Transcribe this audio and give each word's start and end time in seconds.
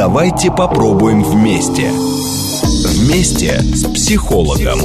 Давайте 0.00 0.50
попробуем 0.50 1.22
вместе. 1.22 1.90
Вместе 1.90 3.60
с 3.60 3.84
психологом. 3.84 4.78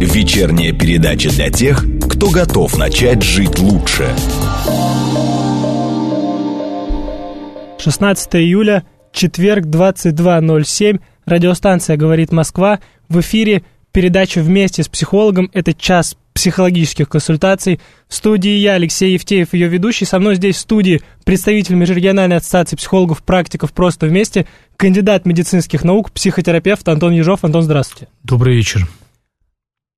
Вечерняя 0.00 0.72
передача 0.72 1.30
для 1.30 1.50
тех, 1.50 1.84
кто 2.10 2.30
готов 2.30 2.76
начать 2.76 3.22
жить 3.22 3.60
лучше. 3.60 4.12
16 7.78 8.34
июля, 8.34 8.82
четверг, 9.12 9.66
22.07. 9.66 11.00
Радиостанция 11.26 11.96
«Говорит 11.96 12.32
Москва». 12.32 12.80
В 13.08 13.20
эфире 13.20 13.62
передача 13.92 14.40
«Вместе 14.40 14.82
с 14.82 14.88
психологом». 14.88 15.48
Это 15.52 15.74
час 15.74 16.16
психологических 16.34 17.08
консультаций. 17.08 17.80
В 18.08 18.14
студии 18.14 18.56
я, 18.56 18.74
Алексей 18.74 19.14
Евтеев, 19.14 19.54
ее 19.54 19.68
ведущий. 19.68 20.04
Со 20.04 20.18
мной 20.18 20.34
здесь 20.34 20.56
в 20.56 20.60
студии 20.60 21.00
представитель 21.24 21.76
Межрегиональной 21.76 22.36
ассоциации 22.36 22.76
психологов, 22.76 23.22
практиков 23.22 23.72
«Просто 23.72 24.06
вместе», 24.06 24.46
кандидат 24.76 25.24
медицинских 25.24 25.84
наук, 25.84 26.10
психотерапевт 26.10 26.86
Антон 26.88 27.12
Ежов. 27.12 27.44
Антон, 27.44 27.62
здравствуйте. 27.62 28.08
Добрый 28.24 28.56
вечер. 28.56 28.86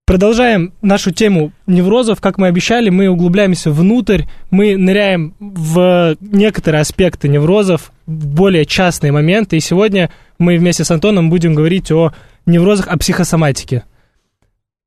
Продолжаем 0.06 0.72
нашу 0.82 1.10
тему 1.10 1.50
неврозов. 1.66 2.20
Как 2.20 2.38
мы 2.38 2.46
обещали, 2.46 2.90
мы 2.90 3.08
углубляемся 3.08 3.72
внутрь, 3.72 4.22
мы 4.52 4.76
ныряем 4.76 5.34
в 5.40 6.16
некоторые 6.20 6.82
аспекты 6.82 7.26
неврозов, 7.26 7.90
более 8.06 8.66
частные 8.66 9.10
моменты. 9.10 9.56
И 9.56 9.60
сегодня 9.60 10.10
мы 10.38 10.58
вместе 10.58 10.84
с 10.84 10.92
Антоном 10.92 11.28
будем 11.28 11.54
говорить 11.56 11.90
о 11.90 12.12
неврозах, 12.46 12.86
о 12.86 12.96
психосоматике. 12.98 13.82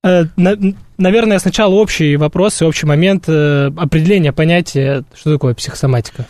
Э, 0.03 0.25
наверное, 0.97 1.39
сначала 1.39 1.73
общий 1.73 2.15
вопрос 2.15 2.61
и 2.61 2.65
общий 2.65 2.85
момент 2.85 3.25
э, 3.27 3.71
определения 3.75 4.31
понятия, 4.31 5.03
что 5.13 5.33
такое 5.33 5.53
психосоматика. 5.53 6.25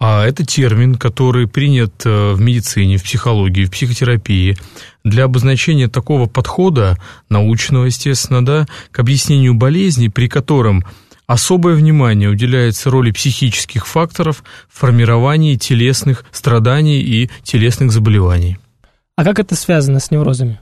А 0.00 0.26
это 0.26 0.44
термин, 0.44 0.96
который 0.96 1.46
принят 1.46 2.04
э, 2.04 2.32
в 2.32 2.40
медицине, 2.40 2.96
в 2.96 3.04
психологии, 3.04 3.66
в 3.66 3.70
психотерапии 3.70 4.56
для 5.04 5.24
обозначения 5.24 5.86
такого 5.86 6.26
подхода, 6.26 6.98
научного, 7.28 7.84
естественно, 7.84 8.44
да, 8.44 8.66
к 8.90 8.98
объяснению 8.98 9.54
болезней, 9.54 10.08
при 10.08 10.26
котором 10.28 10.84
особое 11.28 11.76
внимание 11.76 12.28
уделяется 12.28 12.90
роли 12.90 13.12
психических 13.12 13.86
факторов 13.86 14.42
в 14.68 14.80
формировании 14.80 15.54
телесных 15.54 16.24
страданий 16.32 17.00
и 17.00 17.30
телесных 17.44 17.92
заболеваний. 17.92 18.58
А 19.14 19.22
как 19.22 19.38
это 19.38 19.54
связано 19.54 20.00
с 20.00 20.10
неврозами? 20.10 20.58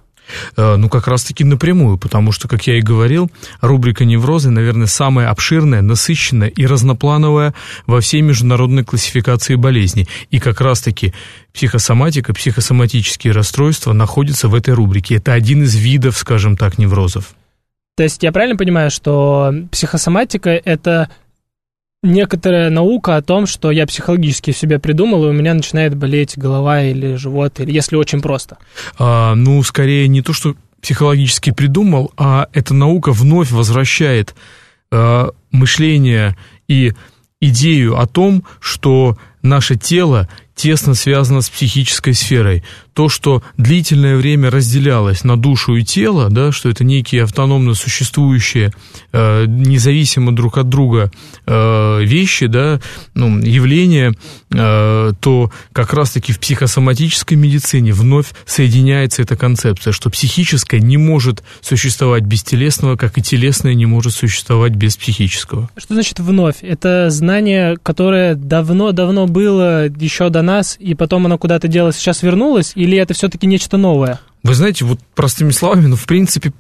Э, 0.57 0.77
ну, 0.77 0.89
как 0.89 1.07
раз-таки 1.09 1.45
напрямую, 1.45 1.99
потому 1.99 2.33
что, 2.33 2.49
как 2.49 2.67
я 2.67 2.79
и 2.79 2.81
говорил, 2.81 3.31
рубрика 3.61 4.05
неврозы, 4.05 4.51
наверное, 4.51 4.87
самая 4.87 5.31
обширная, 5.31 5.83
насыщенная 5.83 6.49
и 6.49 6.67
разноплановая 6.67 7.55
во 7.87 8.01
всей 8.01 8.21
международной 8.21 8.85
классификации 8.85 9.55
болезней. 9.55 10.09
И 10.31 10.39
как 10.39 10.61
раз-таки 10.61 11.13
психосоматика, 11.53 12.33
психосоматические 12.35 13.33
расстройства 13.33 13.93
находятся 13.93 14.49
в 14.49 14.55
этой 14.55 14.75
рубрике. 14.75 15.17
Это 15.17 15.33
один 15.33 15.63
из 15.63 15.75
видов, 15.75 16.17
скажем 16.17 16.57
так, 16.57 16.79
неврозов. 16.79 17.35
То 17.97 18.05
есть 18.05 18.23
я 18.23 18.33
правильно 18.33 18.57
понимаю, 18.57 18.91
что 18.91 19.53
психосоматика– 19.71 20.51
это 20.65 21.11
некоторая 22.03 22.71
наука 22.71 23.17
о 23.17 23.23
том, 23.23 23.47
что 23.47 23.71
я 23.71 23.87
психологически 23.87 24.53
себе 24.53 24.79
придумал, 24.79 25.27
и 25.27 25.29
у 25.29 25.33
меня 25.33 25.55
начинает 25.55 25.95
болеть 25.95 26.37
голова 26.37 26.83
или 26.83 27.17
живот, 27.17 27.61
или 27.61 27.73
если 27.73 27.97
очень 27.97 28.21
просто? 28.21 28.59
А, 28.99 29.35
ну, 29.35 29.63
скорее 29.63 30.09
не 30.09 30.23
то, 30.23 30.33
что 30.33 30.55
психологически 30.81 31.51
придумал, 31.51 32.13
а 32.17 32.49
эта 32.53 32.73
наука 32.73 33.13
вновь 33.13 33.51
возвращает 33.51 34.35
а, 34.91 35.31
мышление 35.51 36.37
и 36.69 36.93
идею 37.41 37.99
о 37.99 38.07
том, 38.07 38.45
что 38.61 39.19
наше 39.43 39.77
тело 39.77 40.29
тесно 40.55 40.95
связано 40.95 41.41
с 41.41 41.51
психической 41.51 42.15
сферой. 42.15 42.63
То, 42.93 43.09
что 43.09 43.43
длительное 43.57 44.17
время 44.17 44.51
разделялось 44.51 45.25
на 45.25 45.37
душу 45.37 45.77
и 45.77 45.85
тело, 45.85 46.29
да, 46.29 46.53
что 46.53 46.69
это 46.69 46.85
некие 46.85 47.23
автономно 47.23 47.75
существующие, 47.75 48.73
э, 49.13 49.47
независимо 49.47 50.35
друг 50.35 50.59
от 50.59 50.69
друга 50.69 51.11
э, 51.47 52.05
вещи, 52.05 52.47
да, 52.47 52.81
ну, 53.15 53.39
явления, 53.39 54.15
э, 54.53 55.13
то 55.21 55.51
как 55.73 55.95
раз-таки 55.95 56.33
в 56.33 56.41
психосоматической 56.41 57.37
медицине 57.37 57.93
вновь 57.93 58.33
соединяется 58.45 59.23
эта 59.23 59.37
концепция, 59.37 59.93
что 59.93 60.11
психическое 60.11 60.81
не 60.81 60.97
может 60.97 61.43
существовать 61.61 62.25
без 62.25 62.43
телесного, 62.43 62.97
как 62.97 63.17
и 63.19 63.23
телесное 63.23 63.75
не 63.75 63.87
может 63.87 64.15
существовать 64.15 64.73
без 64.73 64.97
психического. 64.97 65.71
Что 65.77 65.95
значит 65.95 66.19
вновь? 66.19 66.57
Это 66.63 67.09
знание, 67.11 67.79
которое 67.83 68.35
давно-давно 68.35 69.27
было 69.27 69.89
еще 69.89 70.29
до 70.29 70.40
нас, 70.43 70.77
и 70.79 70.95
потом 70.95 71.27
оно 71.27 71.39
куда-то 71.39 71.69
делось, 71.69 71.97
сейчас 71.97 72.23
вернулось, 72.23 72.73
или 72.75 72.97
это 72.97 73.15
все-таки 73.15 73.47
нечто 73.47 73.77
новое? 73.77 74.21
Вы 74.43 74.55
знаете, 74.55 74.85
вот 74.85 75.01
простыми 75.15 75.51
словами, 75.51 75.87
ну, 75.87 75.97
в 75.97 76.07
принципе, 76.07 76.53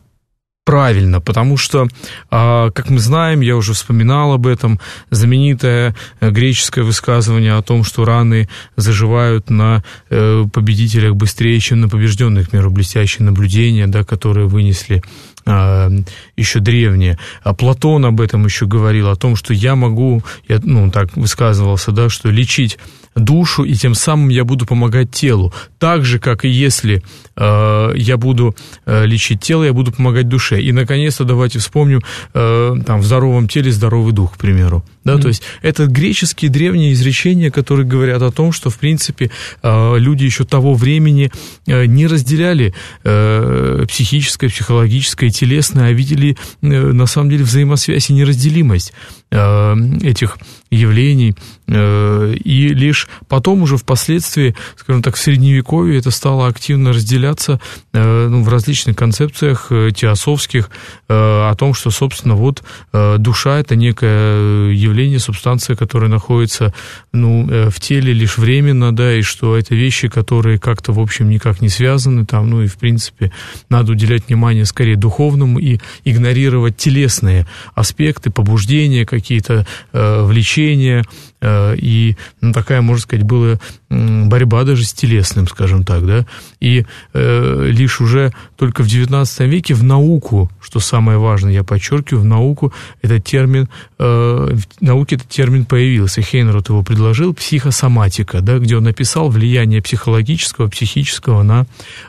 правильно, 0.71 1.21
потому 1.21 1.57
что, 1.57 1.89
а, 2.31 2.71
как 2.71 2.91
мы 2.91 3.01
знаем, 3.01 3.41
я 3.41 3.57
уже 3.57 3.73
вспоминал 3.73 4.33
об 4.33 4.47
этом, 4.47 4.79
знаменитое 5.11 5.97
э, 6.21 6.31
греческое 6.31 6.85
высказывание 6.85 7.55
о 7.55 7.63
том, 7.63 7.83
что 7.83 8.05
раны 8.05 8.49
заживают 8.77 9.51
на 9.51 9.83
э, 10.11 10.45
победителях 10.53 11.17
быстрее, 11.17 11.59
чем 11.59 11.81
на 11.81 11.89
побежденных, 11.89 12.47
к 12.47 12.51
примеру, 12.51 12.71
блестящие 12.71 13.25
наблюдения, 13.25 13.89
да, 13.89 14.05
которые 14.05 14.47
вынесли 14.47 15.03
а, 15.45 15.91
еще 16.37 16.61
древние. 16.61 17.19
А 17.43 17.55
Платон 17.55 18.05
об 18.05 18.21
этом 18.21 18.45
еще 18.45 18.67
говорил, 18.67 19.09
о 19.09 19.17
том, 19.17 19.35
что 19.35 19.53
я 19.53 19.75
могу, 19.75 20.23
я, 20.47 20.61
ну, 20.63 20.91
так 20.93 21.17
высказывался, 21.17 21.91
да, 21.91 22.09
что 22.09 22.31
лечить 22.31 22.79
душу, 23.15 23.65
и 23.65 23.75
тем 23.75 23.95
самым 23.95 24.29
я 24.29 24.45
буду 24.45 24.67
помогать 24.67 25.11
телу. 25.11 25.53
Так 25.79 26.05
же, 26.05 26.19
как 26.19 26.45
и 26.45 26.49
если 26.49 27.03
э, 27.37 27.93
я 27.97 28.17
буду 28.17 28.55
э, 28.87 29.07
лечить 29.07 29.41
тело, 29.41 29.65
я 29.65 29.73
буду 29.73 29.93
помогать 29.93 30.29
душе. 30.29 30.61
И, 30.61 30.73
наконец-то, 30.73 31.25
давайте 31.25 31.59
вспомним, 31.59 32.03
э, 32.35 32.75
там, 32.87 33.01
в 33.01 33.05
здоровом 33.05 33.49
теле 33.49 33.73
здоровый 33.73 34.13
дух, 34.13 34.35
к 34.35 34.39
примеру. 34.39 34.85
Да, 35.05 35.15
mm-hmm. 35.15 35.23
То 35.23 35.29
есть 35.29 35.43
это 35.63 35.87
греческие 35.87 36.51
древние 36.51 36.93
изречения, 36.93 37.51
которые 37.51 37.87
говорят 37.87 38.23
о 38.23 38.31
том, 38.31 38.53
что, 38.53 38.71
в 38.71 38.79
принципе, 38.79 39.31
э, 39.63 39.99
люди 39.99 40.25
еще 40.25 40.45
того 40.45 40.75
времени 40.75 41.33
э, 41.67 41.87
не 41.87 42.07
разделяли 42.07 42.75
э, 43.05 43.85
психическое, 43.89 44.49
психологическое 44.49 45.29
и 45.29 45.31
телесное, 45.31 45.89
а 45.89 45.93
видели, 45.93 46.37
э, 46.63 46.67
на 46.67 47.07
самом 47.07 47.31
деле, 47.31 47.45
взаимосвязь 47.45 48.11
и 48.11 48.13
неразделимость 48.13 48.93
этих 49.31 50.39
явлений. 50.71 51.35
Э, 51.67 52.35
и 52.35 52.69
лишь 52.69 53.09
потом 53.29 53.63
уже 53.63 53.77
впоследствии, 53.77 54.57
скажем 54.77 55.03
так, 55.03 55.17
в 55.17 55.19
Средневековье 55.19 55.99
это 55.99 56.11
стало 56.11 56.49
активно 56.49 56.93
разделяться 56.93 57.61
э, 57.93 58.29
ну, 58.29 58.43
в 58.43 58.49
различных 58.49 58.97
концепциях 58.97 59.67
э, 59.71 59.91
теософских 59.95 60.71
о 61.09 61.55
том, 61.57 61.75
что, 61.75 61.91
собственно, 61.91 62.35
вот 62.35 62.63
душа– 62.93 63.59
это 63.61 63.75
некое 63.75 64.71
явление, 64.71 65.19
субстанция, 65.19 65.75
которая 65.75 66.09
находится 66.09 66.73
ну, 67.13 67.47
в 67.69 67.81
теле 67.81 68.13
лишь 68.13 68.39
временно, 68.39 68.95
да, 68.95 69.15
и 69.15 69.23
что 69.23 69.57
это 69.57 69.75
вещи, 69.75 70.09
которые 70.09 70.59
как-то, 70.59 70.93
в 70.93 71.01
общем, 71.01 71.29
никак 71.29 71.61
не 71.61 71.69
связаны 71.69 72.27
там, 72.27 72.49
ну 72.49 72.63
и, 72.63 72.69
в 72.69 72.77
принципе, 72.77 73.33
надо 73.69 73.93
уделять 73.93 74.29
внимание 74.29 74.65
скорее 74.65 74.97
духовному 74.97 75.59
и 75.59 75.81
игнорировать 76.05 76.77
телесные 76.77 77.47
аспекты, 77.75 78.31
побуждения 78.31 79.05
какие-то, 79.21 79.67
влечения, 79.93 81.05
Э, 81.41 81.75
и 81.77 82.17
ну, 82.41 82.53
такая, 82.53 82.83
можно 82.83 83.03
сказать, 83.03 83.25
была 83.25 83.59
борьба 83.89 84.65
даже 84.65 84.85
с 84.85 84.93
телесным, 84.93 85.49
скажем 85.49 85.85
так, 85.85 86.07
да, 86.07 86.27
и 86.61 86.85
э, 87.15 87.67
лишь 87.71 88.01
уже 88.01 88.33
только 88.57 88.83
в 88.83 88.87
XIX 88.87 89.47
веке 89.47 89.75
в 89.75 89.83
науку, 89.83 90.51
что 90.61 90.81
самое 90.81 91.19
важное, 91.19 91.53
я 91.53 91.65
подчеркиваю, 91.65 92.23
в 92.23 92.27
науку 92.27 92.73
этот 93.03 93.25
термин, 93.25 93.69
э, 93.99 94.05
в 94.05 94.83
науке 94.83 95.17
этот 95.17 95.29
термин 95.29 95.65
появился, 95.65 96.21
Хейнрот 96.21 96.69
его 96.69 96.83
предложил, 96.83 97.33
психосоматика, 97.33 98.43
да, 98.43 98.59
где 98.59 98.77
он 98.77 98.85
написал 98.85 99.31
влияние 99.31 99.83
психологического, 99.83 100.69
психического 100.69 101.43
на 101.43 101.67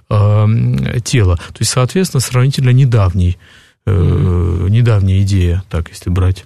э, 0.09 0.99
тело, 1.03 1.37
то 1.37 1.57
есть, 1.59 1.71
соответственно, 1.71 2.21
сравнительно 2.21 2.71
недавний, 2.71 3.37
э, 3.85 4.67
недавняя 4.69 5.21
идея, 5.21 5.63
так, 5.69 5.89
если 5.89 6.09
брать. 6.09 6.45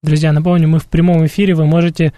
Друзья, 0.00 0.32
напомню, 0.32 0.68
мы 0.68 0.78
в 0.78 0.86
прямом 0.86 1.26
эфире, 1.26 1.54
вы 1.54 1.64
можете 1.66 2.12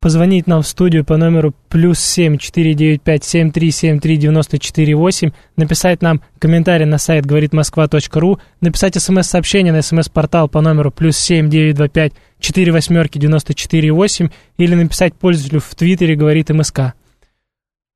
позвонить 0.00 0.48
нам 0.48 0.62
в 0.62 0.66
студию 0.66 1.04
по 1.04 1.16
номеру 1.16 1.54
плюс 1.68 2.00
семь 2.00 2.38
четыре 2.38 2.74
девять 2.74 3.02
пять 3.02 3.22
семь 3.22 3.52
три 3.52 3.70
семь 3.70 4.00
три 4.00 4.16
девяносто 4.16 4.58
четыре 4.58 4.96
восемь, 4.96 5.30
написать 5.56 6.02
нам 6.02 6.22
комментарий 6.40 6.86
на 6.86 6.98
сайт 6.98 7.24
говорит 7.26 7.52
москва 7.52 7.88
написать 8.60 9.00
смс-сообщение 9.00 9.72
на 9.72 9.82
смс-портал 9.82 10.48
по 10.48 10.60
номеру 10.60 10.90
плюс 10.90 11.16
семь 11.16 11.48
девять 11.48 11.76
два 11.76 11.86
пять 11.86 12.14
четыре 12.40 12.72
восьмерки 12.72 13.18
девяносто 13.18 13.54
четыре 13.54 13.92
восемь 13.92 14.30
или 14.56 14.74
написать 14.74 15.14
пользователю 15.14 15.60
в 15.60 15.72
Твиттере 15.76 16.16
говорит 16.16 16.50
МСК. 16.50 16.94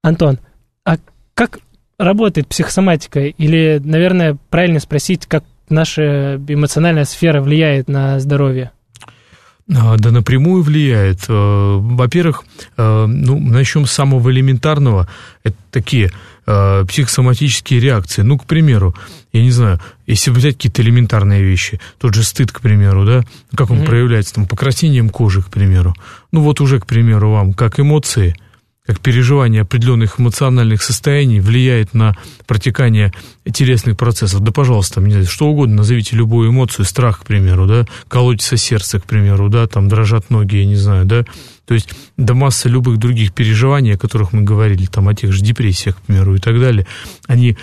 Антон, 0.05 0.39
а 0.85 0.99
как 1.35 1.59
работает 1.99 2.47
психосоматика? 2.47 3.21
Или, 3.21 3.81
наверное, 3.83 4.39
правильно 4.51 4.79
спросить, 4.79 5.27
как 5.27 5.43
наша 5.69 6.37
эмоциональная 6.37 7.05
сфера 7.05 7.41
влияет 7.41 7.89
на 7.89 8.21
здоровье? 8.21 8.71
А, 9.73 9.97
да 9.97 10.11
напрямую 10.11 10.63
влияет. 10.63 11.21
Э, 11.29 11.79
во-первых, 11.81 12.45
э, 12.77 13.07
ну, 13.07 13.41
начнем 13.41 13.87
с 13.87 13.93
самого 13.93 14.31
элементарного. 14.31 15.09
Это 15.43 15.57
такие 15.71 16.11
психосоматические 16.47 17.81
реакции. 17.81 18.21
Ну, 18.21 18.37
к 18.37 18.45
примеру, 18.45 18.95
я 19.33 19.41
не 19.41 19.51
знаю, 19.51 19.81
если 20.07 20.31
взять 20.31 20.57
какие-то 20.57 20.83
элементарные 20.83 21.43
вещи, 21.43 21.81
тот 21.99 22.13
же 22.13 22.23
стыд, 22.23 22.53
к 22.53 22.61
примеру, 22.61 23.07
да, 23.07 23.23
как 23.55 23.71
он 23.71 23.79
mm-hmm. 23.79 23.87
проявляется, 23.87 24.35
там, 24.35 24.47
покраснением 24.47 25.09
кожи, 25.09 25.41
к 25.41 25.49
примеру. 25.49 25.95
Ну, 26.33 26.43
вот 26.43 26.61
уже, 26.61 26.81
к 26.81 26.87
примеру, 26.87 27.31
вам, 27.31 27.55
как 27.55 27.81
эмоции– 27.81 28.37
как 28.87 29.01
переживание 29.01 29.63
определенных 29.63 30.21
эмоциональных 30.21 30.83
состояний 30.83 31.41
влияет 31.41 31.95
на 31.95 32.17
протекание 32.47 33.15
телесных 33.51 33.97
процессов. 33.97 34.41
Да, 34.41 34.53
пожалуйста, 34.53 35.01
мне 35.01 35.25
что 35.25 35.47
угодно, 35.47 35.77
назовите 35.77 36.17
любую 36.17 36.51
эмоцию, 36.51 36.85
страх, 36.85 37.21
к 37.21 37.25
примеру, 37.25 37.67
да, 37.67 37.87
колотится 38.09 38.59
сердце, 38.59 39.01
к 39.01 39.05
примеру, 39.05 39.49
да, 39.49 39.67
там 39.67 39.89
дрожат 39.89 40.29
ноги, 40.29 40.57
я 40.57 40.67
не 40.67 40.77
знаю, 40.77 41.07
да, 41.07 41.25
то 41.65 41.73
есть 41.73 41.89
да 42.19 42.35
масса 42.35 42.69
любых 42.69 42.99
других 42.99 43.33
переживаний, 43.33 43.95
о 43.95 43.99
которых 43.99 44.35
мы 44.35 44.43
говорили, 44.43 44.85
там 44.85 45.09
о 45.09 45.15
тех 45.15 45.33
же 45.33 45.43
депрессиях, 45.43 45.97
к 45.97 46.03
примеру, 46.03 46.35
и 46.35 46.39
так 46.39 46.61
далее, 46.61 46.87
они 47.27 47.57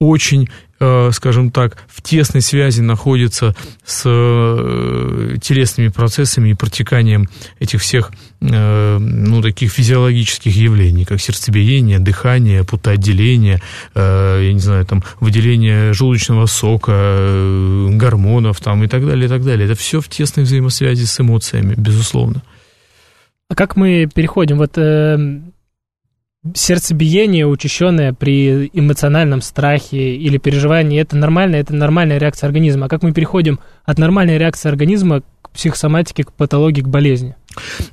очень 0.00 0.48
скажем 0.78 1.50
так, 1.50 1.76
в 1.88 2.02
тесной 2.02 2.42
связи 2.42 2.80
находится 2.80 3.54
с 3.84 4.02
э, 4.04 5.36
телесными 5.40 5.88
процессами 5.88 6.50
и 6.50 6.54
протеканием 6.54 7.28
этих 7.60 7.80
всех, 7.80 8.10
э, 8.40 8.98
ну, 8.98 9.40
таких 9.42 9.72
физиологических 9.72 10.54
явлений, 10.54 11.04
как 11.04 11.20
сердцебиение, 11.20 11.98
дыхание, 11.98 12.64
путоотделение, 12.64 13.60
я 13.94 14.52
не 14.52 14.60
знаю, 14.60 14.84
там, 14.84 15.02
выделение 15.20 15.92
желудочного 15.92 16.46
сока, 16.46 16.92
гормонов, 17.90 18.60
там, 18.60 18.84
и 18.84 18.88
так 18.88 19.06
далее, 19.06 19.26
и 19.26 19.28
так 19.28 19.44
далее. 19.44 19.66
Это 19.66 19.78
все 19.78 20.00
в 20.00 20.08
тесной 20.08 20.44
взаимосвязи 20.44 21.04
с 21.04 21.20
эмоциями, 21.20 21.74
безусловно. 21.76 22.42
А 23.48 23.54
как 23.54 23.76
мы 23.76 24.08
переходим? 24.12 24.58
Вот 24.58 24.72
сердцебиение 26.52 27.46
учащенное 27.46 28.12
при 28.12 28.70
эмоциональном 28.72 29.40
страхе 29.40 30.16
или 30.16 30.36
переживании, 30.38 31.00
это 31.00 31.16
нормально, 31.16 31.56
это 31.56 31.74
нормальная 31.74 32.18
реакция 32.18 32.48
организма. 32.48 32.86
А 32.86 32.88
как 32.88 33.02
мы 33.02 33.12
переходим 33.12 33.60
от 33.84 33.98
нормальной 33.98 34.36
реакции 34.36 34.68
организма 34.68 35.22
к 35.42 35.50
психосоматике, 35.50 36.24
к 36.24 36.32
патологии, 36.32 36.82
к 36.82 36.88
болезни? 36.88 37.36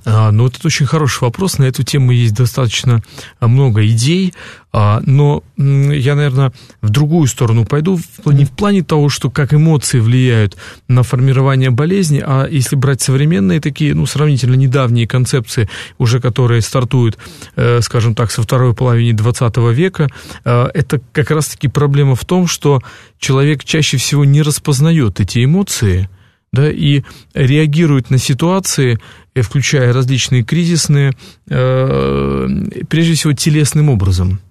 А, 0.05 0.31
ну, 0.31 0.47
это 0.47 0.59
очень 0.65 0.85
хороший 0.85 1.21
вопрос. 1.23 1.57
На 1.57 1.65
эту 1.65 1.83
тему 1.83 2.11
есть 2.11 2.33
достаточно 2.33 3.01
а, 3.39 3.47
много 3.47 3.85
идей. 3.87 4.33
А, 4.73 5.01
но 5.05 5.43
я, 5.57 6.15
наверное, 6.15 6.53
в 6.81 6.89
другую 6.89 7.27
сторону 7.27 7.65
пойду. 7.65 7.99
Не 8.25 8.45
в 8.45 8.51
плане 8.51 8.83
того, 8.83 9.09
что 9.09 9.29
как 9.29 9.53
эмоции 9.53 9.99
влияют 9.99 10.55
на 10.87 11.03
формирование 11.03 11.71
болезни, 11.71 12.23
а 12.25 12.47
если 12.47 12.75
брать 12.75 13.01
современные 13.01 13.59
такие, 13.59 13.93
ну, 13.93 14.05
сравнительно 14.05 14.55
недавние 14.55 15.07
концепции, 15.07 15.69
уже 15.97 16.21
которые 16.21 16.61
стартуют, 16.61 17.17
э, 17.57 17.81
скажем 17.81 18.15
так, 18.15 18.31
со 18.31 18.41
второй 18.43 18.73
половины 18.73 19.17
20 19.17 19.71
века, 19.71 20.07
э, 20.45 20.69
это 20.73 21.01
как 21.11 21.31
раз-таки 21.31 21.67
проблема 21.67 22.15
в 22.15 22.23
том, 22.23 22.47
что 22.47 22.81
человек 23.19 23.65
чаще 23.65 23.97
всего 23.97 24.23
не 24.23 24.41
распознает 24.41 25.19
эти 25.19 25.43
эмоции, 25.43 26.09
да, 26.51 26.69
и 26.69 27.03
реагирует 27.33 28.09
на 28.09 28.17
ситуации 28.17 28.99
Э, 29.33 29.41
включая 29.41 29.93
различные 29.93 30.43
кризисные, 30.43 31.13
э, 31.49 32.47
прежде 32.89 33.13
всего 33.13 33.33
телесным 33.33 33.89
образом. 33.89 34.41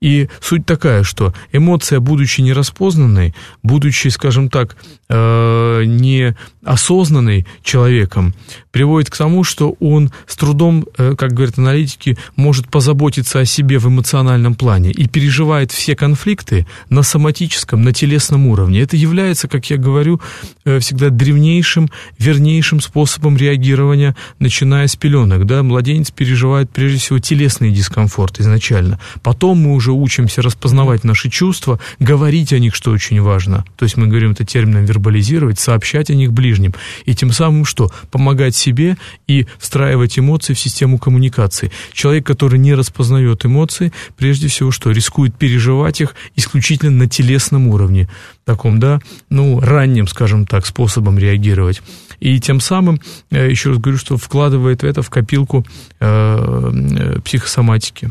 И 0.00 0.28
суть 0.40 0.66
такая, 0.66 1.02
что 1.02 1.34
эмоция, 1.52 2.00
будучи 2.00 2.42
нераспознанной, 2.42 3.34
будучи, 3.62 4.08
скажем 4.08 4.50
так, 4.50 4.76
э, 5.08 5.84
неосознанной 5.86 7.46
человеком, 7.62 8.34
приводит 8.72 9.10
к 9.10 9.16
тому, 9.16 9.42
что 9.42 9.74
он 9.80 10.12
с 10.26 10.36
трудом, 10.36 10.84
э, 10.98 11.14
как 11.16 11.32
говорят 11.32 11.58
аналитики, 11.58 12.18
может 12.36 12.68
позаботиться 12.68 13.40
о 13.40 13.46
себе 13.46 13.78
в 13.78 13.88
эмоциональном 13.88 14.54
плане 14.54 14.90
и 14.90 15.08
переживает 15.08 15.72
все 15.72 15.96
конфликты 15.96 16.66
на 16.90 17.02
соматическом, 17.02 17.82
на 17.82 17.94
телесном 17.94 18.46
уровне. 18.48 18.82
Это 18.82 18.96
является, 18.96 19.48
как 19.48 19.70
я 19.70 19.78
говорю, 19.78 20.20
э, 20.64 20.78
всегда 20.78 21.08
древнейшим, 21.08 21.90
вернейшим 22.18 22.80
способом 22.80 23.36
реагирования, 23.36 24.14
начиная 24.38 24.86
с 24.86 24.96
пеленок. 24.96 25.46
Да? 25.46 25.62
Младенец 25.62 26.10
переживает 26.10 26.70
прежде 26.70 26.98
всего 26.98 27.18
телесный 27.18 27.72
дискомфорт 27.72 28.40
изначально. 28.40 29.00
Потом 29.22 29.58
мы 29.58 29.74
уже 29.74 29.85
учимся 29.92 30.42
распознавать 30.42 31.04
наши 31.04 31.28
чувства, 31.28 31.78
говорить 31.98 32.52
о 32.52 32.58
них, 32.58 32.74
что 32.74 32.90
очень 32.90 33.20
важно. 33.20 33.64
То 33.76 33.84
есть 33.84 33.96
мы 33.96 34.06
говорим 34.06 34.32
это 34.32 34.44
термином 34.44 34.84
вербализировать, 34.84 35.58
сообщать 35.58 36.10
о 36.10 36.14
них 36.14 36.32
ближним. 36.32 36.74
И 37.04 37.14
тем 37.14 37.32
самым 37.32 37.64
что? 37.64 37.90
Помогать 38.10 38.54
себе 38.54 38.96
и 39.26 39.46
встраивать 39.58 40.18
эмоции 40.18 40.54
в 40.54 40.58
систему 40.58 40.98
коммуникации. 40.98 41.70
Человек, 41.92 42.26
который 42.26 42.58
не 42.58 42.74
распознает 42.74 43.44
эмоции, 43.44 43.92
прежде 44.16 44.48
всего 44.48 44.70
что? 44.70 44.90
Рискует 44.90 45.34
переживать 45.36 46.00
их 46.00 46.14
исключительно 46.36 46.92
на 46.92 47.08
телесном 47.08 47.68
уровне. 47.68 48.08
Таком, 48.44 48.78
да, 48.78 49.00
ну, 49.28 49.60
ранним, 49.60 50.06
скажем 50.06 50.46
так, 50.46 50.66
способом 50.66 51.18
реагировать. 51.18 51.82
И 52.20 52.40
тем 52.40 52.60
самым, 52.60 53.00
э, 53.30 53.50
еще 53.50 53.70
раз 53.70 53.78
говорю, 53.78 53.98
что 53.98 54.16
вкладывает 54.16 54.84
это 54.84 55.02
в 55.02 55.10
копилку 55.10 55.66
э, 56.00 56.06
э 56.06 57.20
психосоматики. 57.20 58.10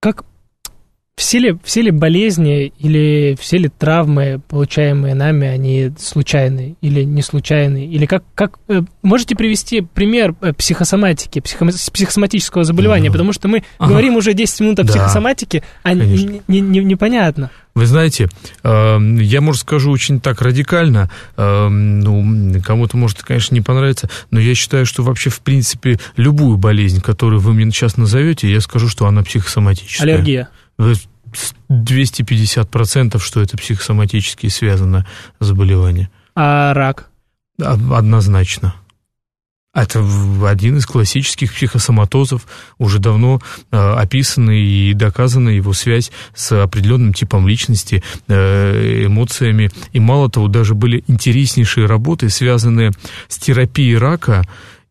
Как 0.00 0.24
все 1.20 1.38
ли, 1.38 1.56
все 1.62 1.82
ли 1.82 1.90
болезни 1.90 2.72
или 2.78 3.36
все 3.38 3.58
ли 3.58 3.68
травмы, 3.68 4.40
получаемые 4.48 5.14
нами, 5.14 5.46
они 5.46 5.92
случайные 5.98 6.76
или 6.80 7.02
не 7.02 7.20
случайные? 7.20 7.86
Или 7.86 8.06
как, 8.06 8.24
как 8.34 8.58
э, 8.68 8.80
можете 9.02 9.36
привести 9.36 9.82
пример 9.82 10.34
э, 10.40 10.54
психосоматики, 10.54 11.40
психо, 11.40 11.66
психосоматического 11.66 12.64
заболевания? 12.64 13.10
Да. 13.10 13.12
Потому 13.12 13.34
что 13.34 13.48
мы 13.48 13.64
ага. 13.78 13.90
говорим 13.90 14.16
уже 14.16 14.32
10 14.32 14.60
минут 14.60 14.80
о 14.80 14.84
да. 14.84 14.88
психосоматике, 14.88 15.62
а 15.82 15.92
не, 15.92 16.40
не, 16.48 16.60
не, 16.60 16.80
непонятно. 16.80 17.50
Вы 17.74 17.84
знаете, 17.84 18.30
э, 18.64 18.98
я, 19.18 19.40
может, 19.42 19.60
скажу 19.60 19.90
очень 19.90 20.20
так 20.20 20.40
радикально, 20.40 21.10
ну, 21.36 22.60
кому-то, 22.64 22.96
может, 22.96 23.22
конечно, 23.22 23.54
не 23.54 23.60
понравится, 23.60 24.08
но 24.30 24.40
я 24.40 24.54
считаю, 24.54 24.86
что 24.86 25.02
вообще, 25.02 25.28
в 25.28 25.40
принципе, 25.40 26.00
любую 26.16 26.56
болезнь, 26.56 27.02
которую 27.02 27.40
вы 27.40 27.52
мне 27.52 27.70
сейчас 27.70 27.98
назовете, 27.98 28.50
я 28.50 28.62
скажу, 28.62 28.88
что 28.88 29.06
она 29.06 29.22
психосоматическая. 29.22 30.14
Аллергия. 30.14 30.48
250%, 31.68 33.18
что 33.18 33.40
это 33.40 33.56
психосоматически 33.56 34.48
связанное 34.48 35.06
заболевание. 35.40 36.10
А 36.34 36.74
рак? 36.74 37.08
Однозначно. 37.58 38.74
Это 39.72 40.04
один 40.44 40.78
из 40.78 40.86
классических 40.86 41.54
психосоматозов, 41.54 42.44
уже 42.78 42.98
давно 42.98 43.40
э, 43.70 43.76
описанный 43.76 44.60
и 44.60 44.94
доказана 44.94 45.48
его 45.50 45.72
связь 45.74 46.10
с 46.34 46.60
определенным 46.60 47.12
типом 47.12 47.46
личности, 47.46 48.02
э, 48.26 49.04
эмоциями. 49.06 49.70
И 49.92 50.00
мало 50.00 50.28
того, 50.28 50.48
даже 50.48 50.74
были 50.74 51.04
интереснейшие 51.06 51.86
работы, 51.86 52.30
связанные 52.30 52.90
с 53.28 53.38
терапией 53.38 53.96
рака, 53.96 54.44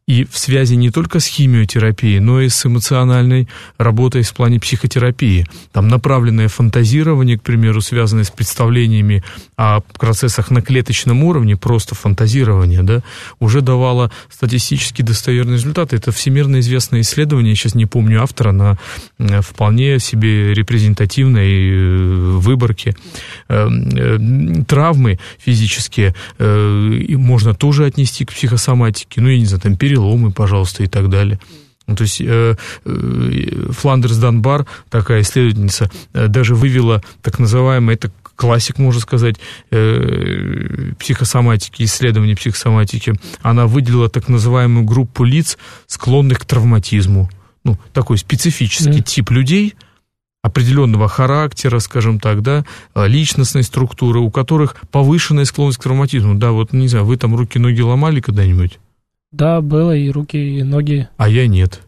и 0.09 0.25
в 0.25 0.39
связи 0.39 0.75
не 0.75 0.89
только 0.89 1.19
с 1.19 1.27
химиотерапией, 1.27 2.19
но 2.19 2.41
и 2.41 2.49
с 2.49 2.65
эмоциональной 2.65 3.47
работой 3.77 4.23
в 4.23 4.33
плане 4.33 4.59
психотерапии. 4.59 5.45
Там 5.71 5.87
направленное 5.87 6.47
фантазирование, 6.47 7.37
к 7.37 7.43
примеру, 7.43 7.79
связанное 7.79 8.23
с 8.23 8.31
представлениями 8.31 9.23
о 9.55 9.81
процессах 9.99 10.49
на 10.49 10.63
клеточном 10.63 11.23
уровне, 11.23 11.55
просто 11.55 11.93
фантазирование, 11.93 12.81
да, 12.81 13.03
уже 13.39 13.61
давало 13.61 14.11
статистически 14.31 15.03
достоверные 15.03 15.57
результаты. 15.57 15.97
Это 15.97 16.11
всемирно 16.11 16.59
известное 16.59 17.01
исследование, 17.01 17.53
сейчас 17.53 17.75
не 17.75 17.85
помню 17.85 18.23
автора, 18.23 18.51
на 18.51 18.79
э, 19.19 19.41
вполне 19.41 19.99
себе 19.99 20.55
репрезентативной 20.55 21.69
э, 21.69 22.15
выборке. 22.39 22.95
Эм, 23.47 23.89
э, 23.89 24.63
травмы 24.67 25.19
физические 25.37 26.15
можно 26.39 27.53
тоже 27.53 27.85
отнести 27.85 28.25
к 28.25 28.31
психосоматике, 28.31 29.21
ну, 29.21 29.29
я 29.29 29.37
не 29.37 29.45
знаю, 29.45 29.61
там 29.61 29.75
перелом 29.75 29.98
переломы, 29.99 30.31
пожалуйста, 30.31 30.83
и 30.83 30.87
так 30.87 31.09
далее. 31.09 31.39
Ну, 31.87 31.95
то 31.95 32.03
есть 32.03 32.21
э, 32.21 32.55
э, 32.85 33.71
Фландерс 33.71 34.17
Данбар, 34.17 34.67
такая 34.89 35.21
исследовательница, 35.21 35.89
э, 36.13 36.27
даже 36.27 36.53
вывела 36.53 37.01
так 37.23 37.39
называемый, 37.39 37.95
это 37.95 38.11
классик, 38.35 38.77
можно 38.77 39.01
сказать, 39.01 39.37
э, 39.71 40.91
психосоматики, 40.99 41.83
исследования 41.83 42.35
психосоматики, 42.35 43.15
она 43.41 43.65
выделила 43.65 44.07
так 44.07 44.29
называемую 44.29 44.85
группу 44.85 45.23
лиц, 45.23 45.57
склонных 45.87 46.39
к 46.39 46.45
травматизму. 46.45 47.29
Ну, 47.63 47.77
такой 47.91 48.17
специфический 48.17 48.99
mm. 48.99 49.03
тип 49.03 49.31
людей, 49.31 49.73
определенного 50.43 51.07
характера, 51.09 51.79
скажем 51.79 52.19
так, 52.19 52.43
да, 52.43 52.65
э, 52.93 53.07
личностной 53.07 53.63
структуры, 53.63 54.19
у 54.19 54.29
которых 54.29 54.75
повышенная 54.91 55.45
склонность 55.45 55.79
к 55.79 55.83
травматизму. 55.83 56.35
Да, 56.35 56.51
вот, 56.51 56.71
не 56.71 56.87
знаю, 56.87 57.05
вы 57.05 57.17
там 57.17 57.35
руки-ноги 57.35 57.81
ломали 57.81 58.21
когда-нибудь? 58.21 58.79
Да, 59.31 59.61
было 59.61 59.95
и 59.95 60.09
руки, 60.09 60.37
и 60.37 60.63
ноги. 60.63 61.07
А 61.17 61.29
я 61.29 61.47
нет. 61.47 61.81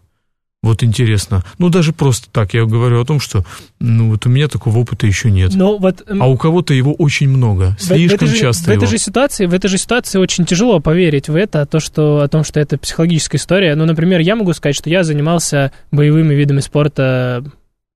Вот 0.63 0.83
интересно. 0.83 1.43
Ну, 1.57 1.69
даже 1.69 1.91
просто 1.91 2.29
так, 2.31 2.53
я 2.53 2.65
говорю 2.65 3.01
о 3.01 3.05
том, 3.05 3.19
что 3.19 3.43
ну, 3.79 4.11
вот 4.11 4.27
у 4.27 4.29
меня 4.29 4.47
такого 4.47 4.77
опыта 4.77 5.07
еще 5.07 5.31
нет. 5.31 5.55
Но 5.55 5.79
вот, 5.79 6.03
а 6.07 6.29
у 6.29 6.37
кого-то 6.37 6.75
его 6.75 6.93
очень 6.93 7.29
много, 7.29 7.75
слишком 7.79 8.27
в, 8.27 8.31
в 8.31 8.37
часто 8.37 8.65
же, 8.65 8.71
его. 8.73 8.81
В 8.81 8.83
этой, 8.83 8.91
же 8.91 8.97
ситуации, 8.99 9.45
в 9.47 9.53
этой 9.55 9.69
же 9.69 9.79
ситуации 9.79 10.19
очень 10.19 10.45
тяжело 10.45 10.79
поверить 10.79 11.29
в 11.29 11.35
это, 11.35 11.65
то, 11.65 11.79
что, 11.79 12.19
о 12.19 12.27
том, 12.27 12.43
что 12.43 12.59
это 12.59 12.77
психологическая 12.77 13.39
история. 13.39 13.73
Ну, 13.73 13.85
например, 13.85 14.19
я 14.19 14.35
могу 14.35 14.53
сказать, 14.53 14.75
что 14.75 14.91
я 14.91 15.03
занимался 15.03 15.71
боевыми 15.91 16.35
видами 16.35 16.59
спорта 16.59 17.43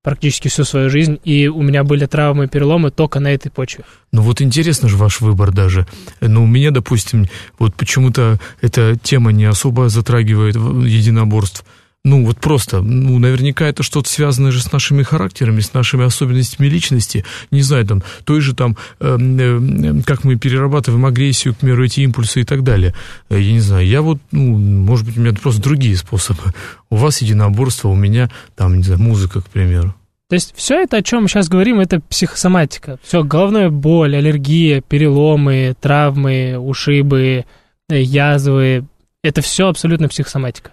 практически 0.05 0.49
всю 0.49 0.63
свою 0.65 0.91
жизнь, 0.91 1.19
и 1.23 1.47
у 1.47 1.63
меня 1.63 1.83
были 1.83 2.05
травмы 2.05 2.45
и 2.45 2.47
переломы 2.47 2.91
только 2.91 3.19
на 3.19 3.33
этой 3.33 3.49
почве. 3.49 3.85
Ну 4.11 4.21
вот 4.21 4.39
интересно 4.39 4.87
же 4.87 4.97
ваш 4.97 5.19
выбор 5.19 5.51
даже. 5.51 5.87
Но 6.21 6.43
у 6.43 6.45
меня, 6.45 6.69
допустим, 6.69 7.25
вот 7.57 7.73
почему-то 7.73 8.39
эта 8.61 8.95
тема 9.01 9.31
не 9.31 9.45
особо 9.45 9.89
затрагивает 9.89 10.55
единоборств. 10.55 11.65
Ну, 12.05 12.23
вот 12.23 12.37
просто, 12.37 12.83
ну, 12.83 13.17
наверняка 13.17 13.65
это 13.65 13.81
что-то 13.81 14.07
связанное 14.07 14.51
же 14.51 14.61
с 14.61 14.71
нашими 14.71 15.01
характерами, 15.01 15.59
с 15.59 15.73
нашими 15.73 16.05
особенностями 16.05 16.67
личности. 16.67 17.25
Не 17.49 17.63
знаю, 17.63 17.83
там, 17.87 18.03
той 18.25 18.41
же 18.41 18.53
там, 18.53 18.77
э, 18.99 19.17
э, 19.19 20.01
как 20.05 20.23
мы 20.23 20.35
перерабатываем 20.35 21.03
агрессию, 21.07 21.55
к 21.55 21.57
примеру, 21.57 21.83
эти 21.83 22.01
импульсы 22.01 22.41
и 22.41 22.43
так 22.43 22.63
далее. 22.63 22.93
Э, 23.29 23.41
я 23.41 23.51
не 23.51 23.59
знаю, 23.59 23.87
я 23.87 24.03
вот, 24.03 24.19
ну, 24.31 24.55
может 24.55 25.03
быть, 25.03 25.17
у 25.17 25.21
меня 25.21 25.33
просто 25.33 25.63
другие 25.63 25.97
способы. 25.97 26.53
У 26.91 26.95
вас 26.95 27.23
единоборство, 27.23 27.87
у 27.87 27.95
меня, 27.95 28.29
там, 28.55 28.77
не 28.77 28.83
знаю, 28.83 29.01
музыка, 29.01 29.41
к 29.41 29.49
примеру. 29.49 29.95
То 30.29 30.35
есть 30.35 30.53
все 30.55 30.83
это, 30.83 30.97
о 30.97 31.01
чем 31.01 31.23
мы 31.23 31.27
сейчас 31.27 31.49
говорим, 31.49 31.79
это 31.79 32.01
психосоматика. 32.01 32.99
Все, 33.01 33.23
головная 33.23 33.71
боль, 33.71 34.15
аллергия, 34.15 34.81
переломы, 34.81 35.75
травмы, 35.81 36.55
ушибы, 36.59 37.45
э, 37.89 37.99
язвы, 37.99 38.85
это 39.23 39.41
все 39.41 39.69
абсолютно 39.69 40.07
психосоматика. 40.07 40.69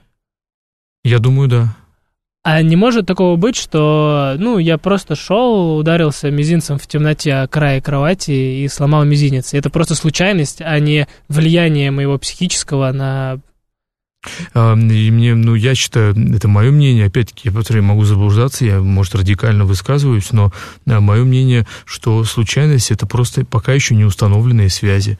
Я 1.05 1.19
думаю, 1.19 1.49
да. 1.49 1.77
А 2.45 2.61
не 2.61 2.75
может 2.75 3.07
такого 3.07 3.37
быть, 3.37 3.55
что, 3.55 4.35
ну, 4.39 4.59
я 4.59 4.77
просто 4.77 5.15
шел, 5.15 5.77
ударился 5.77 6.29
мизинцем 6.31 6.77
в 6.77 6.87
темноте 6.89 7.35
о 7.35 7.47
край 7.47 7.81
кровати 7.81 8.33
и 8.33 8.69
сломал 8.69 9.05
мизинец. 9.05 9.55
Это 9.55 9.71
просто 9.71 9.95
случайность, 9.95 10.61
а 10.61 10.77
не 10.81 11.07
влияние 11.29 11.93
моего 11.93 12.19
психического 12.19 12.91
на... 12.91 13.39
И 14.55 15.11
мне, 15.11 15.35
ну, 15.35 15.55
я 15.55 15.75
считаю, 15.75 16.15
это 16.35 16.47
мое 16.49 16.71
мнение, 16.71 17.07
опять-таки, 17.07 17.49
я 17.49 17.53
повторяю, 17.53 17.85
могу 17.85 18.05
заблуждаться, 18.05 18.65
я, 18.65 18.81
может, 18.81 19.15
радикально 19.17 19.65
высказываюсь, 19.65 20.31
но 20.31 20.53
а, 20.87 21.01
мое 21.01 21.25
мнение, 21.25 21.67
что 21.85 22.23
случайность– 22.23 22.91
это 22.93 23.07
просто 23.07 23.45
пока 23.45 23.73
еще 23.73 23.97
не 23.97 24.05
установленные 24.05 24.69
связи. 24.69 25.19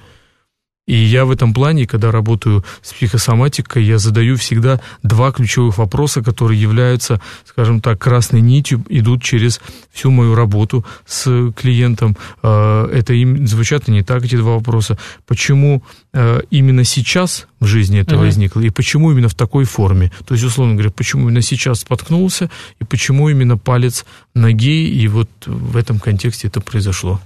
И 0.87 0.97
я 0.97 1.25
в 1.25 1.31
этом 1.31 1.55
плане, 1.55 1.87
когда 1.87 2.11
работаю 2.11 2.65
с 2.83 2.93
психосоматикой, 2.93 3.85
я 3.85 3.99
задаю 3.99 4.37
всегда 4.37 4.81
два 5.05 5.31
ключевых 5.31 5.79
вопроса, 5.79 6.23
которые 6.23 6.61
являются, 6.61 7.21
скажем 7.45 7.81
так, 7.81 8.01
красной 8.01 8.41
нитью, 8.41 8.85
идут 8.89 9.23
через 9.23 9.61
всю 9.93 10.11
мою 10.11 10.35
работу 10.35 10.85
с 11.07 11.53
клиентом. 11.53 12.17
Э, 12.43 12.89
это 12.93 13.13
им 13.13 13.47
звучат 13.47 13.87
не 13.87 14.03
так, 14.03 14.25
эти 14.25 14.37
два 14.37 14.55
вопроса. 14.55 14.99
Почему 15.25 15.85
э, 16.13 16.41
именно 16.51 16.83
сейчас 16.83 17.47
в 17.61 17.67
жизни 17.67 18.01
это 18.01 18.17
uh-huh. 18.17 18.25
возникло, 18.25 18.61
и 18.61 18.71
почему 18.71 19.13
именно 19.13 19.29
в 19.29 19.37
такой 19.37 19.65
форме? 19.65 20.11
То 20.27 20.35
есть, 20.35 20.45
условно 20.45 20.75
говоря, 20.75 20.91
почему 20.91 21.29
именно 21.29 21.43
сейчас 21.43 21.81
споткнулся, 21.81 22.51
и 22.81 22.85
почему 22.85 23.29
именно 23.29 23.57
палец 23.57 24.05
ноги, 24.35 24.89
и 24.89 25.07
вот 25.07 25.31
в 25.47 25.77
этом 25.77 26.01
контексте 26.01 26.49
это 26.49 26.61
произошло. 26.61 27.21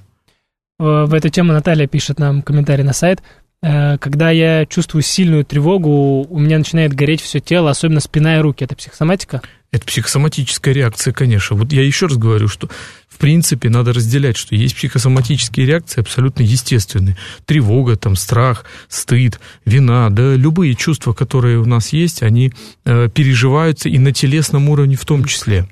В 0.79 1.15
эту 1.15 1.31
тему 1.31 1.55
Наталья 1.55 1.87
пишет 1.87 2.19
нам 2.19 2.43
комментарий 2.43 2.85
на 2.85 2.93
сайт. 2.93 3.23
Э, 3.67 3.99
когда 3.99 4.31
я 4.31 4.65
чувствую 4.65 5.03
сильную 5.03 5.45
тревогу, 5.45 6.25
у 6.31 6.39
меня 6.39 6.59
начинает 6.59 6.95
гореть 6.95 7.21
все 7.21 7.41
тело, 7.41 7.71
особенно 7.71 7.99
спина 7.99 8.37
и 8.37 8.41
руки. 8.41 8.63
Это 8.63 8.77
психосоматика? 8.77 9.43
Это 9.73 9.85
психосоматическая 9.85 10.73
реакция, 10.73 11.13
конечно. 11.13 11.57
Вот 11.57 11.73
я 11.73 11.83
еще 11.83 12.07
раз 12.07 12.17
говорю, 12.17 12.47
что 12.47 12.71
в 13.09 13.19
принципе 13.19 13.69
надо 13.69 13.93
разделять, 13.93 14.37
что 14.37 14.55
есть 14.55 14.77
психосоматические 14.77 15.67
реакции 15.67 16.01
абсолютно 16.01 16.45
естественные. 16.45 17.17
Тревога, 17.45 17.97
там, 17.97 18.15
страх, 18.15 18.67
стыд, 18.89 19.41
вина, 19.65 20.11
да, 20.11 20.37
любые 20.37 20.77
чувства, 20.77 21.13
которые 21.13 21.59
у 21.59 21.65
нас 21.65 21.93
есть, 21.93 22.23
они 22.23 22.53
э, 22.85 23.09
переживаются 23.13 23.89
и 23.89 23.99
на 23.99 24.13
телесном 24.13 24.69
уровне 24.69 24.95
в 24.95 25.05
том 25.05 25.25
числе. 25.25 25.67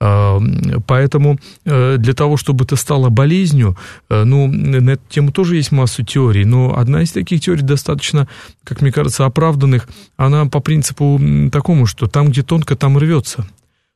Поэтому 0.00 1.38
э, 1.66 1.96
для 1.98 2.14
того, 2.14 2.38
чтобы 2.38 2.64
это 2.64 2.76
стало 2.76 3.10
болезнью, 3.10 3.76
э, 4.08 4.24
ну, 4.24 4.46
на 4.46 4.92
эту 4.92 5.02
тему 5.10 5.30
тоже 5.30 5.56
есть 5.56 5.72
массу 5.72 6.02
теорий, 6.02 6.46
но 6.46 6.78
одна 6.78 7.02
из 7.02 7.12
таких 7.12 7.42
теорий 7.42 7.60
достаточно, 7.60 8.26
как 8.64 8.80
мне 8.80 8.92
кажется, 8.92 9.26
оправданных, 9.26 9.88
она 10.16 10.46
по 10.46 10.60
принципу 10.60 11.20
такому, 11.52 11.84
что 11.84 12.06
там, 12.06 12.28
где 12.28 12.42
тонко, 12.42 12.76
там 12.76 12.96
рвется. 12.96 13.46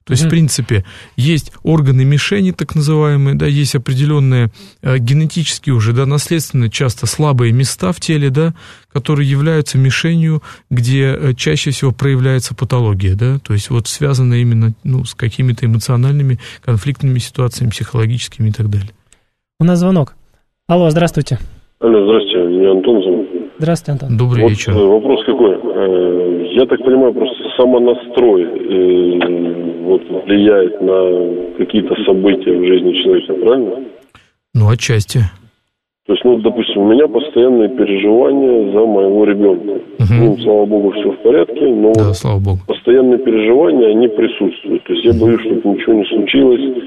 То 0.05 0.13
есть, 0.13 0.25
mm-hmm. 0.25 0.27
в 0.27 0.31
принципе, 0.31 0.85
есть 1.17 1.53
органы 1.63 2.05
мишени, 2.05 2.51
так 2.51 2.75
называемые, 2.75 3.37
да, 3.37 3.47
есть 3.47 3.75
определенные 3.75 4.51
э, 4.83 4.99
генетически 4.99 5.71
уже, 5.71 5.95
да, 5.95 6.05
наследственные, 6.05 6.71
часто 6.71 7.07
слабые 7.07 7.53
места 7.53 7.91
в 7.93 8.01
теле, 8.01 8.29
да, 8.29 8.55
которые 8.93 9.29
являются 9.29 9.79
мишенью, 9.79 10.43
где 10.71 11.17
э, 11.19 11.33
чаще 11.35 11.71
всего 11.71 11.91
проявляется 11.93 12.55
патология, 12.55 13.15
да, 13.15 13.39
то 13.39 13.55
есть 13.55 13.71
вот 13.71 13.89
связано 13.89 14.35
именно, 14.35 14.75
ну, 14.85 15.05
с 15.05 15.15
какими-то 15.15 15.65
эмоциональными, 15.65 16.39
конфликтными 16.63 17.19
ситуациями, 17.19 17.71
психологическими 17.71 18.51
и 18.51 18.53
так 18.53 18.69
далее. 18.69 18.91
У 19.59 19.65
нас 19.65 19.79
звонок. 19.79 20.15
Алло, 20.67 20.91
здравствуйте. 20.91 21.39
Алло, 21.81 22.05
здравствуйте, 22.05 22.47
меня 22.47 22.73
Антон 22.73 23.03
зовут. 23.03 23.13
Здравствуйте, 23.59 23.93
Антон. 23.93 24.17
Добрый 24.19 24.43
вот 24.43 24.51
вечер. 24.51 24.73
Э, 24.73 24.85
вопрос 24.85 25.25
какой? 25.25 25.55
Э, 25.55 26.47
я 26.55 26.67
так 26.67 26.83
понимаю, 26.83 27.13
просто 27.15 27.37
самонастрой 27.57 28.43
э, 28.43 29.83
вот, 29.85 30.03
влияет 30.27 30.81
на 30.81 31.57
какие-то 31.59 31.95
события 32.05 32.53
в 32.53 32.65
жизни 32.65 32.93
человека, 33.03 33.35
правильно? 33.35 33.85
Ну, 34.55 34.69
отчасти. 34.69 35.21
То 36.07 36.13
есть, 36.13 36.25
ну, 36.25 36.39
допустим, 36.39 36.83
у 36.83 36.93
меня 36.93 37.09
постоянные 37.09 37.71
переживания 37.71 38.73
за 38.73 38.85
моего 38.85 39.25
ребенка. 39.25 39.81
Угу. 39.99 40.15
Ну, 40.19 40.37
слава 40.39 40.67
богу, 40.67 40.91
все 40.91 41.13
в 41.13 41.19
порядке, 41.23 41.67
но 41.67 41.93
да, 41.95 42.13
слава 42.13 42.41
богу. 42.41 42.59
постоянные 42.67 43.19
переживания, 43.19 43.91
они 43.91 44.09
присутствуют. 44.09 44.85
То 44.85 44.93
есть 44.93 45.05
я 45.05 45.13
боюсь, 45.15 45.41
чтобы 45.41 45.77
ничего 45.77 45.95
не 45.95 46.05
случилось. 46.05 46.85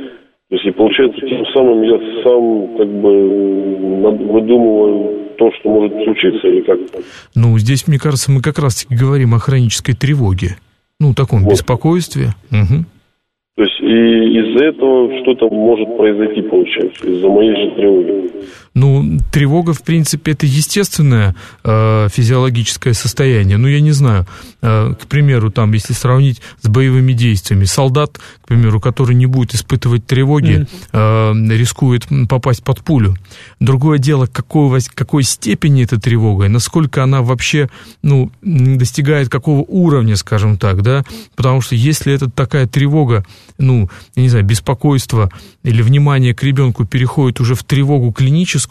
То 0.49 0.55
есть, 0.55 0.65
и 0.65 0.71
получается, 0.71 1.19
тем 1.27 1.45
самым 1.53 1.81
я 1.83 1.97
сам 2.23 2.77
как 2.77 2.87
бы 2.87 4.31
выдумываю 4.31 5.35
то, 5.37 5.51
что 5.59 5.69
может 5.69 5.91
случиться, 6.03 6.47
или 6.47 6.61
как? 6.61 6.79
Ну, 7.35 7.57
здесь, 7.57 7.87
мне 7.87 7.99
кажется, 7.99 8.31
мы 8.31 8.41
как 8.41 8.57
раз-таки 8.57 8.95
говорим 8.95 9.33
о 9.33 9.39
хронической 9.39 9.93
тревоге. 9.93 10.57
Ну, 10.99 11.13
таком 11.13 11.43
вот. 11.43 11.51
беспокойстве. 11.51 12.33
Угу. 12.51 12.85
То 13.57 13.63
есть 13.63 13.79
и 13.81 14.39
из-за 14.39 14.65
этого 14.65 15.19
что-то 15.21 15.49
может 15.49 15.97
произойти, 15.97 16.41
получается, 16.43 17.07
из-за 17.07 17.27
моей 17.27 17.55
же 17.55 17.75
тревоги. 17.75 18.31
Ну, 18.77 19.19
тревога, 19.31 19.73
в 19.73 19.81
принципе, 19.81 20.33
это 20.33 20.45
естественное 20.45 21.35
э, 21.63 22.09
физиологическое 22.13 22.93
состояние. 22.93 23.57
Ну, 23.57 23.67
я 23.67 23.81
не 23.81 23.91
знаю, 23.91 24.27
э, 24.61 24.93
к 25.01 25.07
примеру, 25.07 25.49
там, 25.49 25.73
если 25.73 25.93
сравнить 25.93 26.43
с 26.61 26.67
боевыми 26.67 27.13
действиями, 27.13 27.65
солдат, 27.65 28.19
к 28.43 28.47
примеру, 28.47 28.79
который 28.79 29.15
не 29.15 29.25
будет 29.25 29.55
испытывать 29.55 30.05
тревоги, 30.05 30.67
э, 30.91 31.33
рискует 31.49 32.05
попасть 32.29 32.63
под 32.63 32.81
пулю. 32.81 33.15
Другое 33.59 33.97
дело, 33.97 34.27
какой, 34.27 34.79
какой 34.93 35.23
степени 35.23 35.83
эта 35.83 35.99
тревога, 35.99 36.45
и 36.45 36.49
насколько 36.49 37.01
она 37.01 37.23
вообще, 37.23 37.71
ну, 38.03 38.31
достигает 38.43 39.29
какого 39.29 39.61
уровня, 39.61 40.15
скажем 40.15 40.59
так, 40.59 40.83
да, 40.83 41.03
потому 41.35 41.61
что 41.61 41.73
если 41.73 42.13
это 42.13 42.29
такая 42.29 42.67
тревога, 42.67 43.25
ну, 43.57 43.89
я 44.15 44.21
не 44.21 44.29
знаю, 44.29 44.45
беспокойство 44.45 45.31
или 45.63 45.81
внимание 45.81 46.35
к 46.35 46.43
ребенку 46.43 46.85
переходит 46.85 47.39
уже 47.39 47.55
в 47.55 47.63
тревогу 47.63 48.11
клиническую, 48.11 48.66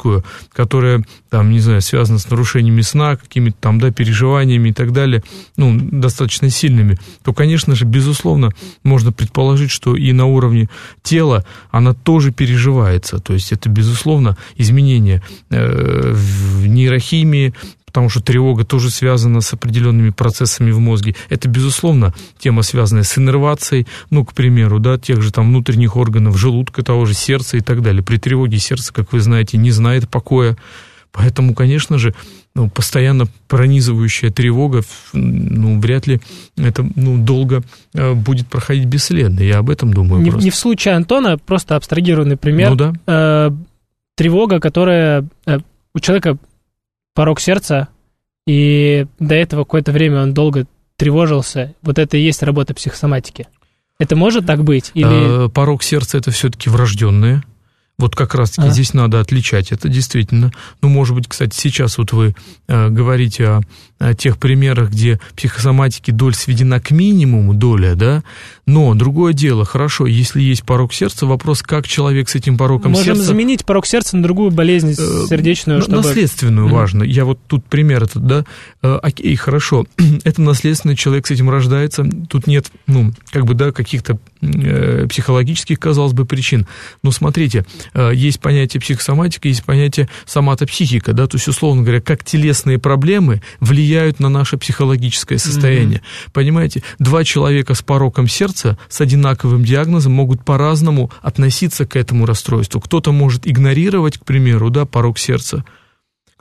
которая, 0.53 1.05
там, 1.31 1.51
не 1.51 1.61
знаю, 1.61 1.83
связана 1.83 2.19
с 2.19 2.31
нарушениями 2.31 2.83
сна, 2.83 3.17
какими-то 3.17 3.57
там, 3.61 3.81
да, 3.81 3.91
переживаниями 3.91 4.71
и 4.71 4.73
так 4.73 4.93
далее, 4.93 5.23
ну, 5.57 5.79
достаточно 5.79 6.51
сильными, 6.51 6.99
то, 7.23 7.33
конечно 7.33 7.75
же, 7.75 7.85
безусловно, 7.85 8.51
можно 8.83 9.13
предположить, 9.13 9.71
что 9.71 9.97
и 9.97 10.13
на 10.13 10.27
уровне 10.27 10.69
тела 11.03 11.45
она 11.71 11.95
тоже 11.95 12.33
переживается. 12.33 13.19
То 13.19 13.33
есть 13.33 13.53
это, 13.53 13.69
безусловно, 13.69 14.37
изменение 14.57 15.23
э, 15.51 16.13
в 16.13 16.67
нейрохимии, 16.67 17.55
потому 17.97 18.11
что 18.11 18.21
тревога 18.21 18.63
тоже 18.63 18.91
связана 18.91 19.41
с 19.41 19.55
определенными 19.55 20.11
процессами 20.11 20.71
в 20.71 20.79
мозге. 20.79 21.15
Это, 21.31 21.49
безусловно, 21.49 22.13
тема, 22.39 22.61
связанная 22.61 23.05
с 23.05 23.17
иннервацией, 23.17 23.87
ну, 24.11 24.23
к 24.23 24.35
примеру, 24.35 24.81
да, 24.81 24.99
тех 24.99 25.23
же 25.23 25.33
там 25.33 25.49
внутренних 25.49 25.97
органов, 25.97 26.37
желудка, 26.37 26.83
того 26.83 27.07
же 27.07 27.15
сердца 27.15 27.57
и 27.57 27.63
так 27.63 27.81
далее. 27.81 28.03
При 28.03 28.19
тревоге 28.19 28.59
сердце, 28.59 28.93
как 28.93 29.15
вы 29.15 29.21
знаете, 29.21 29.57
не 29.57 29.71
знает 29.71 30.11
покоя. 30.11 30.59
Поэтому, 31.11 31.55
конечно 31.55 31.97
же, 31.97 32.15
ну, 32.55 32.69
постоянно 32.69 33.29
пронизывающая 33.49 34.31
тревога, 34.31 34.83
ну, 35.15 35.81
вряд 35.81 36.07
ли 36.07 36.21
это 36.59 36.87
ну, 36.97 37.17
долго 37.17 37.63
э, 37.95 38.13
будет 38.13 38.47
проходить 38.47 38.85
бесследно. 38.85 39.41
Я 39.41 39.61
об 39.61 39.71
этом 39.71 39.95
думаю. 39.95 40.23
Не, 40.23 40.33
не 40.33 40.51
в 40.51 40.55
случае 40.55 40.97
Антона, 40.97 41.39
просто 41.39 41.77
абстрагированный 41.77 42.37
пример. 42.37 42.73
Ну 42.73 42.77
да. 42.77 42.93
Э, 43.07 43.51
тревога, 44.17 44.61
которая 44.61 45.27
э, 45.47 45.61
у 45.95 46.01
человека 46.01 46.37
порог 47.17 47.41
сердца, 47.41 47.89
и 48.47 49.07
до 49.19 49.35
этого 49.35 49.65
какое-то 49.65 49.91
время 49.91 50.23
он 50.23 50.35
долго 50.35 50.67
тревожился, 50.97 51.75
вот 51.83 51.99
это 51.99 52.17
и 52.17 52.21
есть 52.21 52.43
работа 52.45 52.75
психосоматики. 52.75 53.49
Это 53.99 54.15
может 54.15 54.47
так 54.47 54.63
быть? 54.63 54.93
Или... 54.95 55.47
Э, 55.47 55.49
порог 55.49 55.83
сердца 55.83 56.19
это 56.19 56.31
все-таки 56.31 56.69
врожденное. 56.69 57.43
Вот 57.99 58.15
как 58.15 58.35
раз-таки 58.35 58.69
а. 58.69 58.71
здесь 58.71 58.93
надо 58.93 59.21
отличать 59.21 59.73
это 59.73 59.89
действительно. 59.89 60.53
Ну, 60.83 60.91
может 60.91 61.15
быть, 61.15 61.27
кстати, 61.27 61.57
сейчас 61.57 61.97
вот 61.97 62.13
вы 62.13 62.35
э, 62.69 62.89
говорите 62.91 63.47
о, 63.47 63.61
о 63.99 64.13
тех 64.13 64.37
примерах, 64.37 64.91
где 64.91 65.19
психосоматики 65.35 66.11
доль 66.11 66.35
сведена 66.35 66.79
к 66.79 66.91
минимуму, 66.91 67.55
доля, 67.55 67.95
да, 67.95 68.23
но 68.67 68.95
другое 68.95 69.33
дело, 69.33 69.65
хорошо, 69.65 70.07
если 70.07 70.43
есть 70.43 70.65
порог 70.65 70.93
сердца, 70.93 71.25
вопрос, 71.25 71.63
как 71.63 71.87
человек 71.87 72.29
с 72.29 72.35
этим 72.35 72.59
пороком 72.59 72.91
Можем 72.91 73.05
сердца... 73.05 73.19
Можем 73.21 73.27
заменить 73.27 73.65
порог 73.65 73.87
сердца 73.87 74.17
на 74.17 74.25
другую 74.25 74.51
болезнь 74.51 74.91
э, 74.91 75.27
сердечную, 75.29 75.83
чтобы... 75.83 75.99
Наследственную, 75.99 76.67
mm-hmm. 76.67 76.73
важно. 76.73 77.05
Я 77.05 77.25
вот 77.25 77.39
тут 77.47 77.65
пример 77.65 78.03
этот, 78.03 78.27
да, 78.27 78.45
э, 78.83 78.99
окей, 79.01 79.37
хорошо, 79.37 79.87
это 80.25 80.43
наследственный 80.43 80.97
человек 80.97 81.29
с 81.29 81.31
этим 81.31 81.49
рождается, 81.49 82.05
тут 82.29 82.49
нет, 82.49 82.73
ну, 82.89 83.13
как 83.31 83.45
бы, 83.45 83.55
да, 83.55 83.71
каких-то 83.71 84.19
э, 84.43 85.07
психологических, 85.09 85.79
казалось 85.79 86.13
бы, 86.13 86.27
причин. 86.27 86.67
Но 87.05 87.13
смотрите, 87.13 87.65
есть 87.95 88.41
понятие 88.41 88.81
психосоматика, 88.81 89.47
есть 89.47 89.63
понятие 89.63 90.09
соматопсихика, 90.25 91.13
да, 91.13 91.29
то 91.29 91.37
есть, 91.37 91.47
условно 91.47 91.83
говоря, 91.83 92.01
как 92.01 92.25
телесные 92.25 92.81
проблемы 92.81 93.43
влияют 93.61 94.19
на 94.19 94.29
наше 94.29 94.57
психологическое 94.57 95.39
состояние. 95.39 95.99
Mm-hmm. 96.01 96.31
Понимаете, 96.33 96.83
два 96.99 97.23
человека 97.23 97.75
с 97.75 97.83
пороком 97.83 98.27
сердца, 98.27 98.56
с 98.65 99.01
одинаковым 99.01 99.65
диагнозом 99.65 100.13
могут 100.13 100.45
по-разному 100.45 101.11
относиться 101.23 101.87
к 101.87 101.97
этому 101.97 102.27
расстройству. 102.27 102.81
Кто-то 102.81 103.13
может 103.13 103.47
игнорировать, 103.47 104.19
к 104.19 104.25
примеру, 104.25 104.71
да, 104.71 104.85
порог 104.87 105.19
сердца, 105.19 105.65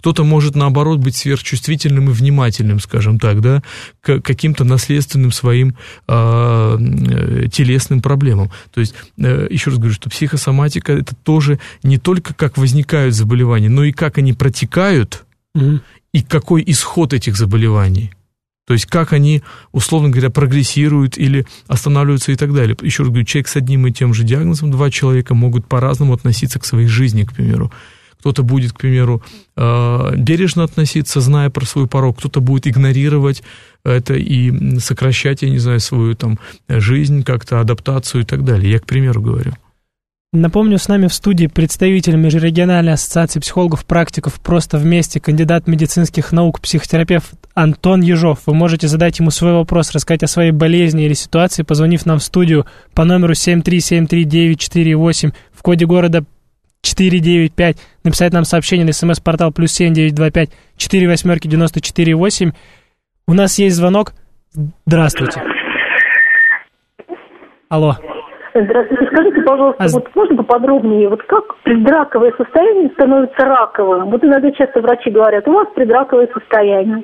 кто-то 0.06 0.24
может, 0.24 0.56
наоборот, 0.56 1.00
быть 1.00 1.16
сверхчувствительным 1.16 2.10
и 2.10 2.14
внимательным, 2.14 2.80
скажем 2.80 3.18
так, 3.18 3.42
да, 3.42 3.64
к 4.02 4.20
каким-то 4.20 4.64
наследственным 4.64 5.32
своим 5.32 5.76
а, 6.08 6.78
э, 6.78 7.48
телесным 7.52 8.02
проблемам. 8.02 8.52
То 8.72 8.82
есть, 8.82 8.94
э, 9.18 9.48
еще 9.50 9.72
раз 9.72 9.80
говорю, 9.80 9.96
что 9.96 10.12
психосоматика– 10.12 10.94
это 10.94 11.16
тоже 11.16 11.60
не 11.82 11.98
только 11.98 12.36
как 12.36 12.58
возникают 12.58 13.16
заболевания, 13.16 13.70
но 13.70 13.84
и 13.84 13.92
как 13.92 14.20
они 14.20 14.34
протекают, 14.34 15.26
mm 15.58 15.80
и 16.14 16.22
какой 16.22 16.64
исход 16.66 17.14
этих 17.14 17.36
заболеваний. 17.36 18.14
То 18.66 18.74
есть 18.74 18.88
как 18.88 19.14
они, 19.14 19.44
условно 19.72 20.10
говоря, 20.10 20.30
прогрессируют 20.30 21.18
или 21.18 21.46
останавливаются 21.68 22.32
и 22.32 22.36
так 22.36 22.54
далее. 22.54 22.76
Еще 22.82 23.04
раз 23.04 23.10
говорю, 23.10 23.26
человек 23.26 23.48
с 23.48 23.56
одним 23.56 23.86
и 23.88 23.92
тем 23.92 24.14
же 24.14 24.24
диагнозом, 24.24 24.72
два 24.72 24.90
человека 24.90 25.36
могут 25.36 25.68
по-разному 25.68 26.14
относиться 26.14 26.60
к 26.60 26.66
своей 26.66 26.88
жизни, 26.88 27.24
к 27.24 27.34
примеру. 27.34 27.72
Кто-то 28.20 28.42
будет, 28.42 28.74
к 28.74 28.80
примеру, 28.80 29.22
э, 29.56 30.16
бережно 30.18 30.64
относиться, 30.64 31.22
зная 31.22 31.52
про 31.52 31.64
свой 31.66 31.88
порог, 31.88 32.18
кто-то 32.18 32.42
будет 32.42 32.66
игнорировать 32.66 33.44
это 33.84 34.16
и 34.16 34.80
сокращать, 34.80 35.44
я 35.44 35.50
не 35.52 35.60
знаю, 35.60 35.80
свою 35.80 36.16
там 36.16 36.40
жизнь, 36.68 37.24
как-то 37.24 37.60
адаптацию 37.60 38.24
и 38.24 38.26
так 38.26 38.44
далее. 38.44 38.72
Я, 38.72 38.80
к 38.80 38.88
примеру, 38.88 39.22
говорю. 39.22 39.54
Напомню, 40.36 40.78
с 40.78 40.88
нами 40.90 41.08
в 41.08 41.14
студии 41.14 41.48
представитель 41.48 42.18
Межрегиональной 42.18 42.92
ассоциации 42.94 43.40
психологов-практиков 43.40 44.42
«Просто 44.42 44.78
вместе», 44.78 45.22
кандидат 45.22 45.66
медицинских 45.66 46.34
наук, 46.34 46.60
психотерапевт 46.60 47.32
Антон 47.54 48.02
Ежов. 48.02 48.40
Вы 48.46 48.54
можете 48.54 48.90
задать 48.90 49.20
ему 49.20 49.32
свой 49.32 49.54
вопрос, 49.54 49.94
рассказать 49.94 50.24
о 50.24 50.28
своей 50.28 50.52
болезни 50.52 51.06
или 51.06 51.14
ситуации, 51.14 51.64
позвонив 51.64 52.06
нам 52.06 52.20
в 52.20 52.24
студию 52.24 52.66
по 52.94 53.06
номеру 53.06 53.32
7373948 53.32 55.32
в 55.54 55.62
коде 55.62 55.86
города 55.86 56.26
495, 56.82 57.78
написать 58.04 58.34
нам 58.34 58.44
сообщение 58.44 58.86
на 58.86 58.92
смс-портал 58.92 59.54
плюс 59.54 59.72
7925 59.72 60.50
4 60.76 61.08
восьмерки 61.08 61.48
94 61.48 62.14
8. 62.14 62.52
У 63.26 63.34
нас 63.34 63.58
есть 63.58 63.78
звонок. 63.78 64.12
Здравствуйте. 64.86 65.42
Алло. 67.70 67.98
Здравствуйте. 68.58 69.06
Скажите, 69.12 69.42
пожалуйста, 69.42 69.84
а... 69.84 69.88
вот 69.90 70.16
можно 70.16 70.38
поподробнее, 70.38 71.10
вот 71.10 71.22
как 71.24 71.44
предраковое 71.64 72.32
состояние 72.38 72.90
становится 72.94 73.44
раковым? 73.44 74.10
Вот 74.10 74.24
иногда 74.24 74.50
часто 74.52 74.80
врачи 74.80 75.10
говорят, 75.12 75.46
у 75.46 75.52
вас 75.52 75.68
предраковое 75.76 76.30
состояние. 76.34 77.04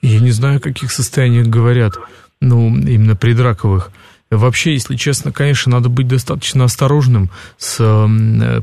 Я 0.00 0.20
не 0.20 0.30
знаю, 0.30 0.56
о 0.56 0.60
каких 0.60 0.92
состояниях 0.92 1.48
говорят, 1.48 1.92
ну, 2.40 2.68
именно 2.68 3.16
предраковых. 3.16 3.90
Вообще, 4.30 4.72
если 4.72 4.96
честно, 4.96 5.30
конечно, 5.30 5.72
надо 5.72 5.90
быть 5.90 6.08
достаточно 6.08 6.64
осторожным 6.64 7.30
с 7.58 7.78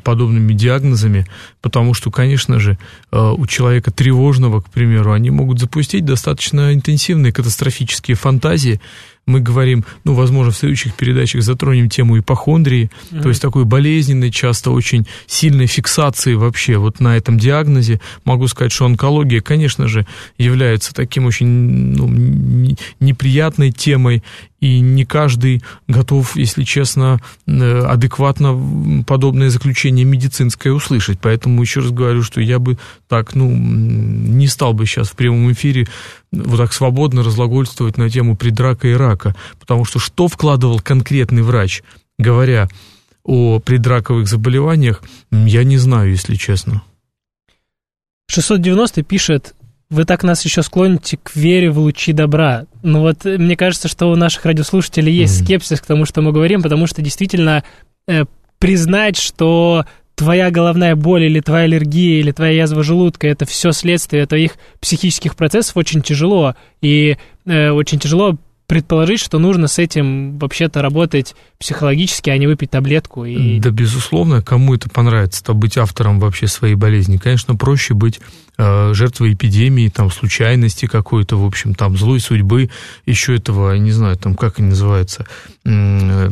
подобными 0.03 0.53
диагнозами, 0.53 1.25
потому 1.61 1.93
что, 1.93 2.09
конечно 2.09 2.57
же, 2.57 2.77
э, 3.11 3.19
у 3.19 3.45
человека 3.45 3.91
тревожного, 3.91 4.61
к 4.61 4.69
примеру, 4.69 5.11
они 5.11 5.29
могут 5.29 5.59
запустить 5.59 6.05
достаточно 6.05 6.73
интенсивные 6.73 7.33
катастрофические 7.33 8.15
фантазии, 8.15 8.79
мы 9.27 9.41
говорим, 9.41 9.85
ну, 10.05 10.13
возможно, 10.13 10.51
в 10.51 10.57
следующих 10.57 10.95
передачах 10.95 11.43
затронем 11.43 11.89
тему 11.89 12.17
ипохондрии, 12.17 12.89
mm-hmm. 13.11 13.21
то 13.21 13.29
есть 13.29 13.41
такой 13.41 13.65
болезненной, 13.65 14.31
часто 14.31 14.71
очень 14.71 15.05
сильной 15.27 15.67
фиксации 15.67 16.33
вообще 16.33 16.77
вот 16.77 16.99
на 16.99 17.17
этом 17.17 17.37
диагнозе. 17.37 17.99
Могу 18.23 18.47
сказать, 18.47 18.71
что 18.71 18.85
онкология, 18.85 19.41
конечно 19.41 19.87
же, 19.87 20.07
является 20.37 20.93
таким 20.93 21.25
очень 21.25 21.47
ну, 21.47 22.07
неприятной 22.99 23.71
темой, 23.71 24.23
и 24.59 24.79
не 24.79 25.05
каждый 25.05 25.63
готов, 25.87 26.35
если 26.35 26.63
честно, 26.63 27.19
э, 27.45 27.79
адекватно 27.85 29.03
подобное 29.05 29.49
заключение 29.49 30.05
медицинское 30.05 30.71
услышать. 30.71 31.19
Поэтому 31.21 31.61
еще 31.61 31.81
раз 31.81 31.91
говорю, 31.91 32.23
что 32.23 32.41
я 32.41 32.57
бы 32.57 32.77
так, 33.07 33.35
ну, 33.35 33.49
не 33.51 34.47
стал 34.47 34.73
бы 34.73 34.85
сейчас 34.85 35.09
в 35.09 35.15
прямом 35.15 35.51
эфире 35.51 35.87
вот 36.31 36.57
так 36.57 36.73
свободно 36.73 37.23
разлагольствовать 37.23 37.97
на 37.97 38.09
тему 38.09 38.35
предрака 38.35 38.87
и 38.87 38.93
рака, 38.93 39.35
потому 39.59 39.85
что 39.85 39.99
что 39.99 40.27
вкладывал 40.27 40.79
конкретный 40.79 41.43
врач, 41.43 41.83
говоря 42.17 42.67
о 43.23 43.59
предраковых 43.59 44.27
заболеваниях, 44.27 45.03
я 45.31 45.63
не 45.63 45.77
знаю, 45.77 46.11
если 46.11 46.35
честно. 46.35 46.81
690 48.29 49.03
пишет, 49.03 49.53
вы 49.89 50.05
так 50.05 50.23
нас 50.23 50.43
еще 50.43 50.63
склоните 50.63 51.17
к 51.17 51.35
вере 51.35 51.71
в 51.71 51.79
лучи 51.79 52.13
добра. 52.13 52.65
Ну 52.83 53.01
вот 53.01 53.23
мне 53.25 53.55
кажется, 53.55 53.87
что 53.87 54.11
у 54.11 54.15
наших 54.15 54.45
радиослушателей 54.45 55.13
есть 55.13 55.41
mm-hmm. 55.41 55.45
скепсис 55.45 55.81
к 55.81 55.85
тому, 55.85 56.05
что 56.05 56.21
мы 56.21 56.31
говорим, 56.31 56.61
потому 56.61 56.87
что 56.87 57.01
действительно 57.01 57.63
э, 58.07 58.25
признать, 58.59 59.17
что 59.17 59.85
твоя 60.15 60.49
головная 60.49 60.95
боль 60.95 61.25
или 61.25 61.39
твоя 61.39 61.65
аллергия 61.65 62.19
или 62.19 62.31
твоя 62.31 62.63
язва 62.63 62.83
желудка, 62.83 63.27
это 63.27 63.45
все 63.45 63.71
следствие 63.71 64.25
твоих 64.25 64.53
психических 64.81 65.35
процессов 65.35 65.77
очень 65.77 66.01
тяжело. 66.01 66.55
И 66.81 67.17
э, 67.45 67.69
очень 67.69 67.99
тяжело 67.99 68.37
предположить, 68.67 69.21
что 69.21 69.39
нужно 69.39 69.67
с 69.67 69.79
этим 69.79 70.37
вообще-то 70.37 70.81
работать 70.81 71.35
психологически, 71.57 72.29
а 72.29 72.37
не 72.37 72.47
выпить 72.47 72.69
таблетку. 72.69 73.23
И... 73.23 73.59
Да, 73.59 73.69
безусловно, 73.69 74.41
кому 74.41 74.75
это 74.75 74.89
понравится-то 74.89 75.53
быть 75.53 75.77
автором 75.77 76.19
вообще 76.19 76.47
своей 76.47 76.75
болезни. 76.75 77.15
Конечно, 77.15 77.55
проще 77.55 77.93
быть 77.93 78.19
э, 78.57 78.93
жертвой 78.93 79.33
эпидемии, 79.33 79.87
там, 79.87 80.11
случайности 80.11 80.85
какой-то, 80.85 81.37
в 81.37 81.45
общем, 81.45 81.75
там, 81.75 81.97
злой 81.97 82.19
судьбы, 82.19 82.69
еще 83.05 83.37
этого, 83.37 83.73
не 83.77 83.91
знаю, 83.91 84.17
там, 84.17 84.35
как 84.35 84.59
они 84.59 84.69
называются, 84.69 85.25
э, 85.63 86.29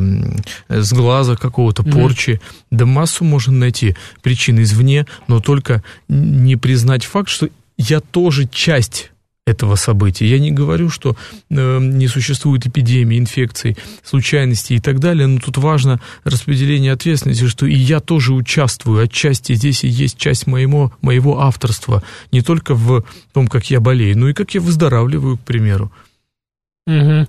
с 0.68 0.92
глаза 0.92 1.38
какого-то, 1.38 1.84
порчи. 1.84 2.32
Mm-hmm. 2.32 2.68
Да 2.72 2.86
массу 2.86 3.24
можно 3.24 3.54
найти 3.54 3.96
причин 4.22 4.62
извне, 4.62 5.08
но 5.30 5.40
только 5.40 5.84
не 6.10 6.58
признать 6.58 7.06
факт, 7.06 7.30
что 7.30 7.48
я 7.78 8.02
тоже 8.02 8.46
часть 8.46 9.12
этого 9.46 9.76
события. 9.76 10.26
Я 10.26 10.40
не 10.40 10.52
говорю, 10.52 10.90
что 10.90 11.16
э, 11.50 11.80
не 11.80 12.08
существует 12.08 12.66
эпидемии, 12.66 13.20
инфекций, 13.20 13.78
случайностей 14.04 14.76
и 14.76 14.80
так 14.80 15.00
далее, 15.00 15.28
но 15.28 15.40
тут 15.40 15.58
важно 15.58 16.02
распределение 16.24 16.92
ответственности, 16.92 17.48
что 17.48 17.68
и 17.68 17.76
я 17.76 18.00
тоже 18.00 18.34
участвую 18.34 19.04
отчасти, 19.04 19.54
здесь 19.54 19.84
и 19.84 19.88
есть 19.88 20.18
часть 20.18 20.48
моего, 20.48 20.92
моего 21.02 21.42
авторства, 21.42 22.02
не 22.32 22.42
только 22.42 22.74
в 22.74 23.06
том, 23.34 23.48
как 23.48 23.70
я 23.70 23.80
болею, 23.80 24.18
но 24.18 24.30
и 24.30 24.34
как 24.34 24.56
я 24.56 24.62
выздоравливаю, 24.62 25.38
к 25.38 25.42
примеру. 25.42 25.92
Угу. 26.88 27.28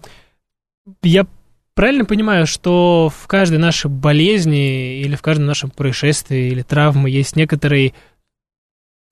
Я 1.02 1.26
правильно 1.74 2.06
понимаю, 2.06 2.46
что 2.46 3.12
в 3.14 3.26
каждой 3.26 3.58
нашей 3.58 3.90
болезни 3.90 5.00
или 5.00 5.16
в 5.16 5.22
каждом 5.22 5.44
нашем 5.44 5.68
происшествии 5.68 6.48
или 6.48 6.62
травме 6.62 7.12
есть 7.12 7.36
некоторый 7.36 7.92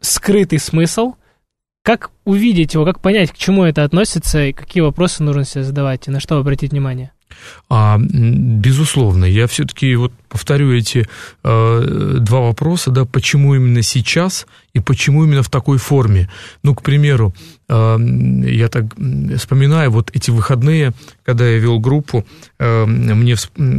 скрытый 0.01 0.59
смысл– 0.59 1.17
как 1.85 2.11
увидеть 2.25 2.73
его, 2.73 2.87
как 2.87 2.99
понять, 2.99 3.31
к 3.31 3.37
чему 3.37 3.63
это 3.63 3.85
относится, 3.85 4.47
и 4.47 4.53
какие 4.55 4.81
вопросы 4.81 5.23
нужно 5.23 5.45
себе 5.45 5.65
задавать, 5.65 6.09
и 6.09 6.11
на 6.11 6.19
что 6.19 6.39
обратить 6.39 6.73
внимание? 6.73 7.13
А, 7.69 7.99
безусловно, 7.99 9.27
я 9.27 9.47
все-таки 9.47 9.95
вот 9.95 10.13
повторю 10.35 10.73
эти 10.73 11.07
э, 11.45 12.17
два 12.19 12.41
вопроса, 12.41 12.91
да, 12.91 13.05
почему 13.05 13.55
именно 13.55 13.83
сейчас 13.83 14.49
и 14.73 14.81
почему 14.81 15.23
именно 15.23 15.45
в 15.45 15.49
такой 15.49 15.79
форме. 15.79 16.29
Ну, 16.65 16.75
к 16.75 16.83
примеру, 16.83 17.33
э, 17.69 17.97
я 18.47 18.69
так 18.69 18.87
вспоминаю, 19.37 19.93
вот 19.93 20.11
эти 20.13 20.33
выходные, 20.33 20.93
когда 21.25 21.47
я 21.47 21.59
вел 21.59 21.79
группу, 21.79 22.27
э, 22.59 22.85
мне 22.85 23.37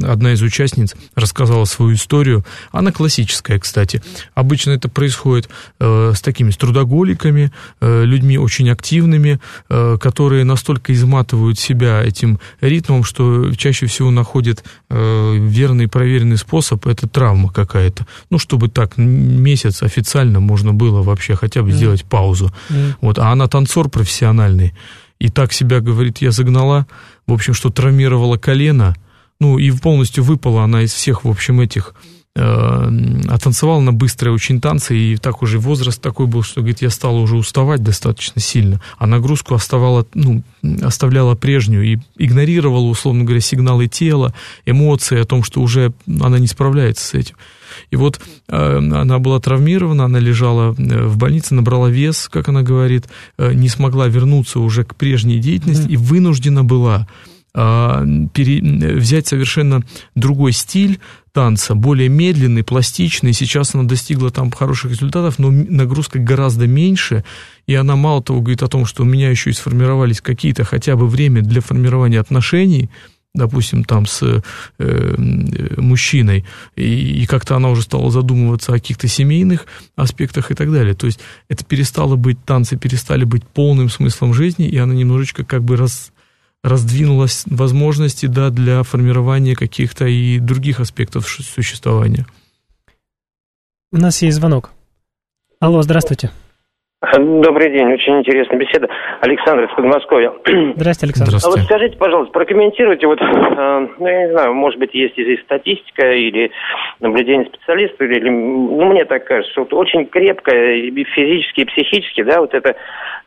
одна 0.07 0.31
из 0.31 0.41
участниц 0.41 0.95
рассказала 1.13 1.65
свою 1.65 1.95
историю. 1.95 2.45
Она 2.71 2.93
классическая, 2.93 3.59
кстати. 3.59 4.01
Обычно 4.33 4.71
это 4.71 4.87
происходит 4.87 5.49
э, 5.81 6.13
с 6.15 6.21
такими 6.21 6.51
с 6.51 6.57
трудоголиками, 6.57 7.51
э, 7.81 8.05
людьми 8.05 8.37
очень 8.37 8.69
активными, 8.69 9.41
э, 9.69 9.97
которые 9.99 10.45
настолько 10.45 10.93
изматывают 10.93 11.59
себя 11.59 12.01
этим 12.01 12.39
ритмом, 12.61 13.03
что 13.03 13.53
чаще 13.55 13.87
всего 13.87 14.09
находят 14.09 14.63
э, 14.89 15.35
верный 15.37 15.89
проверенный 15.89 16.37
способ, 16.45 16.87
это 16.87 17.07
травма 17.07 17.51
какая-то. 17.51 18.05
Ну, 18.29 18.39
чтобы 18.39 18.69
так 18.69 18.97
месяц 18.97 19.83
официально 19.83 20.39
можно 20.39 20.73
было 20.73 21.01
вообще 21.01 21.35
хотя 21.35 21.61
бы 21.61 21.69
mm. 21.69 21.73
сделать 21.73 22.05
паузу. 22.05 22.51
Mm. 22.69 22.93
Вот, 23.01 23.19
а 23.19 23.31
она 23.31 23.47
танцор 23.47 23.89
профессиональный. 23.89 24.73
И 25.19 25.29
так 25.29 25.53
себя, 25.53 25.79
говорит, 25.79 26.19
я 26.19 26.31
загнала, 26.31 26.85
в 27.27 27.33
общем, 27.33 27.53
что 27.53 27.69
травмировала 27.69 28.37
колено, 28.37 28.95
ну, 29.39 29.57
и 29.57 29.71
полностью 29.71 30.23
выпала 30.23 30.63
она 30.63 30.83
из 30.83 30.93
всех, 30.93 31.25
в 31.25 31.29
общем, 31.29 31.61
этих 31.61 31.93
оттанцевала 32.35 33.79
на 33.79 33.93
быстрые 33.93 34.33
очень 34.33 34.59
танцы, 34.59 34.97
и 34.97 35.15
так 35.15 35.41
уже 35.41 35.57
возраст 35.57 36.01
такой 36.01 36.27
был, 36.27 36.43
что, 36.43 36.59
говорит, 36.59 36.81
я 36.81 36.89
стала 36.89 37.17
уже 37.19 37.37
уставать 37.37 37.81
достаточно 37.81 38.41
сильно, 38.41 38.81
а 38.97 39.07
нагрузку 39.07 39.55
оставала, 39.55 40.05
ну, 40.13 40.43
оставляла 40.81 41.35
прежнюю 41.35 41.85
и 41.85 41.97
игнорировала, 42.17 42.87
условно 42.87 43.23
говоря, 43.23 43.39
сигналы 43.39 43.87
тела, 43.87 44.33
эмоции 44.65 45.19
о 45.19 45.25
том, 45.25 45.43
что 45.43 45.61
уже 45.61 45.93
она 46.07 46.37
не 46.37 46.47
справляется 46.47 47.05
с 47.05 47.13
этим. 47.13 47.35
И 47.89 47.95
вот 47.95 48.19
э, 48.47 48.77
она 48.77 49.19
была 49.19 49.39
травмирована, 49.39 50.05
она 50.05 50.19
лежала 50.19 50.75
э, 50.77 51.07
в 51.07 51.17
больнице, 51.17 51.55
набрала 51.55 51.89
вес, 51.89 52.29
как 52.29 52.49
она 52.49 52.61
говорит, 52.61 53.05
э, 53.37 53.53
не 53.53 53.69
смогла 53.69 54.07
вернуться 54.07 54.59
уже 54.59 54.83
к 54.83 54.95
прежней 54.95 55.39
деятельности 55.39 55.87
mm-hmm. 55.87 55.93
и 55.93 55.97
вынуждена 55.97 56.63
была 56.63 57.07
пере, 57.53 58.97
взять 58.97 59.27
совершенно 59.27 59.81
другой 60.13 60.51
стиль 60.51 60.99
танца, 61.35 61.75
более 61.75 62.07
медленный, 62.07 62.63
пластичный. 62.63 63.33
Сейчас 63.33 63.75
она 63.75 63.83
достигла 63.83 64.31
там 64.31 64.51
хороших 64.51 64.91
результатов, 64.91 65.37
но 65.37 65.51
нагрузка 65.51 66.17
гораздо 66.17 66.65
меньше. 66.65 67.25
И 67.67 67.75
она 67.75 67.97
мало 67.97 68.23
того 68.23 68.39
говорит 68.39 68.63
о 68.63 68.69
том, 68.69 68.85
что 68.85 69.03
у 69.03 69.05
меня 69.05 69.29
еще 69.29 69.49
и 69.49 69.53
сформировались 69.53 70.21
какие-то 70.21 70.63
хотя 70.63 70.95
бы 70.95 71.07
время 71.07 71.41
для 71.41 71.59
формирования 71.59 72.21
отношений, 72.21 72.89
допустим, 73.33 73.83
там 73.83 74.05
с 74.05 74.41
э, 74.79 75.15
мужчиной, 75.75 76.45
и, 76.77 77.23
и 77.23 77.25
как-то 77.25 77.57
она 77.57 77.69
уже 77.69 77.81
стала 77.81 78.09
задумываться 78.11 78.71
о 78.71 78.75
каких-то 78.75 79.09
семейных 79.09 79.65
аспектах 79.97 80.51
и 80.51 80.53
так 80.53 80.71
далее. 80.71 80.93
То 80.93 81.05
есть 81.05 81.19
это 81.49 81.65
перестало 81.65 82.15
быть, 82.15 82.37
танцы 82.45 82.77
перестали 82.77 83.25
быть 83.25 83.43
полным 83.43 83.89
смыслом 83.89 84.33
жизни, 84.33 84.69
и 84.69 84.77
она 84.77 84.93
немножечко 84.93 85.43
как 85.43 85.65
бы 85.65 85.75
раз, 85.75 86.13
раздвинулась 86.65 87.43
возможности 87.45 88.25
да, 88.25 88.49
для 88.49 88.81
формирования 88.81 89.55
каких-то 89.55 90.05
и 90.07 90.39
других 90.39 90.79
аспектов 90.79 91.27
существования. 91.29 92.25
У 93.91 93.97
нас 93.97 94.21
есть 94.23 94.37
звонок. 94.37 94.71
Алло, 95.59 95.83
здравствуйте. 95.83 96.31
Добрый 97.17 97.71
день, 97.71 97.93
очень 97.93 98.19
интересная 98.19 98.59
беседа. 98.59 98.89
Александр 99.21 99.63
из 99.63 99.75
Подмосковья. 99.75 100.33
Здравствуйте, 100.75 101.05
Александр. 101.05 101.29
Здравствуйте. 101.31 101.47
А 101.47 101.49
вот 101.49 101.59
скажите, 101.65 101.97
пожалуйста, 101.97 102.33
прокомментируйте, 102.33 103.07
вот, 103.07 103.21
э, 103.21 103.87
ну, 103.99 104.07
я 104.07 104.27
не 104.27 104.31
знаю, 104.31 104.53
может 104.53 104.79
быть, 104.79 104.93
есть 104.93 105.13
здесь 105.13 105.39
статистика 105.41 106.11
или 106.11 106.51
наблюдение 106.99 107.47
специалистов, 107.47 108.01
или, 108.01 108.29
ну, 108.29 108.85
мне 108.85 109.05
так 109.05 109.25
кажется, 109.25 109.51
что 109.51 109.61
вот 109.61 109.73
очень 109.73 110.07
крепкое 110.07 110.75
и 110.75 111.03
физически, 111.05 111.61
и 111.61 111.65
психически, 111.65 112.23
да, 112.23 112.41
вот 112.41 112.53
это 112.53 112.75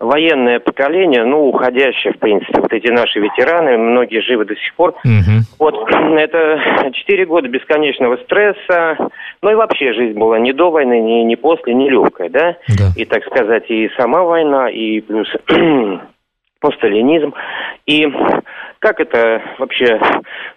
военное 0.01 0.61
поколение, 0.61 1.25
ну, 1.25 1.49
уходящее, 1.49 2.13
в 2.13 2.19
принципе, 2.19 2.61
вот 2.61 2.73
эти 2.73 2.89
наши 2.89 3.19
ветераны, 3.21 3.79
многие 3.79 4.21
живы 4.21 4.45
до 4.45 4.55
сих 4.55 4.75
пор. 4.75 4.91
Угу. 4.91 5.59
Вот, 5.59 5.89
это 6.19 6.91
четыре 6.93 7.25
года 7.25 7.49
бесконечного 7.49 8.17
стресса, 8.19 8.99
ну, 9.41 9.51
и 9.51 9.55
вообще 9.55 9.95
жизнь 9.95 10.19
была 10.19 10.39
не 10.39 10.53
до 10.53 10.71
войны, 10.71 11.01
не, 11.01 11.25
не 11.25 11.37
после, 11.37 11.75
не 11.75 11.89
легкая, 11.89 12.29
да? 12.29 12.57
да, 12.69 12.93
и, 12.95 13.05
так 13.05 13.25
сказать, 13.25 13.65
и 13.71 13.78
сама 13.97 14.23
война, 14.23 14.71
и 14.71 15.01
плюс 15.01 15.29
постсталинизм. 16.61 17.35
И 17.87 18.07
как 18.79 19.01
это 19.01 19.43
вообще 19.59 20.01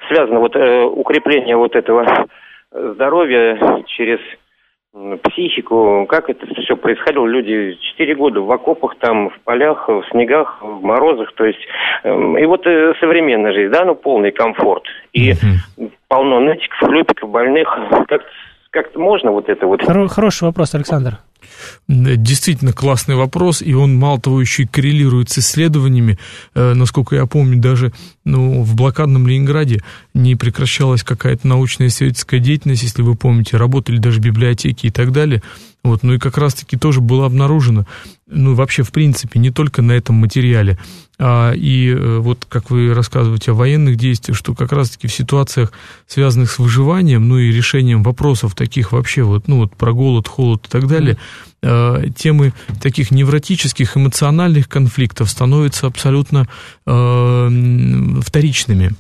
связано, 0.07 0.39
вот 0.39 0.55
э, 0.55 0.83
укрепление 0.83 1.55
вот 1.57 1.75
этого 1.75 2.27
здоровья 2.71 3.83
через 3.87 4.19
психику, 5.23 6.05
как 6.09 6.29
это 6.29 6.45
все 6.61 6.75
происходило. 6.75 7.25
Люди 7.25 7.77
четыре 7.81 8.13
года 8.13 8.41
в 8.41 8.51
окопах, 8.51 8.95
там, 8.99 9.29
в 9.29 9.39
полях, 9.41 9.87
в 9.87 10.03
снегах, 10.11 10.61
в 10.61 10.83
морозах, 10.83 11.31
то 11.33 11.45
есть, 11.45 11.59
э, 12.03 12.09
и 12.09 12.45
вот 12.45 12.65
э, 12.67 12.93
современная 12.99 13.53
жизнь, 13.53 13.71
да, 13.71 13.85
ну, 13.85 13.95
полный 13.95 14.31
комфорт. 14.31 14.83
И 15.13 15.31
mm-hmm. 15.31 15.91
полно 16.09 16.39
нытиков, 16.41 16.79
хлюпиков, 16.79 17.29
больных, 17.29 17.69
как 18.07 18.23
как-то 18.71 18.99
можно 18.99 19.31
вот 19.31 19.49
это 19.49 19.67
вот... 19.67 19.81
Хоро- 19.81 20.07
хороший 20.07 20.45
вопрос, 20.45 20.73
Александр. 20.73 21.17
Действительно 21.87 22.73
классный 22.73 23.15
вопрос, 23.15 23.61
и 23.61 23.73
он, 23.73 23.95
мало 23.95 24.19
того, 24.19 24.41
еще 24.41 24.63
и 24.63 24.67
коррелирует 24.67 25.29
с 25.29 25.39
исследованиями. 25.39 26.17
Э, 26.53 26.73
насколько 26.73 27.15
я 27.15 27.25
помню, 27.25 27.59
даже 27.59 27.93
ну, 28.23 28.63
в 28.63 28.75
блокадном 28.75 29.27
Ленинграде 29.27 29.81
не 30.13 30.35
прекращалась 30.35 31.03
какая-то 31.03 31.47
научная 31.47 31.87
исследовательская 31.87 32.39
деятельность, 32.39 32.83
если 32.83 33.01
вы 33.01 33.15
помните, 33.15 33.57
работали 33.57 33.97
даже 33.97 34.19
библиотеки 34.19 34.87
и 34.87 34.91
так 34.91 35.11
далее. 35.11 35.41
Вот, 35.83 36.03
ну 36.03 36.13
и 36.13 36.19
как 36.19 36.37
раз-таки 36.37 36.77
тоже 36.77 37.01
было 37.01 37.25
обнаружено, 37.25 37.87
ну 38.27 38.53
вообще 38.53 38.83
в 38.83 38.91
принципе, 38.91 39.39
не 39.39 39.49
только 39.49 39.81
на 39.81 39.93
этом 39.93 40.15
материале, 40.15 40.77
а, 41.17 41.53
и 41.53 41.89
э, 41.89 42.17
вот 42.19 42.45
как 42.47 42.69
вы 42.69 42.93
рассказываете 42.93 43.51
о 43.51 43.55
военных 43.55 43.95
действиях, 43.95 44.37
что 44.37 44.53
как 44.53 44.71
раз-таки 44.71 45.07
в 45.07 45.13
ситуациях, 45.13 45.71
связанных 46.05 46.51
с 46.51 46.59
выживанием, 46.59 47.27
ну 47.27 47.39
и 47.39 47.51
решением 47.51 48.03
вопросов 48.03 48.53
таких 48.53 48.91
вообще 48.91 49.23
вот, 49.23 49.47
ну 49.47 49.57
вот 49.57 49.75
про 49.75 49.91
голод, 49.91 50.27
холод 50.27 50.67
и 50.67 50.69
так 50.69 50.87
далее, 50.87 51.17
э, 51.63 52.05
темы 52.15 52.53
таких 52.79 53.09
невротических, 53.09 53.97
эмоциональных 53.97 54.69
конфликтов 54.69 55.31
становятся 55.31 55.87
абсолютно 55.87 56.47
э, 56.85 58.19
вторичными. 58.23 58.91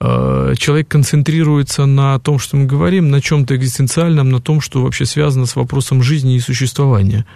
Э, 0.00 0.54
человек 0.56 0.88
концентрируется 0.88 1.86
на 1.86 2.18
том, 2.20 2.38
что 2.38 2.56
мы 2.56 2.66
говорим, 2.66 3.10
на 3.10 3.20
чем-то 3.20 3.56
экзистенциальном, 3.56 4.30
на 4.30 4.40
том, 4.40 4.60
что 4.60 4.82
вообще 4.82 5.06
связано 5.06 5.46
с 5.46 5.56
вопросом 5.56 6.02
жизни 6.02 6.36
и 6.36 6.40
существования. 6.40 7.26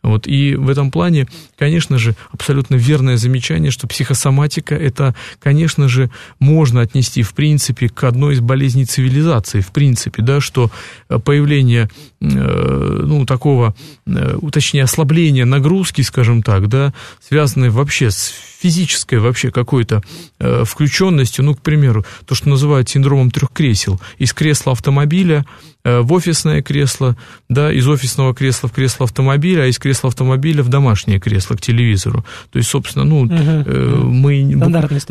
Вот, 0.00 0.28
и 0.28 0.54
в 0.54 0.68
этом 0.68 0.92
плане, 0.92 1.26
конечно 1.58 1.98
же, 1.98 2.14
абсолютно 2.30 2.76
верное 2.76 3.16
замечание, 3.16 3.72
что 3.72 3.88
психосоматика 3.88 4.76
это, 4.76 5.16
конечно 5.40 5.88
же, 5.88 6.08
можно 6.38 6.82
отнести, 6.82 7.22
в 7.22 7.34
принципе, 7.34 7.88
к 7.88 8.04
одной 8.04 8.34
из 8.34 8.40
болезней 8.40 8.84
цивилизации, 8.84 9.60
в 9.60 9.72
принципе, 9.72 10.22
да, 10.22 10.40
что 10.40 10.70
появление, 11.08 11.90
э, 12.20 12.26
ну, 12.26 13.26
такого, 13.26 13.74
э, 14.06 14.38
точнее, 14.52 14.84
ослабления 14.84 15.44
нагрузки, 15.44 16.02
скажем 16.02 16.44
так, 16.44 16.68
да, 16.68 16.94
связанное 17.20 17.72
вообще 17.72 18.12
с 18.12 18.32
физической 18.60 19.18
вообще 19.18 19.50
какой-то 19.50 20.02
э, 20.40 20.64
включенностью, 20.64 21.44
ну, 21.44 21.54
к 21.54 21.60
примеру, 21.60 22.04
то, 22.26 22.34
что 22.34 22.48
называют 22.48 22.88
синдромом 22.88 23.30
трех 23.30 23.52
кресел, 23.52 24.00
из 24.18 24.32
кресла 24.32 24.72
автомобиля 24.72 25.44
э, 25.84 26.00
в 26.00 26.12
офисное 26.12 26.60
кресло, 26.60 27.16
да, 27.48 27.72
из 27.72 27.86
офисного 27.86 28.34
кресла 28.34 28.68
в 28.68 28.72
кресло 28.72 29.04
автомобиля, 29.04 29.62
а 29.62 29.66
из 29.66 29.78
кресла 29.78 30.08
автомобиля 30.08 30.62
в 30.64 30.68
домашнее 30.68 31.20
кресло 31.20 31.54
к 31.54 31.60
телевизору. 31.60 32.24
То 32.50 32.58
есть, 32.58 32.68
собственно, 32.68 33.04
ну, 33.04 33.20
угу. 33.20 33.32
э, 33.32 33.94
мы, 34.04 34.42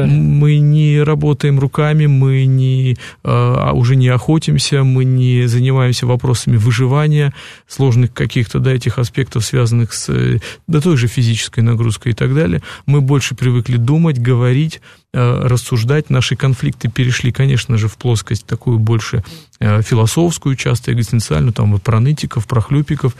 мы 0.05 0.59
не 0.59 1.01
работаем 1.01 1.59
руками, 1.59 2.05
мы 2.05 2.45
не, 2.45 2.93
э, 2.93 2.95
а 3.23 3.71
уже 3.73 3.95
не 3.95 4.09
охотимся, 4.09 4.83
мы 4.83 5.05
не 5.05 5.47
занимаемся 5.47 6.05
вопросами 6.05 6.57
выживания, 6.57 7.33
сложных 7.67 8.13
каких-то, 8.13 8.59
да, 8.59 8.73
этих 8.73 8.99
аспектов, 8.99 9.45
связанных 9.45 9.93
с, 9.93 10.09
э, 10.09 10.39
да, 10.67 10.81
той 10.81 10.97
же 10.97 11.07
физической 11.07 11.61
нагрузкой 11.61 12.11
и 12.11 12.15
так 12.15 12.35
далее. 12.35 12.61
Мы 12.85 12.99
больше 12.99 13.36
привыкли 13.37 13.77
думать, 13.77 14.19
говорить, 14.19 14.81
э, 15.13 15.47
рассуждать. 15.47 16.09
Наши 16.09 16.35
конфликты 16.35 16.89
перешли, 16.89 17.31
конечно 17.31 17.77
же, 17.77 17.87
в 17.87 17.97
плоскость 17.97 18.45
такую 18.45 18.79
больше 18.79 19.23
э, 19.59 19.81
философскую, 19.81 20.55
часто 20.55 20.91
экзистенциальную, 20.91 21.53
там 21.53 21.75
и 21.75 21.79
про 21.79 21.99
нытиков, 21.99 22.47
про 22.47 22.61
хлюпиков. 22.61 23.15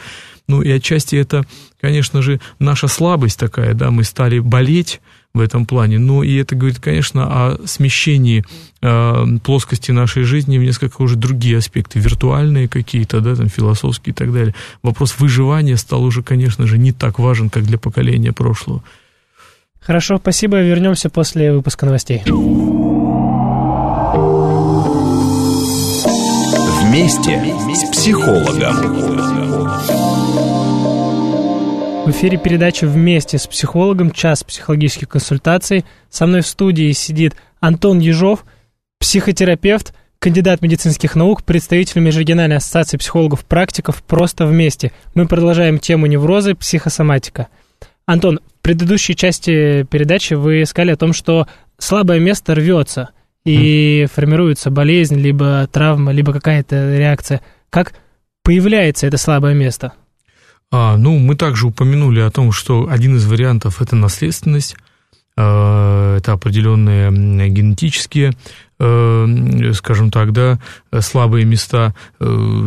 Ну 0.48 0.62
и 0.62 0.70
отчасти 0.70 1.16
это, 1.16 1.44
конечно 1.80 2.22
же, 2.22 2.40
наша 2.58 2.88
слабость 2.88 3.38
такая, 3.38 3.74
да, 3.74 3.90
мы 3.90 4.04
стали 4.04 4.38
болеть 4.38 5.00
в 5.34 5.40
этом 5.40 5.66
плане. 5.66 5.98
Но 5.98 6.22
и 6.22 6.34
это 6.36 6.54
говорит, 6.54 6.80
конечно, 6.80 7.26
о 7.26 7.66
смещении 7.66 8.44
э, 8.80 9.26
плоскости 9.44 9.92
нашей 9.92 10.24
жизни 10.24 10.58
в 10.58 10.62
несколько 10.62 11.02
уже 11.02 11.16
другие 11.16 11.58
аспекты, 11.58 11.98
виртуальные 11.98 12.68
какие-то, 12.68 13.20
да, 13.20 13.36
там, 13.36 13.48
философские 13.48 14.12
и 14.12 14.14
так 14.14 14.32
далее. 14.32 14.54
Вопрос 14.82 15.16
выживания 15.18 15.76
стал 15.76 16.02
уже, 16.02 16.22
конечно 16.22 16.66
же, 16.66 16.78
не 16.78 16.92
так 16.92 17.18
важен, 17.18 17.50
как 17.50 17.64
для 17.64 17.78
поколения 17.78 18.32
прошлого. 18.32 18.82
Хорошо, 19.80 20.18
спасибо. 20.18 20.60
Вернемся 20.60 21.10
после 21.10 21.52
выпуска 21.52 21.86
новостей. 21.86 22.22
Вместе 26.82 27.54
с 27.74 27.90
психологом. 27.90 29.08
В 32.04 32.10
эфире 32.10 32.38
передача 32.38 32.86
«Вместе 32.86 33.36
с 33.36 33.46
психологом. 33.46 34.10
Час 34.12 34.42
психологических 34.42 35.10
консультаций». 35.10 35.84
Со 36.08 36.26
мной 36.26 36.40
в 36.40 36.46
студии 36.46 36.92
сидит 36.92 37.36
Антон 37.60 37.98
Ежов, 37.98 38.46
психотерапевт, 38.98 39.92
кандидат 40.18 40.62
медицинских 40.62 41.16
наук, 41.16 41.44
представитель 41.44 42.00
Межрегиональной 42.00 42.56
ассоциации 42.56 42.96
психологов-практиков 42.96 44.02
«Просто 44.04 44.46
вместе». 44.46 44.92
Мы 45.12 45.28
продолжаем 45.28 45.78
тему 45.78 46.06
неврозы, 46.06 46.54
психосоматика. 46.54 47.48
Антон, 48.08 48.40
в 48.60 48.62
предыдущей 48.62 49.14
части 49.14 49.82
передачи 49.82 50.32
вы 50.32 50.64
сказали 50.64 50.92
о 50.92 50.96
том, 50.96 51.12
что 51.12 51.46
слабое 51.76 52.18
место 52.20 52.54
рвется, 52.54 53.10
и 53.44 54.04
mm. 54.04 54.10
формируется 54.14 54.70
болезнь, 54.70 55.16
либо 55.16 55.68
травма, 55.70 56.10
либо 56.10 56.32
какая-то 56.32 56.96
реакция. 56.96 57.42
Как 57.68 57.92
появляется 58.42 59.06
это 59.06 59.18
слабое 59.18 59.52
место? 59.52 59.92
А, 60.72 60.96
ну, 60.96 61.18
мы 61.18 61.36
также 61.36 61.66
упомянули 61.66 62.20
о 62.20 62.30
том, 62.30 62.50
что 62.50 62.88
один 62.88 63.16
из 63.16 63.26
вариантов– 63.26 63.82
это 63.82 63.94
наследственность, 63.94 64.74
а, 65.36 66.16
это 66.16 66.32
определенные 66.32 67.10
генетические 67.50 68.32
Э, 68.80 69.72
скажем 69.74 70.12
так, 70.12 70.32
да, 70.32 70.60
слабые 71.00 71.44
места, 71.44 71.94
э, 72.20 72.24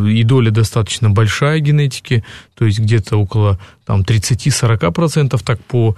и 0.10 0.24
доля 0.24 0.52
достаточно 0.52 1.10
большая 1.10 1.60
генетики, 1.60 2.26
то 2.62 2.66
есть 2.66 2.78
где-то 2.78 3.18
около 3.18 3.58
там, 3.86 4.02
30-40%, 4.02 5.42
так 5.44 5.60
по 5.64 5.96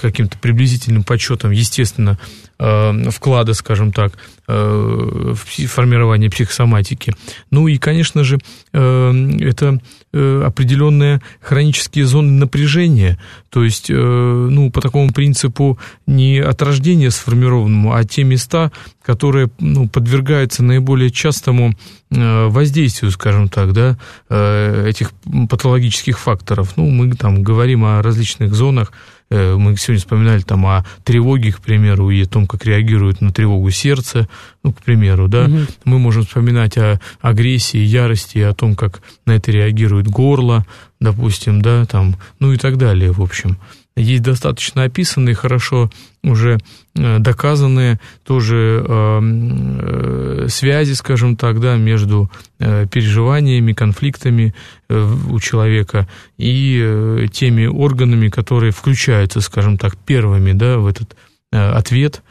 каким-то 0.00 0.38
приблизительным 0.38 1.04
подсчетам, 1.04 1.50
естественно, 1.50 2.18
э, 2.58 3.10
вклада, 3.10 3.52
скажем 3.52 3.92
так, 3.92 4.14
в 4.46 5.36
формирование 5.36 6.30
психосоматики. 6.30 7.12
Ну 7.50 7.68
и, 7.68 7.76
конечно 7.76 8.24
же, 8.24 8.38
это 8.72 9.78
определенные 10.10 11.20
хронические 11.42 12.06
зоны 12.06 12.32
напряжения, 12.32 13.18
то 13.50 13.62
есть, 13.62 13.90
ну, 13.90 14.70
по 14.70 14.80
такому 14.80 15.12
принципу 15.12 15.78
не 16.06 16.38
от 16.38 16.62
рождения 16.62 17.10
сформированному, 17.10 17.92
а 17.92 18.02
те 18.04 18.24
места, 18.24 18.72
которые 19.08 19.48
ну, 19.58 19.88
подвергаются 19.88 20.62
наиболее 20.62 21.10
частому 21.10 21.72
э, 22.10 22.46
воздействию, 22.48 23.10
скажем 23.10 23.48
так, 23.48 23.72
да, 23.72 23.96
э, 24.28 24.86
этих 24.86 25.12
патологических 25.48 25.97
факторов. 26.06 26.76
Ну, 26.76 26.88
мы 26.88 27.10
там 27.14 27.42
говорим 27.42 27.84
о 27.84 28.02
различных 28.02 28.54
зонах, 28.54 28.92
э, 29.30 29.56
мы 29.56 29.76
сегодня 29.76 30.00
вспоминали 30.00 30.42
там 30.42 30.64
о 30.66 30.84
тревоге, 31.04 31.52
к 31.52 31.60
примеру, 31.60 32.10
и 32.10 32.22
о 32.22 32.26
том, 32.26 32.46
как 32.46 32.64
реагирует 32.64 33.20
на 33.20 33.32
тревогу 33.32 33.70
сердце, 33.70 34.28
ну, 34.62 34.72
к 34.72 34.82
примеру, 34.82 35.28
да. 35.28 35.44
Угу. 35.44 35.58
Мы 35.84 35.98
можем 35.98 36.24
вспоминать 36.24 36.78
о 36.78 37.00
агрессии, 37.20 37.78
ярости, 37.78 38.38
о 38.38 38.54
том, 38.54 38.76
как 38.76 39.02
на 39.26 39.32
это 39.32 39.50
реагирует 39.50 40.08
горло, 40.08 40.64
допустим, 41.00 41.60
да, 41.60 41.84
там, 41.84 42.16
ну 42.38 42.52
и 42.52 42.56
так 42.56 42.76
далее, 42.76 43.12
в 43.12 43.20
общем 43.20 43.58
есть 43.98 44.22
достаточно 44.22 44.84
описанные, 44.84 45.34
хорошо 45.34 45.90
уже 46.22 46.58
э, 46.94 47.18
доказанные 47.18 48.00
тоже 48.24 48.84
э, 48.86 49.20
э, 49.22 50.46
связи, 50.48 50.92
скажем 50.92 51.36
так, 51.36 51.60
да, 51.60 51.76
между 51.76 52.30
переживаниями, 52.58 53.72
конфликтами 53.72 54.52
у 54.88 55.38
человека 55.38 56.08
и 56.38 57.28
теми 57.32 57.66
органами, 57.66 58.28
которые 58.28 58.72
включаются, 58.72 59.40
скажем 59.40 59.78
так, 59.78 59.96
первыми 59.96 60.52
да, 60.52 60.78
в 60.78 60.88
этот 60.88 61.16
ответ 61.52 62.22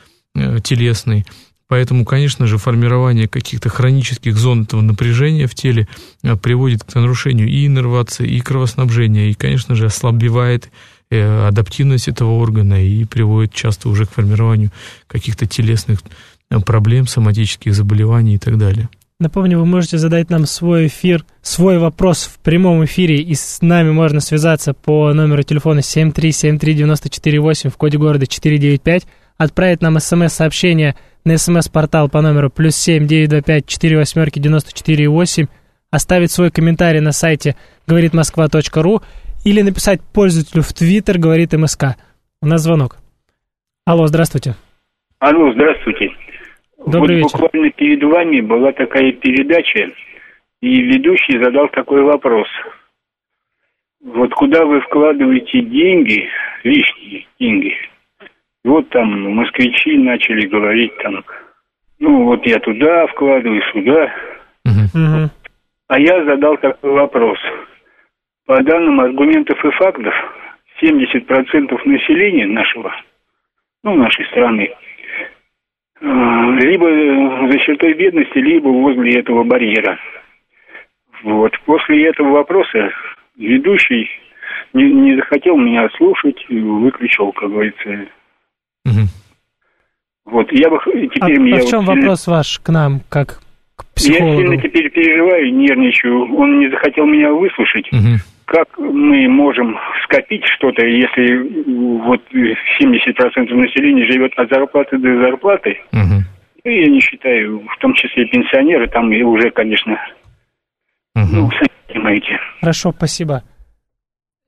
телесный. 0.64 1.26
Поэтому, 1.70 2.04
конечно 2.04 2.46
же, 2.46 2.58
формирование 2.58 3.30
каких-то 3.30 3.70
хронических 3.70 4.36
зон 4.36 4.64
этого 4.64 4.82
напряжения 4.82 5.48
в 5.48 5.56
теле 5.56 5.88
приводит 6.42 6.84
к 6.84 6.94
нарушению 6.96 7.48
и 7.48 7.66
иннервации, 7.66 8.28
и 8.28 8.42
кровоснабжения, 8.42 9.30
и, 9.30 9.34
конечно 9.34 9.76
же, 9.76 9.86
ослабевает 9.86 10.70
адаптивность 11.16 12.08
этого 12.08 12.32
органа 12.32 12.84
и 12.84 13.06
приводит 13.06 13.54
часто 13.54 13.90
уже 13.90 14.06
к 14.06 14.12
формированию 14.12 14.72
каких-то 15.08 15.46
телесных 15.46 16.00
э, 16.50 16.60
проблем, 16.60 17.08
соматических 17.08 17.74
заболеваний 17.74 18.36
и 18.36 18.38
так 18.38 18.58
далее. 18.58 18.90
Напомню, 19.20 19.58
вы 19.58 19.66
можете 19.66 19.98
задать 19.98 20.30
нам 20.30 20.46
свой 20.46 20.86
эфир, 20.88 21.26
свой 21.42 21.80
вопрос 21.80 22.26
в 22.26 22.38
прямом 22.38 22.86
эфире, 22.86 23.16
и 23.18 23.34
с 23.34 23.64
нами 23.64 23.90
можно 23.90 24.20
связаться 24.20 24.76
по 24.76 25.12
номеру 25.12 25.42
телефона 25.42 25.80
7373948 25.80 27.72
в 27.72 27.78
коде 27.78 27.98
города 27.98 28.28
495, 28.28 29.08
отправить 29.38 29.82
нам 29.82 30.00
смс-сообщение 30.00 30.96
на 31.26 31.36
смс-портал 31.40 32.10
по 32.10 32.22
номеру 32.22 32.52
плюс 32.52 32.76
7 32.76 33.08
925 33.08 33.66
4 33.66 33.98
восьмерки 33.98 34.38
94 34.38 35.10
8, 35.10 35.48
оставить 35.90 36.32
свой 36.32 36.52
комментарий 36.52 37.00
на 37.00 37.12
сайте 37.12 37.56
говоритмосква.ру 37.88 39.02
или 39.48 39.62
написать 39.62 40.02
пользователю 40.14 40.62
в 40.62 40.74
Твиттер, 40.74 41.20
говорит 41.20 41.54
МСК. 41.54 41.96
У 42.42 42.48
нас 42.48 42.64
звонок. 42.64 42.98
Алло, 43.86 44.06
здравствуйте. 44.08 44.56
Алло, 45.20 45.54
здравствуйте. 45.54 46.12
Добрый 46.86 47.22
вот 47.22 47.32
вечер. 47.32 47.40
буквально 47.40 47.72
перед 47.72 48.04
вами 48.04 48.42
была 48.42 48.74
такая 48.74 49.14
передача, 49.14 49.88
и 50.62 50.82
ведущий 50.82 51.42
задал 51.42 51.70
такой 51.70 52.04
вопрос. 52.04 52.48
Вот 54.04 54.34
куда 54.34 54.66
вы 54.66 54.82
вкладываете 54.82 55.62
деньги, 55.62 56.28
лишние 56.64 57.26
деньги? 57.40 57.74
Вот 58.66 58.90
там 58.90 59.34
москвичи 59.34 59.98
начали 59.98 60.46
говорить 60.46 60.92
там, 61.02 61.24
ну 62.00 62.26
вот 62.26 62.46
я 62.46 62.60
туда 62.60 63.08
вкладываю, 63.08 63.62
сюда. 63.72 64.14
Угу. 64.66 65.30
А 65.88 66.00
я 66.00 66.26
задал 66.26 66.58
такой 66.58 66.92
вопрос– 66.92 67.40
по 68.48 68.64
данным 68.64 69.02
аргументов 69.02 69.64
и 69.64 69.70
фактов, 69.72 70.14
70% 70.82 71.86
населения 71.86 72.48
нашего, 72.48 72.96
ну, 73.84 73.94
нашей 73.96 74.26
страны, 74.28 74.72
э, 76.00 76.06
либо 76.06 77.52
за 77.52 77.60
чертой 77.60 77.94
бедности, 77.94 78.38
либо 78.38 78.70
возле 78.70 79.20
этого 79.20 79.44
барьера. 79.44 80.00
Вот. 81.24 81.52
После 81.66 82.08
этого 82.08 82.30
вопроса 82.30 82.90
ведущий 83.36 84.10
не, 84.74 84.94
не 84.94 85.16
захотел 85.18 85.58
меня 85.58 85.90
слушать, 85.98 86.38
выключил, 86.50 87.34
как 87.34 87.50
говорится. 87.50 88.08
Угу. 88.86 89.08
Вот, 90.26 90.52
я 90.54 90.70
бы 90.70 90.80
теперь 90.86 91.38
а, 91.38 91.42
мне... 91.42 91.56
А 91.56 91.60
в 91.60 91.70
чем 91.70 91.84
вот, 91.84 91.98
вопрос 91.98 92.28
ваш 92.28 92.60
к 92.60 92.70
нам, 92.70 93.02
как 93.10 93.42
к 93.76 93.86
психологу? 93.94 94.40
Я 94.40 94.48
сильно 94.48 94.62
теперь 94.62 94.90
переживаю, 94.90 95.54
нервничаю. 95.54 96.34
Он 96.34 96.60
не 96.60 96.70
захотел 96.70 97.06
меня 97.06 97.34
выслушать. 97.34 97.92
Угу 97.92 98.20
как 98.48 98.78
мы 98.78 99.28
можем 99.28 99.78
скопить 100.06 100.46
что-то, 100.46 100.86
если 100.86 101.38
вот 102.00 102.22
70% 102.32 103.54
населения 103.54 104.06
живет 104.06 104.32
от 104.38 104.50
зарплаты 104.50 104.98
до 104.98 105.20
зарплаты? 105.20 105.78
Угу. 105.92 106.24
И 106.64 106.82
я 106.82 106.88
не 106.88 107.02
считаю, 107.02 107.60
в 107.60 107.78
том 107.80 107.94
числе 107.94 108.26
пенсионеры, 108.28 108.88
там 108.88 109.12
и 109.12 109.22
уже, 109.22 109.52
конечно, 109.52 109.94
угу. 111.14 111.28
ну, 111.34 111.52
сами 111.52 111.70
понимаете. 111.90 112.40
Хорошо, 112.62 112.94
спасибо. 112.96 113.44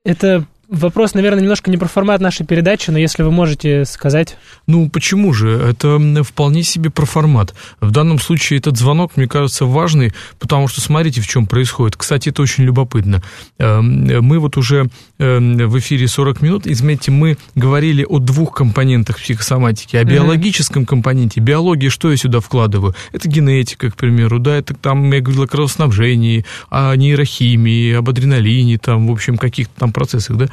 Это 0.04 0.46
Вопрос, 0.70 1.14
наверное, 1.14 1.42
немножко 1.42 1.68
не 1.68 1.76
про 1.76 1.88
формат 1.88 2.20
нашей 2.20 2.46
передачи, 2.46 2.92
но 2.92 2.98
если 2.98 3.24
вы 3.24 3.32
можете 3.32 3.84
сказать... 3.84 4.36
Ну, 4.68 4.88
почему 4.88 5.32
же? 5.32 5.50
Это 5.50 5.98
вполне 6.22 6.62
себе 6.62 6.90
про 6.90 7.06
формат. 7.06 7.54
В 7.80 7.90
данном 7.90 8.20
случае 8.20 8.60
этот 8.60 8.78
звонок, 8.78 9.16
мне 9.16 9.26
кажется, 9.26 9.64
важный, 9.64 10.12
потому 10.38 10.68
что 10.68 10.80
смотрите, 10.80 11.20
в 11.22 11.26
чем 11.26 11.48
происходит. 11.48 11.96
Кстати, 11.96 12.28
это 12.28 12.42
очень 12.42 12.62
любопытно. 12.62 13.20
Эм, 13.58 14.24
мы 14.24 14.38
вот 14.38 14.56
уже 14.56 14.88
эм, 15.18 15.56
в 15.56 15.76
эфире 15.80 16.06
40 16.06 16.40
минут, 16.40 16.66
и, 16.68 16.74
заметьте, 16.74 17.10
мы 17.10 17.36
говорили 17.56 18.06
о 18.08 18.20
двух 18.20 18.54
компонентах 18.54 19.18
психосоматики. 19.18 19.96
О 19.96 20.04
биологическом 20.04 20.86
компоненте. 20.86 21.40
Биология, 21.40 21.90
что 21.90 22.12
я 22.12 22.16
сюда 22.16 22.38
вкладываю? 22.38 22.94
Это 23.10 23.28
генетика, 23.28 23.90
к 23.90 23.96
примеру, 23.96 24.38
да, 24.38 24.58
это 24.58 24.74
там, 24.74 25.10
я 25.12 25.20
говорил 25.20 25.42
о 25.42 25.48
кровоснабжении, 25.48 26.46
о 26.68 26.94
нейрохимии, 26.94 27.94
об 27.94 28.08
адреналине, 28.08 28.78
там, 28.78 29.08
в 29.08 29.10
общем, 29.10 29.36
каких-то 29.36 29.72
там 29.76 29.92
процессах, 29.92 30.36
да. 30.36 30.48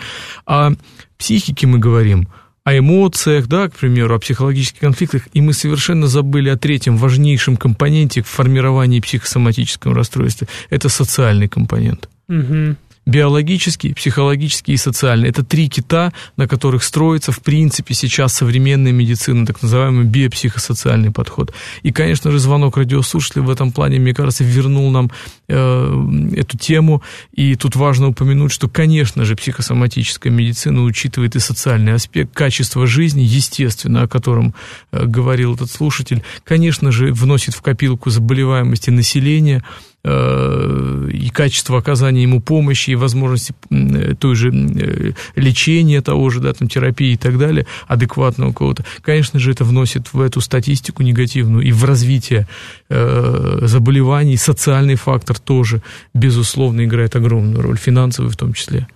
О 0.45 0.71
психике 1.17 1.67
мы 1.67 1.79
говорим, 1.79 2.27
о 2.63 2.77
эмоциях, 2.77 3.47
да, 3.47 3.69
к 3.69 3.75
примеру, 3.75 4.15
о 4.15 4.19
психологических 4.19 4.81
конфликтах, 4.81 5.29
и 5.33 5.41
мы 5.41 5.53
совершенно 5.53 6.07
забыли 6.07 6.49
о 6.49 6.57
третьем 6.57 6.97
важнейшем 6.97 7.55
компоненте 7.55 8.21
в 8.21 8.27
формировании 8.27 8.99
психосоматического 8.99 9.95
расстройства. 9.95 10.47
Это 10.69 10.89
социальный 10.89 11.47
компонент. 11.47 12.09
Угу 12.27 12.75
биологический, 13.07 13.93
психологический 13.93 14.73
и 14.73 14.77
социальный. 14.77 15.29
Это 15.29 15.43
три 15.43 15.69
кита, 15.69 16.11
на 16.35 16.47
которых 16.47 16.83
строится, 16.83 17.31
в 17.31 17.39
принципе, 17.39 17.93
сейчас 17.93 18.33
современная 18.33 18.91
медицина, 18.91 19.45
так 19.45 19.61
называемый 19.61 20.05
биопсихосоциальный 20.05 21.11
подход. 21.11 21.53
И, 21.83 21.91
конечно 21.91 22.31
же, 22.31 22.39
звонок 22.39 22.75
радиослушателя 22.75 23.43
в 23.43 23.49
этом 23.49 23.71
плане, 23.71 23.99
мне 23.99 24.13
кажется, 24.13 24.43
вернул 24.43 24.91
нам 24.91 25.09
э, 25.47 26.33
эту 26.35 26.57
тему. 26.57 27.01
И 27.31 27.55
тут 27.55 27.77
важно 27.77 28.09
упомянуть, 28.09 28.51
что, 28.51 28.67
конечно 28.67 29.23
же, 29.23 29.35
психосоматическая 29.35 30.31
медицина 30.31 30.83
учитывает 30.83 31.37
и 31.37 31.39
социальный 31.39 31.93
аспект, 31.93 32.35
качество 32.35 32.85
жизни, 32.85 33.21
естественно, 33.21 34.03
о 34.03 34.07
котором 34.09 34.53
э, 34.91 35.05
говорил 35.05 35.55
этот 35.55 35.71
слушатель, 35.71 36.23
конечно 36.43 36.91
же, 36.91 37.13
вносит 37.13 37.53
в 37.55 37.61
копилку 37.61 38.09
заболеваемости 38.09 38.89
населения, 38.89 39.63
и 40.07 41.29
качество 41.29 41.77
оказания 41.77 42.23
ему 42.23 42.41
помощи, 42.41 42.91
и 42.91 42.95
возможности 42.95 43.53
э, 43.69 44.13
той 44.15 44.35
же 44.35 44.51
э, 44.51 45.11
лечения 45.35 46.01
того 46.01 46.29
же, 46.29 46.39
да, 46.39 46.53
там, 46.53 46.67
терапии 46.67 47.13
и 47.13 47.17
так 47.17 47.37
далее, 47.37 47.65
адекватного 47.87 48.53
кого-то, 48.53 48.85
конечно 49.01 49.39
же, 49.39 49.51
это 49.51 49.63
вносит 49.63 50.13
в 50.13 50.21
эту 50.21 50.41
статистику 50.41 51.03
негативную 51.03 51.65
и 51.65 51.71
в 51.71 51.83
развитие 51.83 52.47
э, 52.89 53.59
заболеваний, 53.61 54.37
социальный 54.37 54.95
фактор 54.95 55.37
тоже, 55.39 55.81
безусловно, 56.13 56.85
играет 56.85 57.15
огромную 57.15 57.61
роль, 57.61 57.77
финансовый 57.77 58.29
в 58.29 58.37
том 58.37 58.53
числе. 58.53 58.87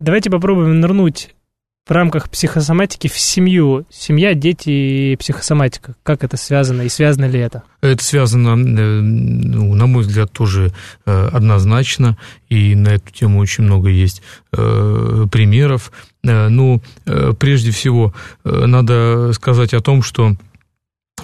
Давайте 0.00 0.30
попробуем 0.30 0.80
нырнуть 0.80 1.35
в 1.86 1.90
рамках 1.92 2.28
психосоматики 2.28 3.06
в 3.08 3.16
семью. 3.16 3.86
Семья, 3.90 4.34
дети 4.34 4.70
и 4.70 5.16
психосоматика. 5.16 5.94
Как 6.02 6.24
это 6.24 6.36
связано 6.36 6.82
и 6.82 6.88
связано 6.88 7.26
ли 7.26 7.38
это? 7.38 7.62
Это 7.80 8.02
связано, 8.02 8.50
э, 8.50 9.00
ну, 9.00 9.72
на 9.74 9.86
мой 9.86 10.02
взгляд, 10.02 10.32
тоже 10.32 10.72
э, 11.04 11.28
однозначно, 11.32 12.18
и 12.48 12.74
на 12.74 12.88
эту 12.88 13.12
тему 13.12 13.38
очень 13.38 13.64
много 13.64 13.88
есть 13.88 14.22
э, 14.52 15.26
примеров. 15.30 15.92
Ну, 16.24 16.82
прежде 17.38 17.70
всего, 17.70 18.12
надо 18.42 19.32
сказать 19.32 19.74
о 19.74 19.80
том, 19.80 20.02
что 20.02 20.32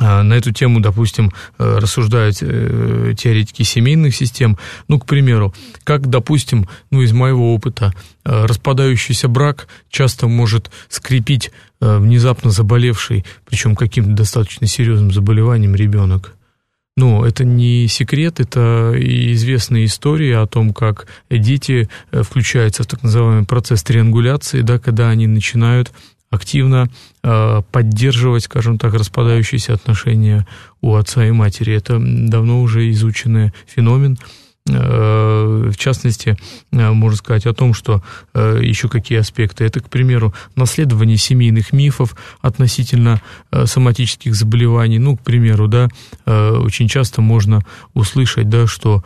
на 0.03 0.35
эту 0.35 0.53
тему, 0.53 0.81
допустим, 0.81 1.33
э, 1.59 1.79
рассуждают 1.79 2.39
э, 2.41 3.15
теоретики 3.17 3.63
семейных 3.63 4.15
систем. 4.15 4.59
Ну, 4.89 4.99
к 4.99 5.07
примеру, 5.07 5.55
как, 5.85 6.09
допустим, 6.09 6.69
ну, 6.91 7.03
из 7.03 7.13
моего 7.13 7.55
опыта, 7.55 7.93
э, 8.25 8.47
распадающийся 8.47 9.29
брак 9.29 9.69
часто 9.91 10.27
может 10.29 10.71
скрепить 10.89 11.51
внезапно 11.81 12.51
заболевший, 12.51 13.25
причем 13.45 13.75
каким-то 13.75 14.13
достаточно 14.13 14.69
серьезным 14.69 15.11
заболеванием 15.11 15.75
ребенок. 15.75 16.37
Ну, 16.97 17.25
это 17.25 17.45
не 17.45 17.89
секрет, 17.89 18.39
это 18.39 18.95
известная 18.97 19.85
история 19.85 20.39
о 20.39 20.47
том, 20.47 20.73
как 20.73 21.09
дети 21.29 21.89
включаются 22.13 22.85
в 22.85 22.87
так 22.87 23.03
называемый 23.03 23.47
процесс 23.47 23.83
триангуляции, 23.83 24.61
да, 24.61 24.79
когда 24.79 25.09
они 25.09 25.27
начинают 25.27 25.91
активно 26.33 26.89
э, 27.23 27.63
поддерживать, 27.71 28.45
скажем 28.45 28.79
так, 28.79 28.95
распадающиеся 28.95 29.75
отношения 29.75 30.47
у 30.81 30.95
отца 30.95 31.25
и 31.27 31.31
матери. 31.31 31.75
Это 31.75 31.99
давно 32.01 32.63
уже 32.63 32.91
изученный 32.91 33.53
феномен. 33.67 34.17
Э, 34.67 35.71
в 35.71 35.77
частности, 35.77 36.39
э, 36.73 36.91
можно 36.91 37.19
сказать 37.19 37.45
о 37.45 37.53
том, 37.53 37.75
что 37.75 38.03
еще 38.35 38.89
какие 38.89 39.19
аспекты. 39.19 39.65
Это, 39.65 39.81
к 39.81 39.91
примеру, 39.91 40.33
наследование 40.57 41.19
семейных 41.19 41.75
мифов 41.75 42.17
относительно 42.41 43.21
соматических 43.67 44.35
заболеваний. 44.35 44.99
Ну, 44.99 45.19
к 45.19 45.21
примеру, 45.21 45.69
да, 45.69 45.89
очень 46.25 46.89
часто 46.89 47.21
можно 47.21 47.61
услышать, 47.93 48.49
да, 48.49 48.67
что 48.67 49.05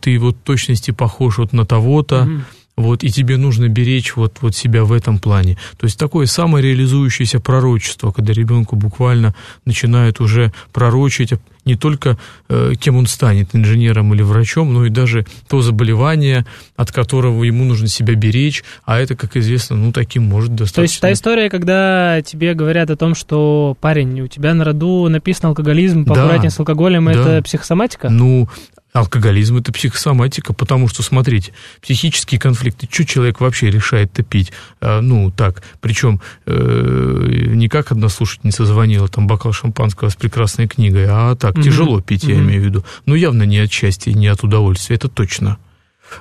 ты 0.00 0.18
вот 0.20 0.44
точности 0.44 0.92
похож 0.92 1.38
вот 1.38 1.52
на 1.52 1.66
того-то, 1.66 2.28
mm-hmm 2.28 2.59
вот, 2.80 3.04
и 3.04 3.10
тебе 3.10 3.36
нужно 3.36 3.68
беречь 3.68 4.16
вот, 4.16 4.38
вот 4.40 4.54
себя 4.54 4.84
в 4.84 4.92
этом 4.92 5.18
плане. 5.18 5.58
То 5.78 5.86
есть 5.86 5.98
такое 5.98 6.26
самореализующееся 6.26 7.40
пророчество, 7.40 8.10
когда 8.10 8.32
ребенку 8.32 8.76
буквально 8.76 9.34
начинают 9.64 10.20
уже 10.20 10.52
пророчить 10.72 11.32
не 11.64 11.76
только 11.76 12.16
э, 12.48 12.72
кем 12.78 12.96
он 12.96 13.06
станет, 13.06 13.54
инженером 13.54 14.14
или 14.14 14.22
врачом, 14.22 14.72
но 14.72 14.86
и 14.86 14.90
даже 14.90 15.26
то 15.48 15.60
заболевание, 15.60 16.46
от 16.76 16.90
которого 16.90 17.44
ему 17.44 17.64
нужно 17.64 17.86
себя 17.86 18.14
беречь, 18.14 18.64
а 18.84 18.98
это, 18.98 19.14
как 19.14 19.36
известно, 19.36 19.76
ну, 19.76 19.92
таким 19.92 20.24
может 20.24 20.54
достаточно. 20.54 20.74
То 20.74 20.82
есть 20.82 21.00
та 21.00 21.12
история, 21.12 21.50
когда 21.50 22.22
тебе 22.22 22.54
говорят 22.54 22.90
о 22.90 22.96
том, 22.96 23.14
что 23.14 23.76
парень, 23.80 24.20
у 24.22 24.26
тебя 24.26 24.54
на 24.54 24.64
роду 24.64 25.08
написан 25.08 25.50
алкоголизм, 25.50 26.04
поаккуратнее 26.04 26.50
да, 26.50 26.56
с 26.56 26.58
алкоголем, 26.58 27.04
да. 27.06 27.12
это 27.12 27.42
психосоматика? 27.42 28.08
Ну, 28.08 28.48
Алкоголизм– 28.92 29.56
это 29.58 29.72
психосоматика, 29.72 30.52
потому 30.52 30.88
что, 30.88 31.02
смотрите, 31.02 31.52
психические 31.80 32.40
конфликты, 32.40 32.88
что 32.90 33.06
человек 33.06 33.40
вообще 33.40 33.70
решает-то 33.70 34.24
пить? 34.24 34.52
А, 34.80 35.00
ну, 35.00 35.30
так, 35.30 35.62
причем 35.80 36.20
э, 36.46 37.26
не 37.54 37.68
как 37.68 37.92
одна 37.92 38.08
слушательница 38.08 38.64
звонила, 38.64 39.06
там, 39.06 39.28
бокал 39.28 39.52
шампанского 39.52 40.08
с 40.08 40.16
прекрасной 40.16 40.66
книгой, 40.66 41.06
а 41.08 41.36
так, 41.36 41.54
угу. 41.54 41.62
тяжело 41.62 42.00
пить, 42.00 42.24
я 42.24 42.34
угу. 42.34 42.42
имею 42.42 42.62
в 42.62 42.64
виду. 42.64 42.84
Но 43.06 43.14
явно 43.14 43.44
не 43.44 43.58
от 43.58 43.70
счастья, 43.70 44.12
не 44.12 44.26
от 44.26 44.42
удовольствия, 44.42 44.96
это 44.96 45.08
точно. 45.08 45.58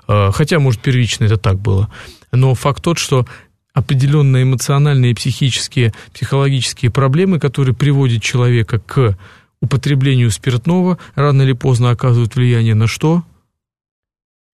А, 0.08 0.32
хотя, 0.32 0.60
может, 0.60 0.82
первично 0.82 1.26
это 1.26 1.38
так 1.38 1.60
было. 1.60 1.90
Но 2.32 2.54
факт 2.54 2.84
тот, 2.84 3.00
что 3.00 3.26
определенные 3.74 4.44
эмоциональные, 4.44 5.16
психические, 5.16 5.94
психологические 6.14 6.92
проблемы, 6.92 7.40
которые 7.40 7.76
приводят 7.76 8.22
человека 8.22 8.80
к 8.80 9.18
употреблению 9.62 10.32
спиртного 10.32 10.98
рано 11.16 11.42
или 11.44 11.54
поздно 11.54 11.92
оказывают 11.92 12.36
влияние 12.36 12.76
на 12.76 12.88
что? 12.88 13.24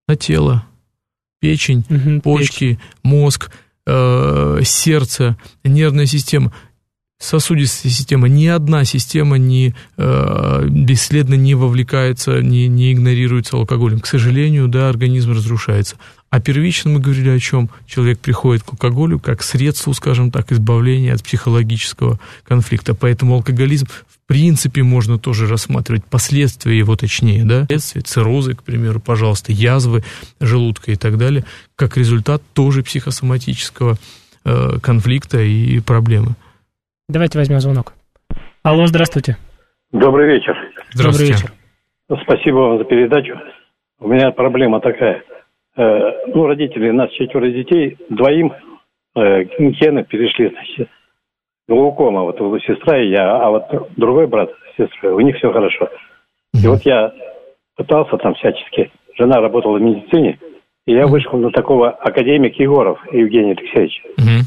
На 0.07 0.15
тело. 0.15 0.65
Печень, 1.39 1.85
угу, 1.89 2.21
почки, 2.21 2.75
печень. 2.75 2.79
мозг, 3.03 3.51
э, 3.85 4.61
сердце, 4.63 5.37
нервная 5.63 6.05
система 6.05 6.53
сосудистая 7.17 7.91
система, 7.91 8.27
ни 8.27 8.45
одна 8.45 8.83
система 8.85 9.37
не, 9.37 9.73
э, 9.97 10.67
бесследно 10.69 11.35
не 11.35 11.55
вовлекается, 11.55 12.41
не, 12.41 12.67
не 12.67 12.91
игнорируется 12.91 13.57
алкоголем. 13.57 13.99
К 13.99 14.07
сожалению, 14.07 14.67
да, 14.67 14.89
организм 14.89 15.31
разрушается. 15.31 15.95
А 16.29 16.41
первично 16.41 16.91
мы 16.91 16.99
говорили 16.99 17.29
о 17.29 17.39
чем? 17.39 17.69
Человек 17.87 18.19
приходит 18.19 18.63
к 18.63 18.73
алкоголю 18.73 19.19
как 19.19 19.41
средство, 19.41 19.93
скажем 19.93 20.31
так, 20.31 20.51
избавления 20.51 21.13
от 21.13 21.23
психологического 21.23 22.19
конфликта. 22.43 22.93
Поэтому 22.93 23.35
алкоголизм 23.35 23.87
принципе 24.27 24.83
можно 24.83 25.17
тоже 25.17 25.47
рассматривать 25.47 26.03
последствия 26.05 26.77
его 26.77 26.95
точнее, 26.95 27.43
да, 27.45 27.61
последствия 27.61 28.01
циррозы, 28.01 28.55
к 28.55 28.63
примеру, 28.63 28.99
пожалуйста, 28.99 29.51
язвы 29.51 30.01
желудка 30.39 30.91
и 30.91 30.95
так 30.95 31.17
далее, 31.17 31.43
как 31.75 31.97
результат 31.97 32.41
тоже 32.53 32.83
психосоматического 32.83 33.95
э, 34.45 34.79
конфликта 34.81 35.39
и 35.39 35.79
проблемы. 35.79 36.35
Давайте 37.07 37.37
возьмем 37.37 37.59
звонок. 37.59 37.93
Алло, 38.63 38.87
здравствуйте. 38.87 39.37
Добрый 39.91 40.27
вечер. 40.27 40.55
Здравствуйте. 40.91 41.33
Добрый 41.33 41.51
вечер. 42.17 42.23
Спасибо 42.23 42.55
вам 42.55 42.77
за 42.79 42.83
передачу. 42.85 43.39
У 43.99 44.07
меня 44.07 44.31
проблема 44.31 44.81
такая. 44.81 45.23
Э, 45.77 45.81
ну, 46.27 46.47
родители, 46.47 46.89
нас 46.91 47.11
четверо 47.11 47.49
детей, 47.49 47.97
двоим 48.09 48.53
э, 49.15 49.43
гены 49.59 50.03
перешли, 50.03 50.49
значит, 50.49 50.89
глаукома, 51.67 52.23
вот 52.23 52.39
у 52.41 52.59
сестра 52.59 52.99
и 52.99 53.09
я, 53.09 53.37
а 53.37 53.49
вот 53.49 53.63
другой 53.97 54.27
брат, 54.27 54.49
сестра, 54.77 55.13
у 55.13 55.19
них 55.19 55.35
все 55.37 55.51
хорошо. 55.51 55.89
И 56.53 56.67
вот 56.67 56.81
я 56.83 57.13
пытался 57.75 58.17
там 58.17 58.33
всячески, 58.35 58.91
жена 59.17 59.41
работала 59.41 59.77
в 59.77 59.81
медицине, 59.81 60.39
и 60.85 60.93
я 60.93 61.07
вышел 61.07 61.37
на 61.37 61.51
такого 61.51 61.89
академик 61.89 62.57
Егоров 62.59 62.99
Евгений 63.11 63.51
Алексеевич. 63.51 64.03
Угу 64.17 64.45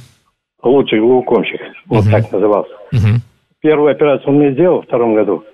лучший 0.62 1.00
глаукомщик, 1.00 1.60
вот 1.86 2.04
так 2.10 2.30
назывался. 2.32 2.72
uh 2.94 3.20
Первую 3.60 3.90
операцию 3.90 4.28
он 4.28 4.36
мне 4.36 4.52
сделал 4.52 4.82
в 4.82 4.86
втором 4.86 5.14
году. 5.14 5.44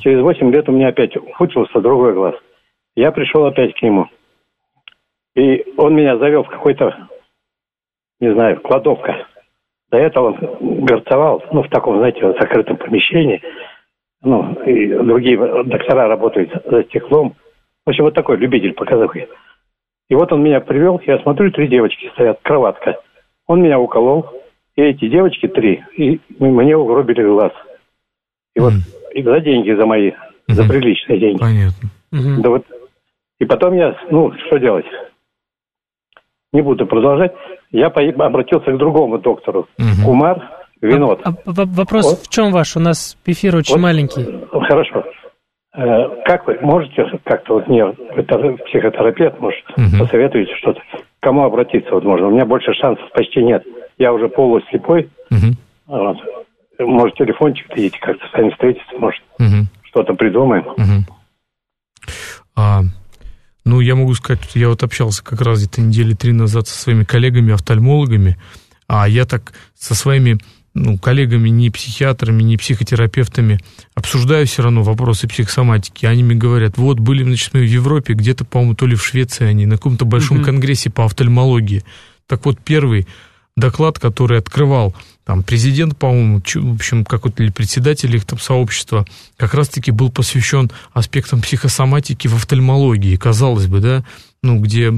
Через 0.00 0.22
8 0.22 0.52
лет 0.52 0.68
у 0.68 0.72
меня 0.72 0.88
опять 0.88 1.16
ухудшился 1.16 1.80
другой 1.80 2.14
глаз. 2.14 2.34
Я 2.96 3.12
пришел 3.12 3.44
опять 3.44 3.74
к 3.74 3.82
нему. 3.82 4.06
И 5.34 5.64
он 5.76 5.94
меня 5.94 6.16
завел 6.18 6.44
в 6.44 6.48
какой-то, 6.48 7.08
не 8.20 8.32
знаю, 8.32 8.60
кладовка. 8.60 9.26
До 9.90 9.98
этого 9.98 10.32
он 10.60 10.84
горцевал, 10.84 11.42
ну, 11.52 11.62
в 11.62 11.68
таком, 11.68 11.98
знаете, 11.98 12.20
закрытом 12.38 12.76
помещении. 12.76 13.42
Ну, 14.22 14.52
и 14.64 14.86
другие 14.88 15.36
доктора 15.64 16.06
работают 16.06 16.52
за 16.64 16.84
стеклом. 16.84 17.34
В 17.84 17.90
общем, 17.90 18.04
вот 18.04 18.14
такой 18.14 18.36
любитель 18.36 18.74
показухи. 18.74 19.28
И 20.08 20.14
вот 20.14 20.32
он 20.32 20.42
меня 20.42 20.60
привел, 20.60 21.00
я 21.06 21.18
смотрю, 21.20 21.50
три 21.50 21.68
девочки 21.68 22.10
стоят, 22.12 22.40
кроватка. 22.42 22.98
Он 23.46 23.62
меня 23.62 23.78
уколол, 23.80 24.26
и 24.76 24.82
эти 24.82 25.08
девочки 25.08 25.48
три, 25.48 25.82
и 25.96 26.20
мне 26.38 26.76
угробили 26.76 27.22
глаз. 27.22 27.52
И 28.54 28.60
вот 28.60 28.72
и 29.12 29.22
за 29.22 29.40
деньги, 29.40 29.72
за 29.72 29.86
мои, 29.86 30.10
mm 30.10 30.14
за 30.48 30.68
приличные 30.68 31.18
деньги. 31.18 31.38
Понятно. 31.38 31.88
mm 32.12 32.42
Да 32.42 32.50
вот. 32.50 32.66
И 33.38 33.44
потом 33.44 33.74
я, 33.74 33.96
ну, 34.10 34.32
что 34.46 34.58
делать? 34.58 34.86
Не 36.52 36.60
буду 36.60 36.86
продолжать. 36.86 37.32
Я 37.70 37.86
обратился 37.86 38.72
к 38.72 38.78
другому 38.78 39.18
доктору. 39.18 39.68
mm 39.78 40.04
Кумар 40.04 40.50
Винот. 40.80 41.20
А, 41.24 41.30
а, 41.30 41.34
вопрос 41.44 42.10
вот. 42.10 42.20
в 42.20 42.28
чем 42.28 42.52
ваш? 42.52 42.76
У 42.76 42.80
нас 42.80 43.16
эфир 43.26 43.56
очень 43.56 43.74
вот. 43.74 43.82
маленький. 43.82 44.26
Хорошо. 44.50 45.04
Э, 45.72 46.22
как 46.24 46.46
вы 46.46 46.58
можете 46.62 47.04
как-то 47.24 47.54
вот 47.54 47.68
мне 47.68 47.86
психотерапевт 47.86 49.38
может 49.40 49.62
угу. 49.76 50.04
посоветуете 50.04 50.54
что-то? 50.56 50.80
Кому 51.20 51.44
обратиться 51.44 51.94
вот 51.94 52.04
можно? 52.04 52.28
У 52.28 52.30
меня 52.30 52.44
больше 52.44 52.72
шансов 52.72 53.04
почти 53.12 53.42
нет. 53.42 53.64
Я 53.98 54.12
уже 54.12 54.28
полуслепой. 54.28 55.10
Угу. 55.30 55.56
Вот. 55.86 56.16
Может, 56.78 57.16
телефончик 57.16 57.68
дадите, 57.68 57.98
как-то 58.00 58.26
с 58.26 58.32
вами 58.32 58.50
встретиться, 58.50 58.98
может, 58.98 59.22
угу. 59.38 59.66
что-то 59.82 60.14
придумаем. 60.14 60.66
Угу. 60.66 61.14
А, 62.56 62.80
ну, 63.64 63.80
я 63.80 63.94
могу 63.94 64.14
сказать, 64.14 64.40
я 64.54 64.68
вот 64.68 64.82
общался 64.82 65.22
как 65.22 65.40
раз 65.42 65.58
где-то 65.58 65.80
недели 65.80 66.14
три 66.14 66.32
назад 66.32 66.68
со 66.68 66.78
своими 66.78 67.04
коллегами-офтальмологами, 67.04 68.38
а 68.86 69.08
я 69.08 69.26
так 69.26 69.52
со 69.78 69.94
своими 69.94 70.38
ну, 70.74 70.98
коллегами, 70.98 71.48
не 71.48 71.70
психиатрами, 71.70 72.42
не 72.42 72.56
психотерапевтами, 72.56 73.60
обсуждаю 73.94 74.46
все 74.46 74.62
равно 74.62 74.82
вопросы 74.82 75.26
психосоматики. 75.26 76.06
Они 76.06 76.22
мне 76.22 76.36
говорят, 76.36 76.78
вот 76.78 77.00
были, 77.00 77.22
значит, 77.22 77.52
мы 77.54 77.60
в 77.60 77.68
Европе, 77.68 78.14
где-то, 78.14 78.44
по-моему, 78.44 78.74
то 78.74 78.86
ли 78.86 78.94
в 78.94 79.04
Швеции 79.04 79.46
они, 79.46 79.66
на 79.66 79.76
каком-то 79.76 80.04
большом 80.04 80.38
угу. 80.38 80.46
конгрессе 80.46 80.90
по 80.90 81.04
офтальмологии. 81.04 81.82
Так 82.26 82.46
вот, 82.46 82.58
первый 82.64 83.06
доклад, 83.60 83.98
который 83.98 84.38
открывал 84.38 84.94
там 85.24 85.44
президент, 85.44 85.96
по-моему, 85.96 86.40
в 86.42 86.74
общем, 86.74 87.04
какой-то 87.04 87.44
или 87.44 87.50
председатель 87.50 88.14
их 88.16 88.24
там 88.24 88.40
сообщества, 88.40 89.06
как 89.36 89.54
раз-таки 89.54 89.92
был 89.92 90.10
посвящен 90.10 90.72
аспектам 90.92 91.40
психосоматики 91.40 92.26
в 92.26 92.34
офтальмологии, 92.34 93.14
казалось 93.14 93.68
бы, 93.68 93.80
да, 93.80 94.04
ну, 94.42 94.58
где 94.58 94.92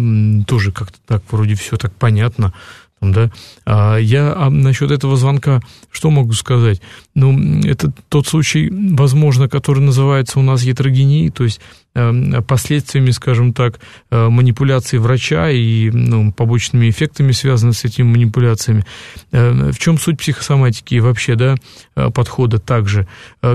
тоже 0.47 0.73
как-то 0.73 0.99
так 1.07 1.23
вроде 1.31 1.55
все 1.55 1.77
так 1.77 1.93
понятно, 1.95 2.55
да. 3.03 3.31
А 3.67 3.99
я 3.99 4.33
а 4.35 4.49
насчет 4.49 4.91
этого 4.91 5.17
звонка 5.17 5.61
что 5.93 6.11
могу 6.11 6.33
сказать? 6.33 6.81
Ну, 7.15 7.61
это 7.65 7.93
тот 8.09 8.27
случай, 8.27 8.71
возможно, 8.71 9.49
который 9.49 9.81
называется 9.81 10.39
у 10.39 10.43
нас 10.43 10.63
ятрогенией, 10.63 11.31
то 11.31 11.45
есть 11.45 11.61
э, 11.95 12.41
последствиями, 12.49 13.11
скажем 13.11 13.53
так, 13.53 13.79
э, 14.11 14.29
манипуляции 14.29 14.97
врача 14.97 15.51
и 15.51 15.91
ну, 15.91 16.33
побочными 16.33 16.89
эффектами, 16.89 17.33
связанными 17.33 17.75
с 17.75 17.85
этими 17.85 18.07
манипуляциями. 18.07 18.87
Э, 19.33 19.71
в 19.71 19.79
чем 19.79 19.99
суть 19.99 20.19
психосоматики 20.19 20.95
и 20.95 21.01
вообще 21.01 21.35
да, 21.35 21.57
э, 21.95 22.11
подхода 22.11 22.59
также? 22.59 23.07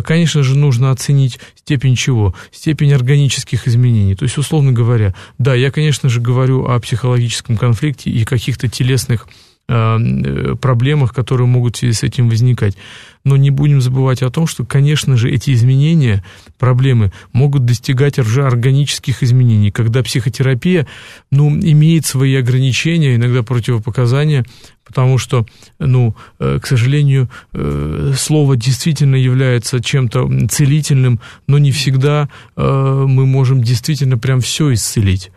Конечно 0.05 0.43
же, 0.43 0.55
нужно 0.55 0.91
оценить 0.91 1.39
степень 1.55 1.95
чего? 1.95 2.35
Степень 2.51 2.93
органических 2.93 3.67
изменений. 3.67 4.15
То 4.15 4.23
есть, 4.23 4.37
условно 4.37 4.71
говоря, 4.71 5.15
да, 5.39 5.55
я, 5.55 5.71
конечно 5.71 6.07
же, 6.07 6.21
говорю 6.21 6.65
о 6.65 6.79
психологическом 6.79 7.57
конфликте 7.57 8.11
и 8.11 8.23
каких-то 8.25 8.67
телесных 8.67 9.27
проблемах, 9.67 11.13
которые 11.13 11.47
могут 11.47 11.75
в 11.75 11.79
связи 11.79 11.93
с 11.93 12.03
этим 12.03 12.29
возникать. 12.29 12.77
Но 13.25 13.35
не 13.35 13.49
будем 13.49 13.81
забывать 13.81 14.21
о 14.21 14.29
том, 14.29 14.47
что, 14.47 14.65
конечно 14.65 15.17
же, 15.17 15.29
эти 15.29 15.51
изменения, 15.51 16.23
проблемы 16.57 17.11
могут 17.33 17.65
достигать 17.65 18.17
уже 18.17 18.45
органических 18.45 19.23
изменений, 19.23 19.69
когда 19.71 20.03
психотерапия 20.03 20.87
ну, 21.31 21.49
имеет 21.49 22.05
свои 22.05 22.35
ограничения, 22.35 23.15
иногда 23.15 23.43
противопоказания, 23.43 24.45
потому 24.85 25.17
что, 25.17 25.45
ну, 25.79 26.15
э, 26.39 26.59
к 26.61 26.65
сожалению, 26.65 27.29
э, 27.51 28.13
слово 28.17 28.55
действительно 28.55 29.15
является 29.15 29.83
чем-то 29.83 30.47
целительным, 30.49 31.19
но 31.47 31.57
не 31.57 31.71
всегда 31.71 32.29
мы 32.55 33.25
можем 33.25 33.61
действительно 33.61 34.17
прям 34.17 34.39
все 34.39 34.73
исцелить. 34.73 35.31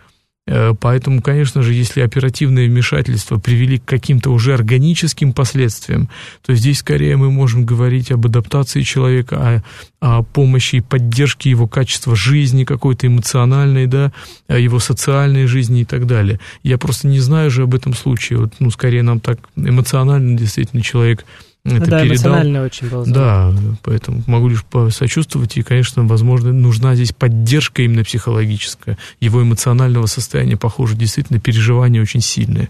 Э, 0.51 0.75
поэтому, 0.79 1.23
конечно 1.23 1.63
же, 1.63 1.73
если 1.73 2.01
оперативное 2.01 2.67
вмешательство 2.67 3.39
привели 3.39 3.79
к 3.79 3.85
каким-то 3.85 4.31
уже 4.31 4.53
органическим 4.53 5.33
последствиям, 5.33 6.09
то 6.45 6.55
здесь 6.55 6.79
скорее 6.79 7.17
мы 7.17 7.31
можем 7.31 7.65
говорить 7.65 8.11
об 8.11 8.27
адаптации 8.27 8.83
человека, 8.83 9.63
о, 10.01 10.19
о 10.19 10.23
помощи 10.25 10.77
и 10.77 10.81
поддержке 10.81 11.51
его 11.51 11.69
качества 11.69 12.17
жизни 12.17 12.65
какой-то 12.65 13.07
эмоциональной, 13.07 13.87
да, 13.87 14.13
его 14.49 14.81
социальной 14.81 15.47
жизни 15.47 15.83
и 15.83 15.85
так 15.85 16.07
далее. 16.07 16.41
Я 16.65 16.79
просто 16.79 17.07
не 17.07 17.21
знаю 17.21 17.51
же 17.53 17.63
об 17.63 17.75
этом 17.77 17.95
случае. 17.95 18.41
Вот, 18.41 18.55
ну, 18.59 18.71
скорее 18.71 19.05
нам 19.05 19.21
так 19.21 19.39
эмоционально 19.55 20.37
действительно 20.37 20.83
человек 20.83 21.25
это 21.65 21.91
да, 21.91 22.01
передал. 22.01 22.07
эмоционально 22.07 22.65
очень 22.65 22.89
был. 22.89 23.05
Да, 23.07 23.53
поэтому 23.85 24.23
могу 24.27 24.49
лишь 24.49 24.65
посочувствовать, 24.65 25.57
и, 25.57 25.63
конечно, 25.63 26.05
возможно, 26.05 26.53
нужна 26.53 26.95
здесь 26.95 27.13
поддержка 27.13 27.83
именно 27.83 28.03
психологическая. 28.03 28.97
Его 29.21 29.43
эмоционального 29.43 30.07
состояния, 30.07 30.57
похоже, 30.57 30.97
действительно 30.97 31.39
переживания 31.39 32.01
очень 32.01 32.21
сильные. 32.21 32.69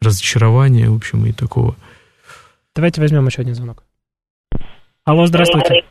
Разочарование, 0.00 0.90
в 0.90 0.96
общем, 0.96 1.24
и 1.26 1.32
такого. 1.32 1.76
Давайте 2.74 3.00
возьмем 3.00 3.26
еще 3.26 3.42
один 3.42 3.54
звонок. 3.54 3.84
Алло, 5.04 5.26
здравствуйте. 5.26 5.82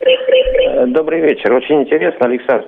Добрый 0.88 1.22
вечер. 1.22 1.54
Очень 1.54 1.84
интересно, 1.84 2.26
Александр. 2.26 2.66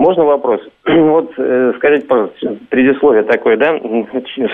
Можно 0.00 0.24
вопрос? 0.24 0.62
Вот 0.86 1.32
э, 1.36 1.74
скажите, 1.76 2.06
пожалуйста, 2.06 2.56
предисловие 2.70 3.22
такое, 3.22 3.58
да? 3.58 3.78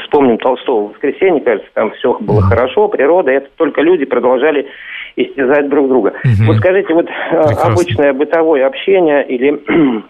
Вспомним 0.03 0.38
Толстого 0.38 0.88
в 0.88 0.90
воскресенье, 0.90 1.40
кажется, 1.40 1.68
там 1.72 1.92
все 1.92 2.18
было 2.18 2.42
хорошо, 2.42 2.88
природа, 2.88 3.30
это 3.30 3.47
только 3.57 3.80
люди 3.80 4.05
продолжали 4.07 4.66
истязать 5.14 5.68
друг 5.68 5.88
друга. 5.88 6.14
Угу. 6.24 6.47
Вот 6.49 6.57
скажите, 6.57 6.92
вот 6.92 7.07
э, 7.07 7.11
Прекрасно. 7.30 7.72
обычное 7.72 8.12
бытовое 8.12 8.66
общение 8.66 9.24
или 9.24 9.62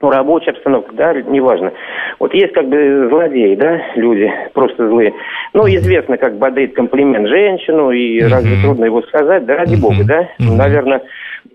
ну, 0.00 0.10
рабочая 0.10 0.52
обстановка, 0.52 0.94
да, 0.94 1.12
неважно. 1.12 1.72
Вот 2.18 2.32
есть 2.32 2.54
как 2.54 2.66
бы 2.68 3.08
злодеи, 3.10 3.56
да, 3.56 3.82
люди, 3.94 4.32
просто 4.54 4.88
злые. 4.88 5.12
Ну, 5.52 5.66
известно, 5.68 6.16
как 6.16 6.38
бодрит 6.38 6.74
комплимент 6.74 7.28
женщину, 7.28 7.90
и 7.90 8.20
mm-hmm. 8.20 8.28
разве 8.28 8.62
трудно 8.62 8.86
его 8.86 9.02
сказать, 9.02 9.44
да, 9.44 9.56
ради 9.56 9.74
mm-hmm. 9.74 9.80
бога, 9.80 10.04
да? 10.06 10.22
Mm-hmm. 10.22 10.56
Наверное, 10.56 11.02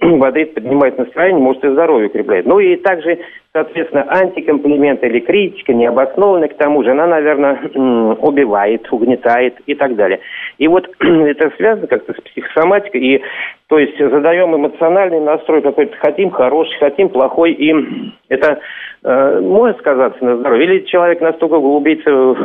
бодрит, 0.19 0.53
поднимает 0.53 0.97
настроение, 0.97 1.41
может 1.41 1.63
и 1.63 1.69
здоровье 1.69 2.07
укрепляет. 2.07 2.45
Ну 2.45 2.59
и 2.59 2.75
также, 2.77 3.19
соответственно, 3.53 4.05
антикомплимент 4.09 5.03
или 5.03 5.19
критика, 5.19 5.73
необоснованная 5.73 6.49
к 6.49 6.57
тому 6.57 6.83
же, 6.83 6.91
она, 6.91 7.07
наверное, 7.07 7.59
убивает, 8.21 8.91
угнетает 8.91 9.55
и 9.65 9.75
так 9.75 9.95
далее. 9.95 10.19
И 10.57 10.67
вот 10.67 10.89
это 10.99 11.51
связано 11.57 11.87
как-то 11.87 12.13
с 12.13 12.21
психосоматикой, 12.21 13.01
и 13.01 13.21
то 13.67 13.79
есть 13.79 13.97
задаем 13.97 14.55
эмоциональный 14.55 15.19
настрой 15.19 15.61
какой-то, 15.61 15.95
хотим 15.97 16.31
хороший, 16.31 16.77
хотим 16.79 17.09
плохой, 17.09 17.53
и 17.53 17.73
это 18.29 18.59
э, 19.03 19.39
может 19.39 19.77
сказаться 19.79 20.23
на 20.23 20.37
здоровье. 20.37 20.65
Или 20.65 20.85
человек 20.85 21.21
настолько 21.21 21.55
углубится 21.55 22.09
э, 22.09 22.35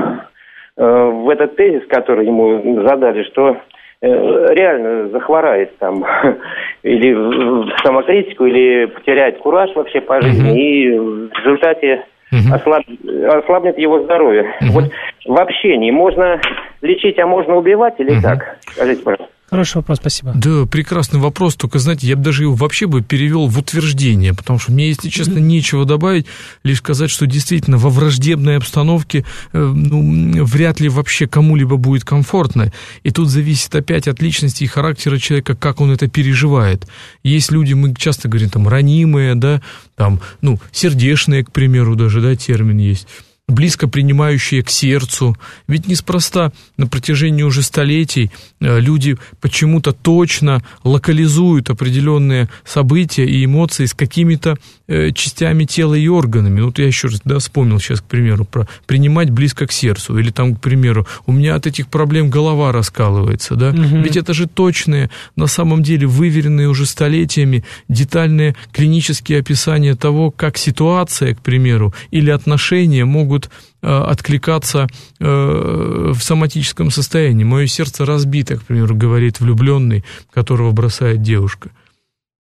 в 0.76 1.28
этот 1.28 1.56
тезис, 1.56 1.86
который 1.88 2.26
ему 2.26 2.82
задали, 2.82 3.24
что 3.24 3.56
Э, 3.56 3.77
реально 4.00 5.08
захворает 5.08 5.76
там 5.78 6.04
или 6.82 7.12
в 7.12 7.68
самокритику, 7.82 8.46
или 8.46 8.86
потеряет 8.86 9.38
кураж 9.38 9.74
вообще 9.74 10.00
по 10.00 10.20
жизни, 10.20 10.60
и 10.60 10.98
в 10.98 11.32
результате 11.32 12.04
ослаб, 12.52 12.84
ослабнет 13.28 13.78
его 13.78 14.02
здоровье. 14.02 14.54
Вот 14.72 14.84
в 15.26 15.40
общении 15.40 15.90
можно 15.90 16.40
лечить, 16.82 17.18
а 17.18 17.26
можно 17.26 17.56
убивать 17.56 17.94
или 17.98 18.20
как? 18.20 18.58
Скажите, 18.60 19.02
пожалуйста. 19.02 19.37
Хороший 19.50 19.76
вопрос, 19.76 19.98
спасибо. 19.98 20.32
Да, 20.34 20.66
прекрасный 20.66 21.20
вопрос, 21.20 21.56
только, 21.56 21.78
знаете, 21.78 22.06
я 22.06 22.16
бы 22.16 22.22
даже 22.22 22.42
его 22.42 22.54
вообще 22.54 22.86
бы 22.86 23.00
перевел 23.00 23.46
в 23.46 23.58
утверждение, 23.58 24.34
потому 24.34 24.58
что 24.58 24.72
мне, 24.72 24.88
если 24.88 25.08
честно, 25.08 25.38
нечего 25.38 25.86
добавить, 25.86 26.26
лишь 26.64 26.78
сказать, 26.78 27.10
что 27.10 27.26
действительно 27.26 27.78
во 27.78 27.88
враждебной 27.88 28.58
обстановке 28.58 29.24
э, 29.52 29.58
ну, 29.58 30.44
вряд 30.44 30.80
ли 30.80 30.90
вообще 30.90 31.26
кому-либо 31.26 31.78
будет 31.78 32.04
комфортно. 32.04 32.72
И 33.04 33.10
тут 33.10 33.28
зависит 33.28 33.74
опять 33.74 34.06
от 34.06 34.20
личности 34.20 34.64
и 34.64 34.66
характера 34.66 35.16
человека, 35.16 35.56
как 35.56 35.80
он 35.80 35.92
это 35.92 36.08
переживает. 36.08 36.86
Есть 37.22 37.50
люди, 37.50 37.72
мы 37.72 37.94
часто 37.94 38.28
говорим, 38.28 38.50
там, 38.50 38.68
ранимые, 38.68 39.34
да, 39.34 39.62
там, 39.96 40.20
ну, 40.42 40.60
сердечные, 40.72 41.42
к 41.42 41.52
примеру, 41.52 41.96
даже, 41.96 42.20
да, 42.20 42.36
термин 42.36 42.78
есть 42.78 43.06
близко 43.48 43.88
принимающие 43.88 44.62
к 44.62 44.68
сердцу. 44.68 45.36
Ведь 45.66 45.88
неспроста 45.88 46.52
на 46.76 46.86
протяжении 46.86 47.42
уже 47.42 47.62
столетий 47.62 48.30
э, 48.60 48.78
люди 48.78 49.16
почему-то 49.40 49.92
точно 49.92 50.62
локализуют 50.84 51.70
определенные 51.70 52.48
события 52.64 53.24
и 53.24 53.44
эмоции 53.44 53.86
с 53.86 53.94
какими-то 53.94 54.58
э, 54.86 55.12
частями 55.12 55.64
тела 55.64 55.94
и 55.94 56.08
органами. 56.08 56.60
Вот 56.60 56.78
я 56.78 56.86
еще 56.86 57.08
раз 57.08 57.22
да, 57.24 57.38
вспомнил 57.38 57.80
сейчас, 57.80 58.02
к 58.02 58.04
примеру, 58.04 58.44
про 58.44 58.68
принимать 58.86 59.30
близко 59.30 59.66
к 59.66 59.72
сердцу. 59.72 60.18
Или 60.18 60.30
там, 60.30 60.54
к 60.54 60.60
примеру, 60.60 61.06
у 61.26 61.32
меня 61.32 61.54
от 61.54 61.66
этих 61.66 61.88
проблем 61.88 62.28
голова 62.28 62.70
раскалывается. 62.70 63.56
Да? 63.56 63.70
Угу. 63.70 64.02
Ведь 64.02 64.16
это 64.18 64.34
же 64.34 64.46
точные, 64.46 65.10
на 65.36 65.46
самом 65.46 65.82
деле 65.82 66.06
выверенные 66.06 66.68
уже 66.68 66.84
столетиями 66.84 67.64
детальные 67.88 68.56
клинические 68.72 69.38
описания 69.38 69.94
того, 69.94 70.30
как 70.30 70.58
ситуация, 70.58 71.34
к 71.34 71.40
примеру, 71.40 71.94
или 72.10 72.30
отношения 72.30 73.06
могут 73.06 73.37
могут 73.38 73.50
э, 73.82 73.86
откликаться 73.88 74.86
э, 75.20 76.12
в 76.14 76.20
соматическом 76.20 76.90
состоянии. 76.90 77.44
Мое 77.44 77.66
сердце 77.66 78.04
разбито, 78.04 78.56
к 78.56 78.62
примеру, 78.62 78.94
говорит 78.94 79.40
влюбленный, 79.40 80.04
которого 80.32 80.72
бросает 80.72 81.22
девушка. 81.22 81.70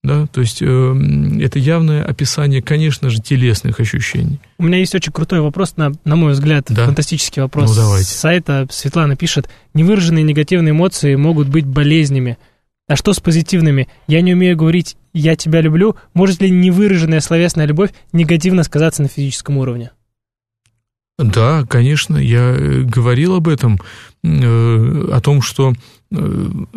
Да, 0.03 0.25
то 0.25 0.41
есть 0.41 0.63
э, 0.63 0.65
это 1.41 1.59
явное 1.59 2.03
описание, 2.03 2.63
конечно 2.63 3.11
же, 3.11 3.21
телесных 3.21 3.79
ощущений. 3.79 4.39
У 4.57 4.63
меня 4.63 4.79
есть 4.79 4.95
очень 4.95 5.11
крутой 5.11 5.41
вопрос, 5.41 5.77
на, 5.77 5.91
на 6.05 6.15
мой 6.15 6.31
взгляд, 6.31 6.65
да? 6.69 6.85
фантастический 6.85 7.43
вопрос. 7.43 7.69
Ну, 7.69 7.75
давайте. 7.75 8.05
С 8.05 8.15
сайта 8.15 8.67
Светлана 8.71 9.15
пишет, 9.15 9.47
невыраженные 9.75 10.23
негативные 10.23 10.71
эмоции 10.71 11.15
могут 11.15 11.49
быть 11.49 11.65
болезнями. 11.65 12.39
А 12.87 12.95
что 12.95 13.13
с 13.13 13.19
позитивными? 13.19 13.87
Я 14.07 14.21
не 14.21 14.33
умею 14.33 14.57
говорить 14.57 14.97
«я 15.13 15.35
тебя 15.35 15.61
люблю». 15.61 15.95
Может 16.13 16.41
ли 16.41 16.49
невыраженная 16.49 17.21
словесная 17.21 17.65
любовь 17.65 17.91
негативно 18.11 18.63
сказаться 18.63 19.03
на 19.03 19.07
физическом 19.07 19.57
уровне? 19.57 19.91
Да, 21.23 21.65
конечно, 21.69 22.17
я 22.17 22.55
э, 22.55 22.81
говорил 22.81 23.35
об 23.35 23.47
этом, 23.47 23.79
э, 24.23 25.09
о 25.11 25.19
том, 25.21 25.41
что 25.41 25.73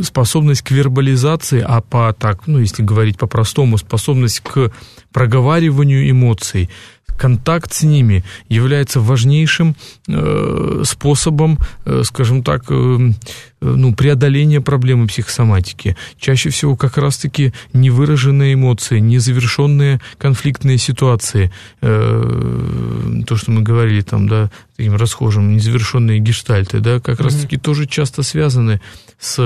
способность 0.01 0.63
к 0.63 0.71
вербализации, 0.71 1.65
а 1.67 1.81
по 1.81 2.15
так, 2.17 2.47
ну, 2.47 2.59
если 2.59 2.83
говорить 2.83 3.19
по-простому, 3.19 3.79
способность 3.79 4.41
к 4.41 4.71
проговариванию 5.13 6.09
эмоций, 6.09 6.71
контакт 7.17 7.73
с 7.73 7.83
ними 7.83 8.25
является 8.49 9.01
важнейшим 9.01 9.77
э, 10.09 10.83
способом, 10.85 11.59
э, 11.85 12.03
скажем 12.05 12.43
так, 12.43 12.65
э, 12.71 13.13
ну, 13.61 13.95
преодоления 13.95 14.61
проблемы 14.61 15.07
психосоматики. 15.07 15.97
Чаще 16.19 16.51
всего 16.51 16.77
как 16.77 16.99
раз-таки 16.99 17.53
невыраженные 17.73 18.55
эмоции, 18.55 18.99
незавершенные 18.99 20.01
конфликтные 20.19 20.79
ситуации, 20.79 21.53
э, 21.81 23.23
то, 23.27 23.37
что 23.37 23.51
мы 23.51 23.63
говорили 23.63 24.03
там, 24.03 24.29
да, 24.29 24.51
таким 24.77 24.97
расхожим, 24.97 25.55
незавершенные 25.57 26.19
гештальты, 26.19 26.81
да, 26.81 27.01
как 27.01 27.19
mm-hmm. 27.19 27.25
раз-таки 27.25 27.57
тоже 27.57 27.87
часто 27.87 28.23
связаны 28.23 28.81
с 29.21 29.37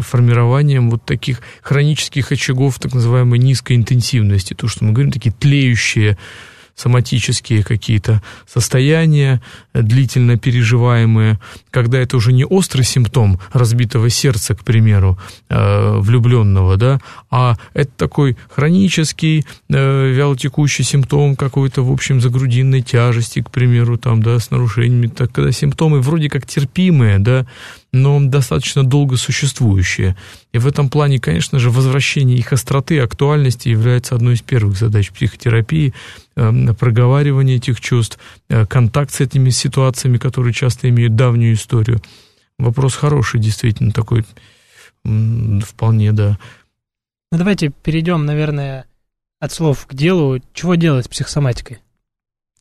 формированием 0.00 0.90
вот 0.90 1.04
таких 1.04 1.40
хронических 1.62 2.32
очагов 2.32 2.78
так 2.78 2.94
называемой 2.94 3.38
низкой 3.38 3.76
интенсивности, 3.76 4.54
то, 4.54 4.66
что 4.68 4.84
мы 4.84 4.92
говорим, 4.92 5.12
такие 5.12 5.32
тлеющие 5.32 6.16
соматические 6.78 7.64
какие-то 7.64 8.22
состояния, 8.46 9.42
длительно 9.74 10.38
переживаемые, 10.38 11.40
когда 11.70 11.98
это 11.98 12.16
уже 12.16 12.32
не 12.32 12.44
острый 12.44 12.82
симптом 12.82 13.40
разбитого 13.52 14.08
сердца, 14.10 14.54
к 14.54 14.64
примеру, 14.64 15.18
э, 15.48 15.98
влюбленного, 15.98 16.76
да, 16.76 17.00
а 17.30 17.56
это 17.74 17.90
такой 17.96 18.36
хронический, 18.48 19.44
э, 19.68 20.12
вялотекущий 20.12 20.84
симптом 20.84 21.34
какой-то, 21.34 21.82
в 21.82 21.90
общем, 21.90 22.20
загрудинной 22.20 22.82
тяжести, 22.82 23.42
к 23.42 23.50
примеру, 23.50 23.98
там, 23.98 24.22
да, 24.22 24.38
с 24.38 24.50
нарушениями, 24.50 25.08
так, 25.08 25.32
когда 25.32 25.50
симптомы 25.50 26.00
вроде 26.00 26.28
как 26.30 26.46
терпимые, 26.46 27.18
да, 27.18 27.44
но 27.92 28.20
достаточно 28.20 28.84
долго 28.84 29.16
существующие. 29.16 30.16
И 30.52 30.58
в 30.58 30.66
этом 30.66 30.90
плане, 30.90 31.18
конечно 31.18 31.58
же, 31.58 31.70
возвращение 31.70 32.36
их 32.36 32.52
остроты 32.52 33.00
актуальности 33.00 33.68
является 33.68 34.14
одной 34.14 34.34
из 34.34 34.42
первых 34.42 34.76
задач 34.76 35.10
психотерапии, 35.10 35.94
проговаривание 36.78 37.56
этих 37.56 37.80
чувств, 37.80 38.18
э, 38.48 38.66
контакт 38.66 39.12
с 39.12 39.20
этими 39.20 39.50
ситуациями, 39.50 40.18
которые 40.18 40.52
часто 40.52 40.88
имеют 40.88 41.16
давнюю 41.16 41.54
историю. 41.54 42.00
Вопрос 42.58 42.94
хороший, 42.94 43.40
действительно, 43.40 43.92
такой 43.92 44.24
вполне, 45.04 46.12
да. 46.12 46.38
Ну, 47.30 47.38
давайте 47.38 47.70
перейдем, 47.70 48.24
наверное, 48.24 48.86
от 49.40 49.52
слов 49.52 49.86
к 49.86 49.94
делу. 49.94 50.40
Чего 50.52 50.74
делать 50.74 51.06
с 51.06 51.08
психосоматикой? 51.08 51.78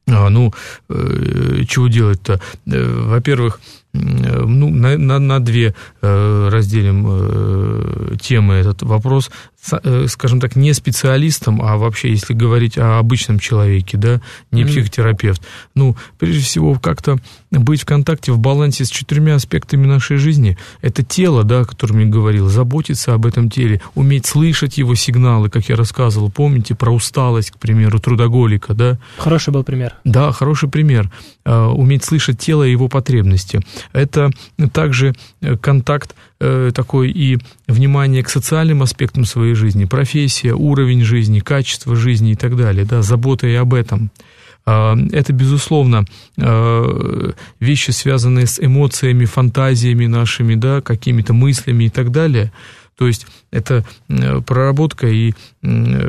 А, 0.07 0.29
ну, 0.29 0.53
э, 0.89 1.63
чего 1.67 1.87
делать-то? 1.87 2.39
Э, 2.65 3.03
во-первых, 3.07 3.59
ну, 3.93 4.69
на, 4.69 4.97
на, 4.97 5.19
на 5.19 5.39
две 5.39 5.73
э, 6.01 6.49
разделим 6.51 7.05
э, 7.09 8.15
темы 8.21 8.55
этот 8.55 8.83
вопрос. 8.83 9.31
Э, 9.71 10.05
скажем 10.07 10.39
так, 10.39 10.55
не 10.55 10.73
специалистом, 10.73 11.61
а 11.61 11.77
вообще, 11.77 12.09
если 12.11 12.33
говорить 12.33 12.77
о 12.77 12.99
обычном 12.99 13.39
человеке, 13.39 13.97
да, 13.97 14.21
не 14.51 14.65
психотерапевт. 14.65 15.41
Ну, 15.75 15.95
прежде 16.19 16.41
всего, 16.41 16.75
как-то 16.79 17.17
быть 17.51 17.81
в 17.81 17.85
контакте, 17.85 18.31
в 18.31 18.39
балансе 18.39 18.85
с 18.85 18.89
четырьмя 18.89 19.35
аспектами 19.35 19.85
нашей 19.85 20.17
жизни. 20.17 20.57
Это 20.81 21.03
тело, 21.03 21.43
да, 21.43 21.61
о 21.61 21.65
котором 21.65 21.99
я 21.99 22.05
говорил, 22.05 22.49
заботиться 22.49 23.13
об 23.13 23.25
этом 23.25 23.49
теле, 23.49 23.81
уметь 23.95 24.25
слышать 24.25 24.77
его 24.77 24.95
сигналы, 24.95 25.49
как 25.49 25.69
я 25.69 25.75
рассказывал. 25.75 26.29
Помните 26.29 26.75
про 26.75 26.91
усталость, 26.91 27.51
к 27.51 27.57
примеру, 27.57 27.99
трудоголика, 27.99 28.73
да? 28.73 28.97
Хороший 29.17 29.53
был 29.53 29.63
пример. 29.63 29.95
Да, 30.03 30.31
хороший 30.31 30.69
пример. 30.69 31.11
Уметь 31.45 32.03
слышать 32.03 32.39
тело 32.39 32.63
и 32.63 32.71
его 32.71 32.89
потребности. 32.89 33.61
Это 33.93 34.31
также 34.73 35.13
контакт 35.61 36.15
Э, 36.39 36.69
такой 36.71 37.09
и 37.09 37.39
внимание 37.67 38.21
к 38.21 38.29
социальным 38.29 38.83
аспектам 38.83 39.25
своей 39.25 39.55
жизни, 39.55 39.85
профессия, 39.85 40.53
уровень 40.53 41.03
жизни, 41.03 41.39
качество 41.39 41.95
жизни 41.95 42.33
и 42.33 42.35
так 42.35 42.55
далее, 42.55 42.85
да, 42.85 43.01
забота 43.01 43.47
и 43.47 43.55
об 43.55 43.73
этом. 43.73 44.11
А, 44.70 44.97
это, 45.13 45.32
безусловно, 45.32 46.03
э, 46.38 47.32
вещи, 47.61 47.91
связанные 47.91 48.47
с 48.47 48.59
эмоциями, 48.59 49.24
фантазиями 49.24 50.07
нашими, 50.07 50.55
да, 50.55 50.82
какими-то 50.82 51.34
мыслями 51.34 51.86
и 51.86 51.89
так 51.89 52.11
далее. 52.11 52.51
То 52.97 53.07
есть 53.07 53.28
это 53.49 53.86
э, 54.09 54.41
проработка 54.41 55.07
и 55.07 55.34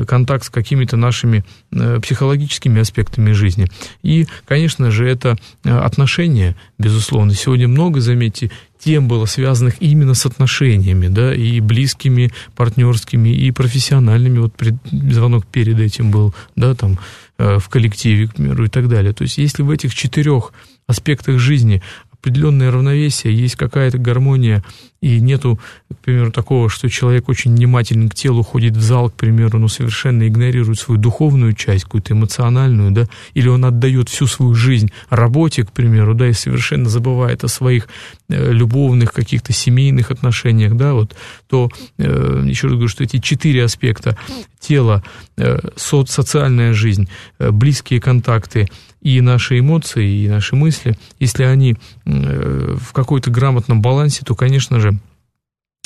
контакт 0.07 0.43
с 0.43 0.49
какими-то 0.49 0.97
нашими 0.97 1.45
психологическими 1.71 2.81
аспектами 2.81 3.31
жизни. 3.31 3.67
И, 4.03 4.27
конечно 4.45 4.91
же, 4.91 5.07
это 5.07 5.37
отношения, 5.63 6.57
безусловно. 6.77 7.33
Сегодня 7.33 7.67
много, 7.67 8.01
заметьте, 8.01 8.51
тем 8.79 9.07
было 9.07 9.25
связанных 9.25 9.75
именно 9.81 10.15
с 10.15 10.25
отношениями, 10.25 11.07
да, 11.07 11.33
и 11.33 11.59
близкими, 11.59 12.31
партнерскими, 12.55 13.29
и 13.29 13.51
профессиональными. 13.51 14.39
Вот 14.39 14.53
звонок 14.91 15.45
перед 15.45 15.79
этим 15.79 16.11
был, 16.11 16.33
да, 16.55 16.73
там, 16.75 16.93
э, 16.93 16.97
в 17.39 17.69
коллективе, 17.69 18.27
к 18.27 18.35
примеру, 18.35 18.65
и 18.65 18.67
так 18.67 18.89
далее. 18.89 19.13
То 19.13 19.23
есть, 19.23 19.37
если 19.37 19.63
в 19.63 19.71
этих 19.71 19.95
четырех 19.95 20.51
аспектах 20.87 21.39
жизни 21.39 21.81
определенное 22.21 22.71
равновесие, 22.71 23.33
есть 23.33 23.55
какая-то 23.55 23.97
гармония, 23.97 24.63
и 25.01 25.21
нету, 25.21 25.59
к 25.89 25.97
примеру, 25.99 26.31
такого, 26.31 26.69
что 26.69 26.89
человек 26.89 27.29
очень 27.29 27.55
внимательно 27.55 28.09
к 28.09 28.15
телу 28.15 28.43
ходит 28.43 28.75
в 28.75 28.81
зал, 28.81 29.09
к 29.09 29.13
примеру, 29.13 29.57
но 29.57 29.69
совершенно 29.69 30.27
игнорирует 30.27 30.77
свою 30.77 30.99
духовную 30.99 31.53
часть, 31.53 31.85
какую-то 31.85 32.13
эмоциональную, 32.13 32.91
да, 32.91 33.05
или 33.33 33.47
он 33.47 33.63
отдает 33.63 34.09
всю 34.09 34.27
свою 34.27 34.53
жизнь 34.53 34.91
работе, 35.09 35.63
к 35.63 35.71
примеру, 35.71 36.13
да, 36.15 36.27
и 36.27 36.33
совершенно 36.33 36.89
забывает 36.89 37.45
о 37.45 37.47
своих 37.47 37.87
э, 38.27 38.51
любовных 38.51 39.13
каких-то 39.13 39.53
семейных 39.53 40.11
отношениях, 40.11 40.75
да, 40.75 40.93
вот, 40.93 41.15
то, 41.47 41.69
э, 41.97 42.43
еще 42.45 42.67
раз 42.67 42.73
говорю, 42.73 42.89
что 42.89 43.05
эти 43.05 43.19
четыре 43.19 43.63
аспекта 43.63 44.17
тело, 44.59 45.01
э, 45.37 45.59
со 45.77 46.05
социальная 46.05 46.73
жизнь, 46.73 47.07
близкие 47.39 48.01
контакты, 48.01 48.67
и 49.01 49.21
наши 49.21 49.59
эмоции, 49.59 50.23
и 50.23 50.27
наши 50.27 50.55
мысли, 50.55 50.97
если 51.19 51.43
они 51.43 51.75
э, 52.05 52.77
в 52.79 52.93
какой-то 52.93 53.31
грамотном 53.31 53.81
балансе, 53.81 54.23
то, 54.25 54.35
конечно 54.35 54.79
же, 54.79 54.99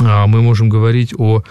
а, 0.02 0.28
мы 0.28 0.42
можем 0.42 0.70
говорить 0.70 1.14
о, 1.18 1.44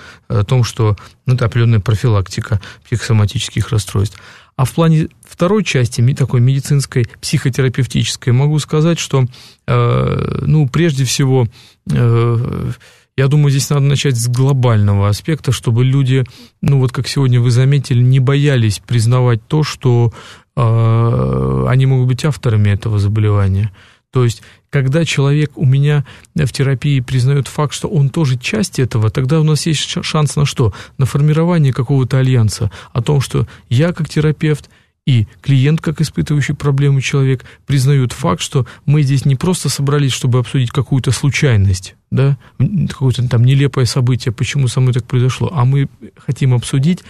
том, 0.46 0.64
что 0.64 0.96
ну, 1.26 1.34
это 1.34 1.46
определенная 1.46 1.80
профилактика 1.80 2.60
психосоматических 2.84 3.70
расстройств. 3.70 4.18
А 4.56 4.64
в 4.64 4.72
плане 4.72 5.08
второй 5.26 5.64
части, 5.64 6.14
такой 6.14 6.40
медицинской, 6.40 7.06
психотерапевтической, 7.20 8.32
могу 8.32 8.58
сказать, 8.58 8.98
что, 8.98 9.24
э, 9.66 10.38
ну, 10.42 10.68
прежде 10.68 11.04
всего, 11.04 11.46
э, 11.90 12.70
я 13.16 13.28
думаю, 13.28 13.50
здесь 13.50 13.70
надо 13.70 13.82
начать 13.82 14.16
с 14.16 14.28
глобального 14.28 15.08
аспекта, 15.08 15.52
чтобы 15.52 15.84
люди, 15.84 16.24
ну, 16.60 16.78
вот 16.78 16.92
как 16.92 17.08
сегодня 17.08 17.40
вы 17.40 17.50
заметили, 17.50 18.00
не 18.00 18.20
боялись 18.20 18.80
признавать 18.86 19.46
то, 19.46 19.62
что 19.62 20.12
они 20.54 21.86
могут 21.86 22.08
быть 22.08 22.24
авторами 22.24 22.70
этого 22.70 22.98
заболевания. 22.98 23.70
То 24.10 24.24
есть, 24.24 24.42
когда 24.68 25.06
человек 25.06 25.52
у 25.56 25.64
меня 25.64 26.04
в 26.34 26.52
терапии 26.52 27.00
признает 27.00 27.48
факт, 27.48 27.72
что 27.72 27.88
он 27.88 28.10
тоже 28.10 28.38
часть 28.38 28.78
этого, 28.78 29.08
тогда 29.10 29.40
у 29.40 29.44
нас 29.44 29.64
есть 29.66 29.80
шанс 30.04 30.36
на 30.36 30.44
что? 30.44 30.74
На 30.98 31.06
формирование 31.06 31.72
какого-то 31.72 32.18
альянса. 32.18 32.70
О 32.92 33.00
том, 33.00 33.22
что 33.22 33.46
я 33.70 33.94
как 33.94 34.10
терапевт 34.10 34.68
и 35.06 35.26
клиент, 35.40 35.80
как 35.80 36.00
испытывающий 36.00 36.54
проблему 36.54 37.00
человек, 37.00 37.44
признают 37.66 38.12
факт, 38.12 38.42
что 38.42 38.66
мы 38.84 39.02
здесь 39.02 39.24
не 39.24 39.34
просто 39.34 39.68
собрались, 39.70 40.12
чтобы 40.12 40.38
обсудить 40.38 40.70
какую-то 40.70 41.10
случайность, 41.10 41.96
да, 42.10 42.36
какое-то 42.58 43.26
там 43.28 43.44
нелепое 43.44 43.86
событие, 43.86 44.32
почему 44.32 44.68
со 44.68 44.80
мной 44.80 44.92
так 44.92 45.04
произошло, 45.04 45.50
а 45.54 45.64
мы 45.64 45.88
хотим 46.18 46.54
обсудить, 46.54 47.02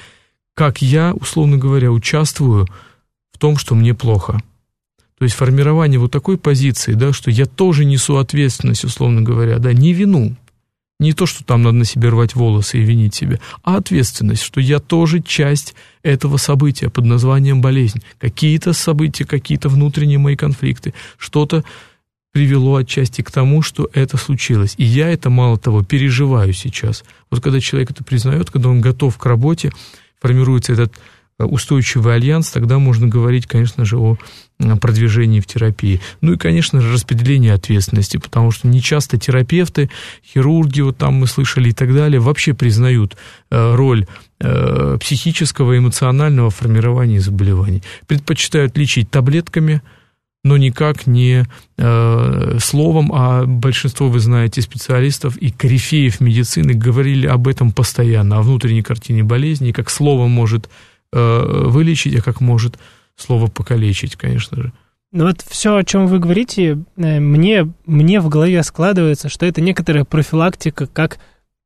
как 0.55 0.81
я, 0.81 1.13
условно 1.13 1.59
говоря, 1.59 1.91
участвую 1.91 2.67
в 2.67 2.71
том, 3.43 3.57
что 3.57 3.75
мне 3.75 3.93
плохо. 3.93 4.41
То 5.19 5.25
есть 5.25 5.35
формирование 5.35 5.99
вот 5.99 6.13
такой 6.13 6.39
позиции, 6.39 6.93
да, 6.93 7.13
что 7.13 7.29
я 7.29 7.45
тоже 7.45 7.85
несу 7.85 8.19
ответственность, 8.19 8.85
условно 8.85 9.21
говоря, 9.21 9.59
да, 9.59 9.73
не 9.73 9.93
вину, 9.93 10.37
не 11.01 11.13
то, 11.13 11.27
что 11.27 11.43
там 11.43 11.65
надо 11.65 11.79
на 11.79 11.85
себе 11.85 12.11
рвать 12.11 12.37
волосы 12.37 12.79
и 12.79 12.85
винить 12.85 13.17
себя, 13.17 13.41
а 13.65 13.79
ответственность, 13.79 14.43
что 14.45 14.61
я 14.61 14.79
тоже 14.79 15.21
часть 15.21 15.75
этого 16.05 16.37
события 16.37 16.89
под 16.89 17.05
названием 17.07 17.61
болезнь. 17.61 18.01
Какие-то 18.21 18.73
события, 18.75 19.25
какие-то 19.25 19.69
внутренние 19.69 20.19
мои 20.19 20.37
конфликты, 20.37 20.95
что-то 21.19 21.65
привело 22.31 22.77
отчасти 22.77 23.23
к 23.23 23.33
тому, 23.33 23.61
что 23.61 23.91
это 23.93 24.19
случилось. 24.19 24.75
И 24.77 24.85
я 24.85 25.11
это, 25.11 25.31
мало 25.31 25.59
того, 25.59 25.83
переживаю 25.83 26.53
сейчас. 26.53 27.03
Вот 27.29 27.43
когда 27.43 27.59
человек 27.59 27.91
это 27.91 28.05
признает, 28.05 28.53
когда 28.53 28.69
он 28.69 28.81
готов 28.81 29.19
к 29.19 29.27
работе, 29.27 29.73
формируется 30.21 30.75
этот 30.75 30.95
устойчивый 31.39 32.15
альянс, 32.15 32.51
тогда 32.51 32.79
можно 32.79 33.07
говорить, 33.07 33.47
конечно 33.47 33.85
же, 33.85 33.99
о 33.99 34.17
продвижении 34.81 35.41
в 35.41 35.47
терапии. 35.47 36.01
Ну 36.21 36.35
и, 36.35 36.37
конечно 36.37 36.81
же, 36.81 36.93
распределение 36.93 37.55
ответственности, 37.55 38.17
потому 38.19 38.51
что 38.51 38.69
не 38.69 38.81
часто 38.81 39.19
терапевты, 39.19 39.91
хирурги, 40.25 40.81
вот 40.83 40.99
там 40.99 41.15
мы 41.15 41.27
слышали 41.27 41.71
и 41.71 41.73
так 41.73 41.93
далее, 41.95 42.21
вообще 42.21 42.55
признают 42.55 43.17
э, 43.51 43.75
роль 43.75 44.07
э, 44.41 44.99
психического, 45.01 45.77
эмоционального 45.77 46.51
формирования 46.51 47.21
заболеваний. 47.21 47.83
Предпочитают 48.07 48.77
лечить 48.77 49.11
таблетками, 49.11 49.83
но 50.45 50.57
никак 50.57 51.07
не 51.07 51.45
э, 51.79 52.59
словом, 52.61 53.13
а 53.13 53.47
большинство, 53.47 54.09
вы 54.09 54.21
знаете, 54.21 54.61
специалистов 54.61 55.37
и 55.37 55.51
корифеев 55.51 56.21
медицины 56.21 56.73
говорили 56.73 57.27
об 57.27 57.49
этом 57.49 57.73
постоянно, 57.73 58.39
о 58.39 58.43
внутренней 58.43 58.83
картине 58.83 59.25
болезни, 59.25 59.73
как 59.73 59.91
словом 59.91 60.31
может 60.31 60.69
Э, 60.69 60.71
вылечить, 61.13 62.19
а 62.19 62.23
как 62.23 62.41
может 62.41 62.79
слово 63.17 63.49
«покалечить», 63.49 64.17
конечно 64.17 64.63
же. 64.63 64.73
Ну 65.13 65.27
вот 65.27 65.43
все, 65.47 65.77
о 65.77 65.85
чем 65.85 66.07
вы 66.07 66.19
говорите, 66.19 66.79
э, 66.97 67.21
мне, 67.21 67.71
мне 67.85 68.19
в 68.21 68.31
голове 68.31 68.63
складывается, 68.63 69.29
что 69.29 69.45
это 69.45 69.61
некоторая 69.61 70.05
профилактика, 70.05 70.87
как 70.87 71.19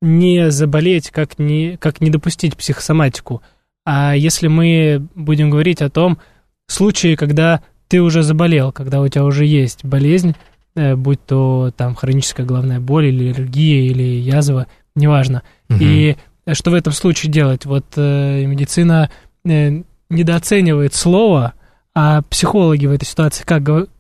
не 0.02 0.50
заболеть, 0.50 1.10
как 1.10 1.38
не, 1.38 1.76
как 1.76 2.00
не 2.00 2.10
допустить 2.10 2.56
психосоматику. 2.56 3.42
А 3.84 4.16
если 4.16 4.48
мы 4.48 5.06
будем 5.14 5.50
говорить 5.50 5.80
о 5.80 5.90
том 5.90 6.18
случае, 6.66 7.16
когда 7.16 7.62
ты 7.86 8.02
уже 8.02 8.24
заболел, 8.24 8.72
когда 8.72 9.00
у 9.00 9.06
тебя 9.06 9.24
уже 9.24 9.46
есть 9.46 9.84
болезнь, 9.84 10.34
э, 10.74 10.96
будь 10.96 11.24
то 11.24 11.72
там 11.76 11.94
хроническая 11.94 12.44
головная 12.44 12.80
боль 12.80 13.06
или 13.06 13.30
аллергия 13.30 13.88
или 13.88 14.02
язва, 14.02 14.66
неважно. 14.96 15.44
Угу. 15.70 15.78
И 15.80 16.16
что 16.52 16.72
в 16.72 16.74
этом 16.74 16.92
случае 16.92 17.30
делать? 17.30 17.64
Вот 17.64 17.86
э, 17.94 18.44
медицина 18.44 19.08
э, 19.08 19.25
недооценивает 20.10 20.94
слово, 20.94 21.54
а 21.94 22.22
психологи 22.22 22.86
в 22.86 22.92
этой 22.92 23.04
ситуации 23.04 23.44
как 23.44 23.62
говорят? 23.62 23.90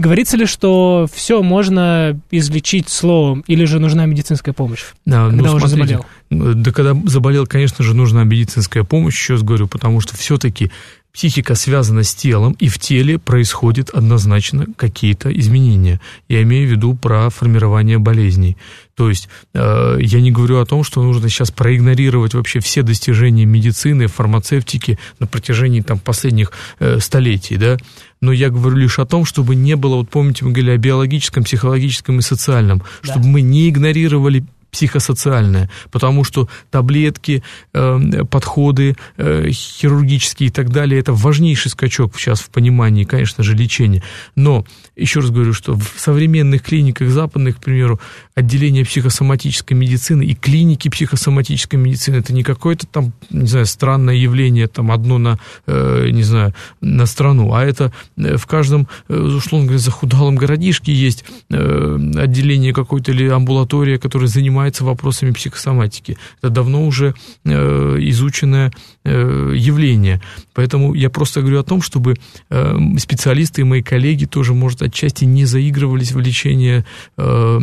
Говорится 0.00 0.36
ли, 0.36 0.46
что 0.46 1.08
все 1.12 1.42
можно 1.42 2.20
излечить 2.30 2.88
словом, 2.88 3.42
или 3.48 3.64
же 3.64 3.80
нужна 3.80 4.06
медицинская 4.06 4.54
помощь, 4.54 4.84
да, 5.04 5.28
когда 5.28 5.50
ну, 5.50 5.56
уже 5.56 5.68
смотрите, 5.68 6.00
заболел? 6.30 6.54
Да, 6.54 6.70
когда 6.70 6.94
заболел, 7.10 7.46
конечно 7.48 7.84
же, 7.84 7.94
нужна 7.94 8.22
медицинская 8.22 8.84
помощь, 8.84 9.18
еще 9.18 9.32
раз 9.32 9.42
говорю, 9.42 9.66
потому 9.66 10.00
что 10.00 10.16
все-таки 10.16 10.70
психика 11.18 11.56
связана 11.56 12.04
с 12.04 12.14
телом, 12.14 12.52
и 12.60 12.68
в 12.68 12.78
теле 12.78 13.18
происходят 13.18 13.90
однозначно 13.90 14.66
какие-то 14.76 15.36
изменения. 15.36 16.00
Я 16.28 16.42
имею 16.42 16.68
в 16.68 16.70
виду 16.70 16.94
про 16.94 17.28
формирование 17.28 17.98
болезней. 17.98 18.56
То 18.94 19.08
есть 19.08 19.28
э, 19.52 19.98
я 19.98 20.20
не 20.20 20.30
говорю 20.30 20.60
о 20.60 20.64
том, 20.64 20.84
что 20.84 21.02
нужно 21.02 21.28
сейчас 21.28 21.50
проигнорировать 21.50 22.34
вообще 22.34 22.60
все 22.60 22.82
достижения 22.82 23.46
медицины, 23.46 24.06
фармацевтики 24.06 24.96
на 25.18 25.26
протяжении 25.26 25.80
там, 25.80 25.98
последних 25.98 26.52
э, 26.78 27.00
столетий, 27.00 27.56
да, 27.56 27.78
но 28.20 28.30
я 28.30 28.48
говорю 28.48 28.76
лишь 28.76 29.00
о 29.00 29.04
том, 29.04 29.24
чтобы 29.24 29.56
не 29.56 29.74
было, 29.74 29.96
вот 29.96 30.10
помните, 30.10 30.44
мы 30.44 30.52
говорили 30.52 30.70
о 30.70 30.78
биологическом, 30.78 31.42
психологическом 31.42 32.20
и 32.20 32.22
социальном, 32.22 32.78
да. 32.78 33.10
чтобы 33.10 33.26
мы 33.26 33.40
не 33.40 33.68
игнорировали 33.68 34.44
психосоциальное, 34.70 35.70
потому 35.90 36.24
что 36.24 36.48
таблетки, 36.70 37.42
э, 37.72 38.24
подходы 38.30 38.96
э, 39.16 39.50
хирургические 39.50 40.48
и 40.48 40.52
так 40.52 40.70
далее, 40.70 41.00
это 41.00 41.12
важнейший 41.12 41.70
скачок 41.70 42.16
сейчас 42.16 42.40
в 42.40 42.50
понимании, 42.50 43.04
конечно 43.04 43.42
же, 43.42 43.54
лечения. 43.54 44.02
Но, 44.34 44.64
еще 44.98 45.20
раз 45.20 45.30
говорю, 45.30 45.52
что 45.52 45.76
в 45.76 45.94
современных 45.96 46.62
клиниках 46.62 47.10
западных, 47.10 47.56
к 47.56 47.60
примеру, 47.60 48.00
отделение 48.34 48.84
психосоматической 48.84 49.76
медицины 49.76 50.24
и 50.24 50.34
клиники 50.34 50.88
психосоматической 50.88 51.78
медицины, 51.78 52.16
это 52.16 52.32
не 52.32 52.42
какое-то 52.42 52.86
там, 52.86 53.12
не 53.30 53.46
знаю, 53.46 53.66
странное 53.66 54.14
явление, 54.14 54.66
там 54.66 54.90
одно 54.90 55.18
на, 55.18 55.38
э, 55.66 56.08
не 56.10 56.22
знаю, 56.22 56.54
на 56.80 57.06
страну, 57.06 57.52
а 57.54 57.64
это 57.64 57.92
э, 58.16 58.36
в 58.36 58.46
каждом, 58.46 58.88
э, 59.08 59.16
условно 59.16 59.66
говоря, 59.66 59.78
захудалом 59.78 60.36
городишке 60.36 60.92
есть 60.92 61.24
э, 61.50 61.98
отделение 62.16 62.72
какое-то 62.72 63.12
или 63.12 63.28
амбулатория, 63.28 63.98
которая 63.98 64.28
занимается 64.28 64.84
вопросами 64.84 65.30
психосоматики. 65.30 66.18
Это 66.38 66.50
давно 66.50 66.86
уже 66.86 67.14
э, 67.44 67.96
изученное 68.00 68.68
э, 68.68 68.70
явление. 69.08 70.20
Поэтому 70.54 70.94
я 70.94 71.10
просто 71.10 71.40
говорю 71.40 71.60
о 71.60 71.64
том, 71.64 71.82
чтобы 71.82 72.16
э, 72.50 72.78
специалисты 72.98 73.62
и 73.62 73.64
мои 73.64 73.82
коллеги 73.82 74.24
тоже, 74.24 74.54
может, 74.54 74.82
отчасти 74.82 75.24
не 75.24 75.44
заигрывались 75.44 76.12
в 76.12 76.20
лечение 76.20 76.84
э, 77.16 77.58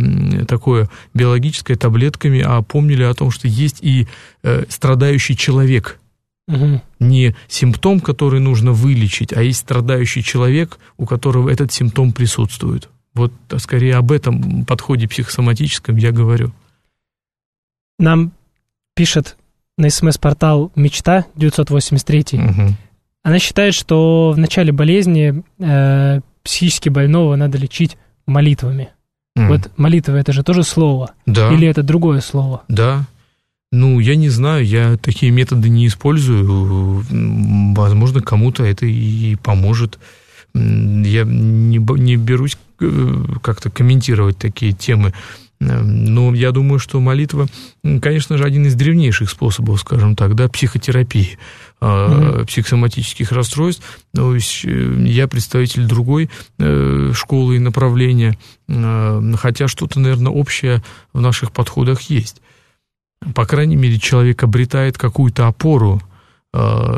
такое 0.48 0.90
биологическое 1.14 1.78
таблетками, 1.78 2.42
а 2.46 2.62
помнили 2.62 3.04
о 3.04 3.14
том, 3.14 3.32
что 3.32 3.48
есть 3.48 3.80
и 3.82 4.08
э, 4.44 4.66
страдающий 4.70 5.36
человек– 5.36 6.00
Угу. 6.48 6.82
Не 7.00 7.36
симптом, 7.48 8.00
который 8.00 8.40
нужно 8.40 8.72
вылечить, 8.72 9.34
а 9.34 9.42
есть 9.42 9.60
страдающий 9.60 10.24
человек, 10.24 10.78
у 10.98 11.06
которого 11.06 11.50
этот 11.50 11.72
симптом 11.72 12.14
присутствует. 12.14 12.90
Вот 13.14 13.34
скорее 13.58 13.96
об 13.96 14.12
этом 14.12 14.66
подходе 14.66 15.08
психосоматическом 15.08 15.96
я 15.96 16.12
говорю. 16.12 16.52
Нам 17.98 18.34
пишет 18.94 19.38
на 19.78 19.90
смс-портал 19.90 20.72
«Мечта» 20.76 21.26
983. 21.36 22.40
Угу. 22.40 22.76
Она 23.24 23.40
считает, 23.40 23.74
что 23.74 24.32
в 24.36 24.38
начале 24.38 24.72
болезни 24.72 25.44
э, 25.60 26.22
психически 26.44 26.90
больного 26.90 27.36
надо 27.36 27.58
лечить 27.58 27.98
молитвами. 28.28 28.90
Mm. 29.38 29.48
Вот 29.48 29.72
молитва 29.78 30.16
это 30.16 30.32
же 30.32 30.44
тоже 30.44 30.64
слово. 30.64 31.12
Да. 31.26 31.52
Или 31.52 31.68
это 31.68 31.84
другое 31.84 32.22
слово? 32.22 32.64
Да. 32.68 33.06
Ну, 33.72 34.00
я 34.00 34.16
не 34.16 34.30
знаю, 34.30 34.66
я 34.66 34.98
такие 34.98 35.32
методы 35.32 35.70
не 35.70 35.88
использую. 35.88 37.04
Возможно, 37.76 38.22
кому-то 38.22 38.64
это 38.64 38.86
и 38.86 39.36
поможет. 39.36 40.00
Я 40.54 41.24
не, 41.26 41.80
не 41.80 42.16
берусь 42.16 42.58
э, 42.80 43.24
как-то 43.42 43.70
комментировать 43.70 44.38
такие 44.38 44.72
темы. 44.72 45.14
Эм, 45.60 46.06
но 46.06 46.34
я 46.34 46.52
думаю, 46.52 46.80
что 46.80 47.00
молитва, 47.00 47.48
конечно 48.02 48.38
же, 48.38 48.44
один 48.44 48.66
из 48.66 48.76
древнейших 48.76 49.30
способов, 49.30 49.80
скажем 49.80 50.16
так, 50.16 50.36
да, 50.36 50.50
психотерапии, 50.50 51.38
mm-hmm. 51.82 52.46
психосоматических 52.46 53.32
расстройств. 53.32 53.84
Есть 54.14 54.66
э, 54.66 55.04
я 55.06 55.28
представитель 55.28 55.86
другой 55.86 56.30
э, 56.60 57.12
школы 57.14 57.56
и 57.56 57.60
направления, 57.60 58.38
хотя 58.68 59.68
что-то, 59.68 60.00
наверное, 60.00 60.32
общее 60.32 60.84
в 61.14 61.22
наших 61.22 61.52
подходах 61.52 62.02
есть. 62.02 62.42
По 63.34 63.46
крайней 63.46 63.76
мере, 63.76 64.00
человек 64.00 64.44
обретает 64.44 64.98
какую-то 64.98 65.48
опору, 65.48 66.02
Э, 66.02 66.15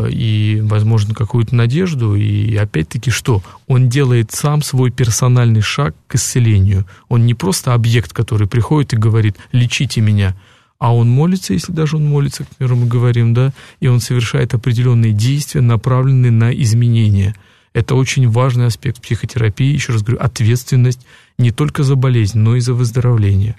и, 0.10 0.60
возможно, 0.64 1.16
какую-то 1.16 1.56
надежду. 1.56 2.16
И 2.16 2.56
опять-таки 2.56 3.10
что? 3.12 3.42
Он 3.68 3.90
делает 3.90 4.32
сам 4.32 4.62
свой 4.62 4.92
персональный 4.92 5.62
шаг 5.62 5.96
к 6.08 6.16
исцелению. 6.16 6.86
Он 7.10 7.26
не 7.26 7.34
просто 7.34 7.74
объект, 7.74 8.14
который 8.14 8.48
приходит 8.48 8.94
и 8.94 8.98
говорит 8.98 9.38
«лечите 9.52 10.02
меня», 10.02 10.36
а 10.80 10.94
он 10.94 11.10
молится, 11.10 11.54
если 11.54 11.72
даже 11.72 11.98
он 11.98 12.06
молится, 12.06 12.44
к 12.44 12.50
примеру, 12.50 12.76
мы 12.76 12.86
говорим, 12.86 13.34
да, 13.34 13.52
и 13.80 13.88
он 13.88 14.00
совершает 14.00 14.54
определенные 14.54 15.12
действия, 15.12 15.62
направленные 15.62 16.32
на 16.32 16.54
изменения. 16.54 17.36
Это 17.74 17.96
очень 17.96 18.30
важный 18.30 18.68
аспект 18.68 19.02
психотерапии, 19.02 19.74
еще 19.74 19.94
раз 19.94 20.04
говорю, 20.04 20.22
ответственность 20.22 21.06
не 21.38 21.52
только 21.52 21.84
за 21.84 21.96
болезнь, 21.96 22.38
но 22.38 22.56
и 22.56 22.60
за 22.60 22.74
выздоровление. 22.74 23.56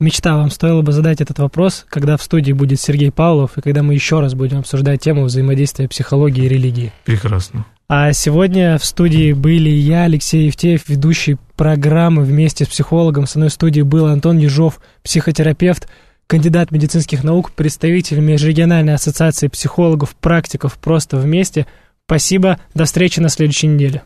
Мечта, 0.00 0.36
вам 0.36 0.50
стоило 0.50 0.82
бы 0.82 0.90
задать 0.90 1.20
этот 1.20 1.38
вопрос, 1.38 1.86
когда 1.88 2.16
в 2.16 2.22
студии 2.22 2.50
будет 2.52 2.80
Сергей 2.80 3.12
Павлов, 3.12 3.56
и 3.56 3.60
когда 3.60 3.84
мы 3.84 3.94
еще 3.94 4.18
раз 4.18 4.34
будем 4.34 4.58
обсуждать 4.58 5.00
тему 5.00 5.24
взаимодействия 5.24 5.88
психологии 5.88 6.44
и 6.44 6.48
религии. 6.48 6.92
Прекрасно. 7.04 7.64
А 7.86 8.12
сегодня 8.12 8.76
в 8.78 8.84
студии 8.84 9.32
были 9.32 9.68
я, 9.68 10.04
Алексей 10.04 10.46
Евтеев, 10.46 10.88
ведущий 10.88 11.36
программы 11.54 12.24
вместе 12.24 12.64
с 12.64 12.68
психологом. 12.68 13.26
Со 13.26 13.38
мной 13.38 13.50
в 13.50 13.52
студии 13.52 13.82
был 13.82 14.06
Антон 14.06 14.38
Ежов, 14.38 14.80
психотерапевт, 15.04 15.88
кандидат 16.26 16.72
медицинских 16.72 17.22
наук, 17.22 17.52
представитель 17.52 18.18
Межрегиональной 18.18 18.94
ассоциации 18.94 19.46
психологов, 19.46 20.16
практиков 20.16 20.76
«Просто 20.78 21.18
вместе». 21.18 21.66
Спасибо, 22.06 22.58
до 22.74 22.84
встречи 22.84 23.20
на 23.20 23.28
следующей 23.28 23.68
неделе. 23.68 24.02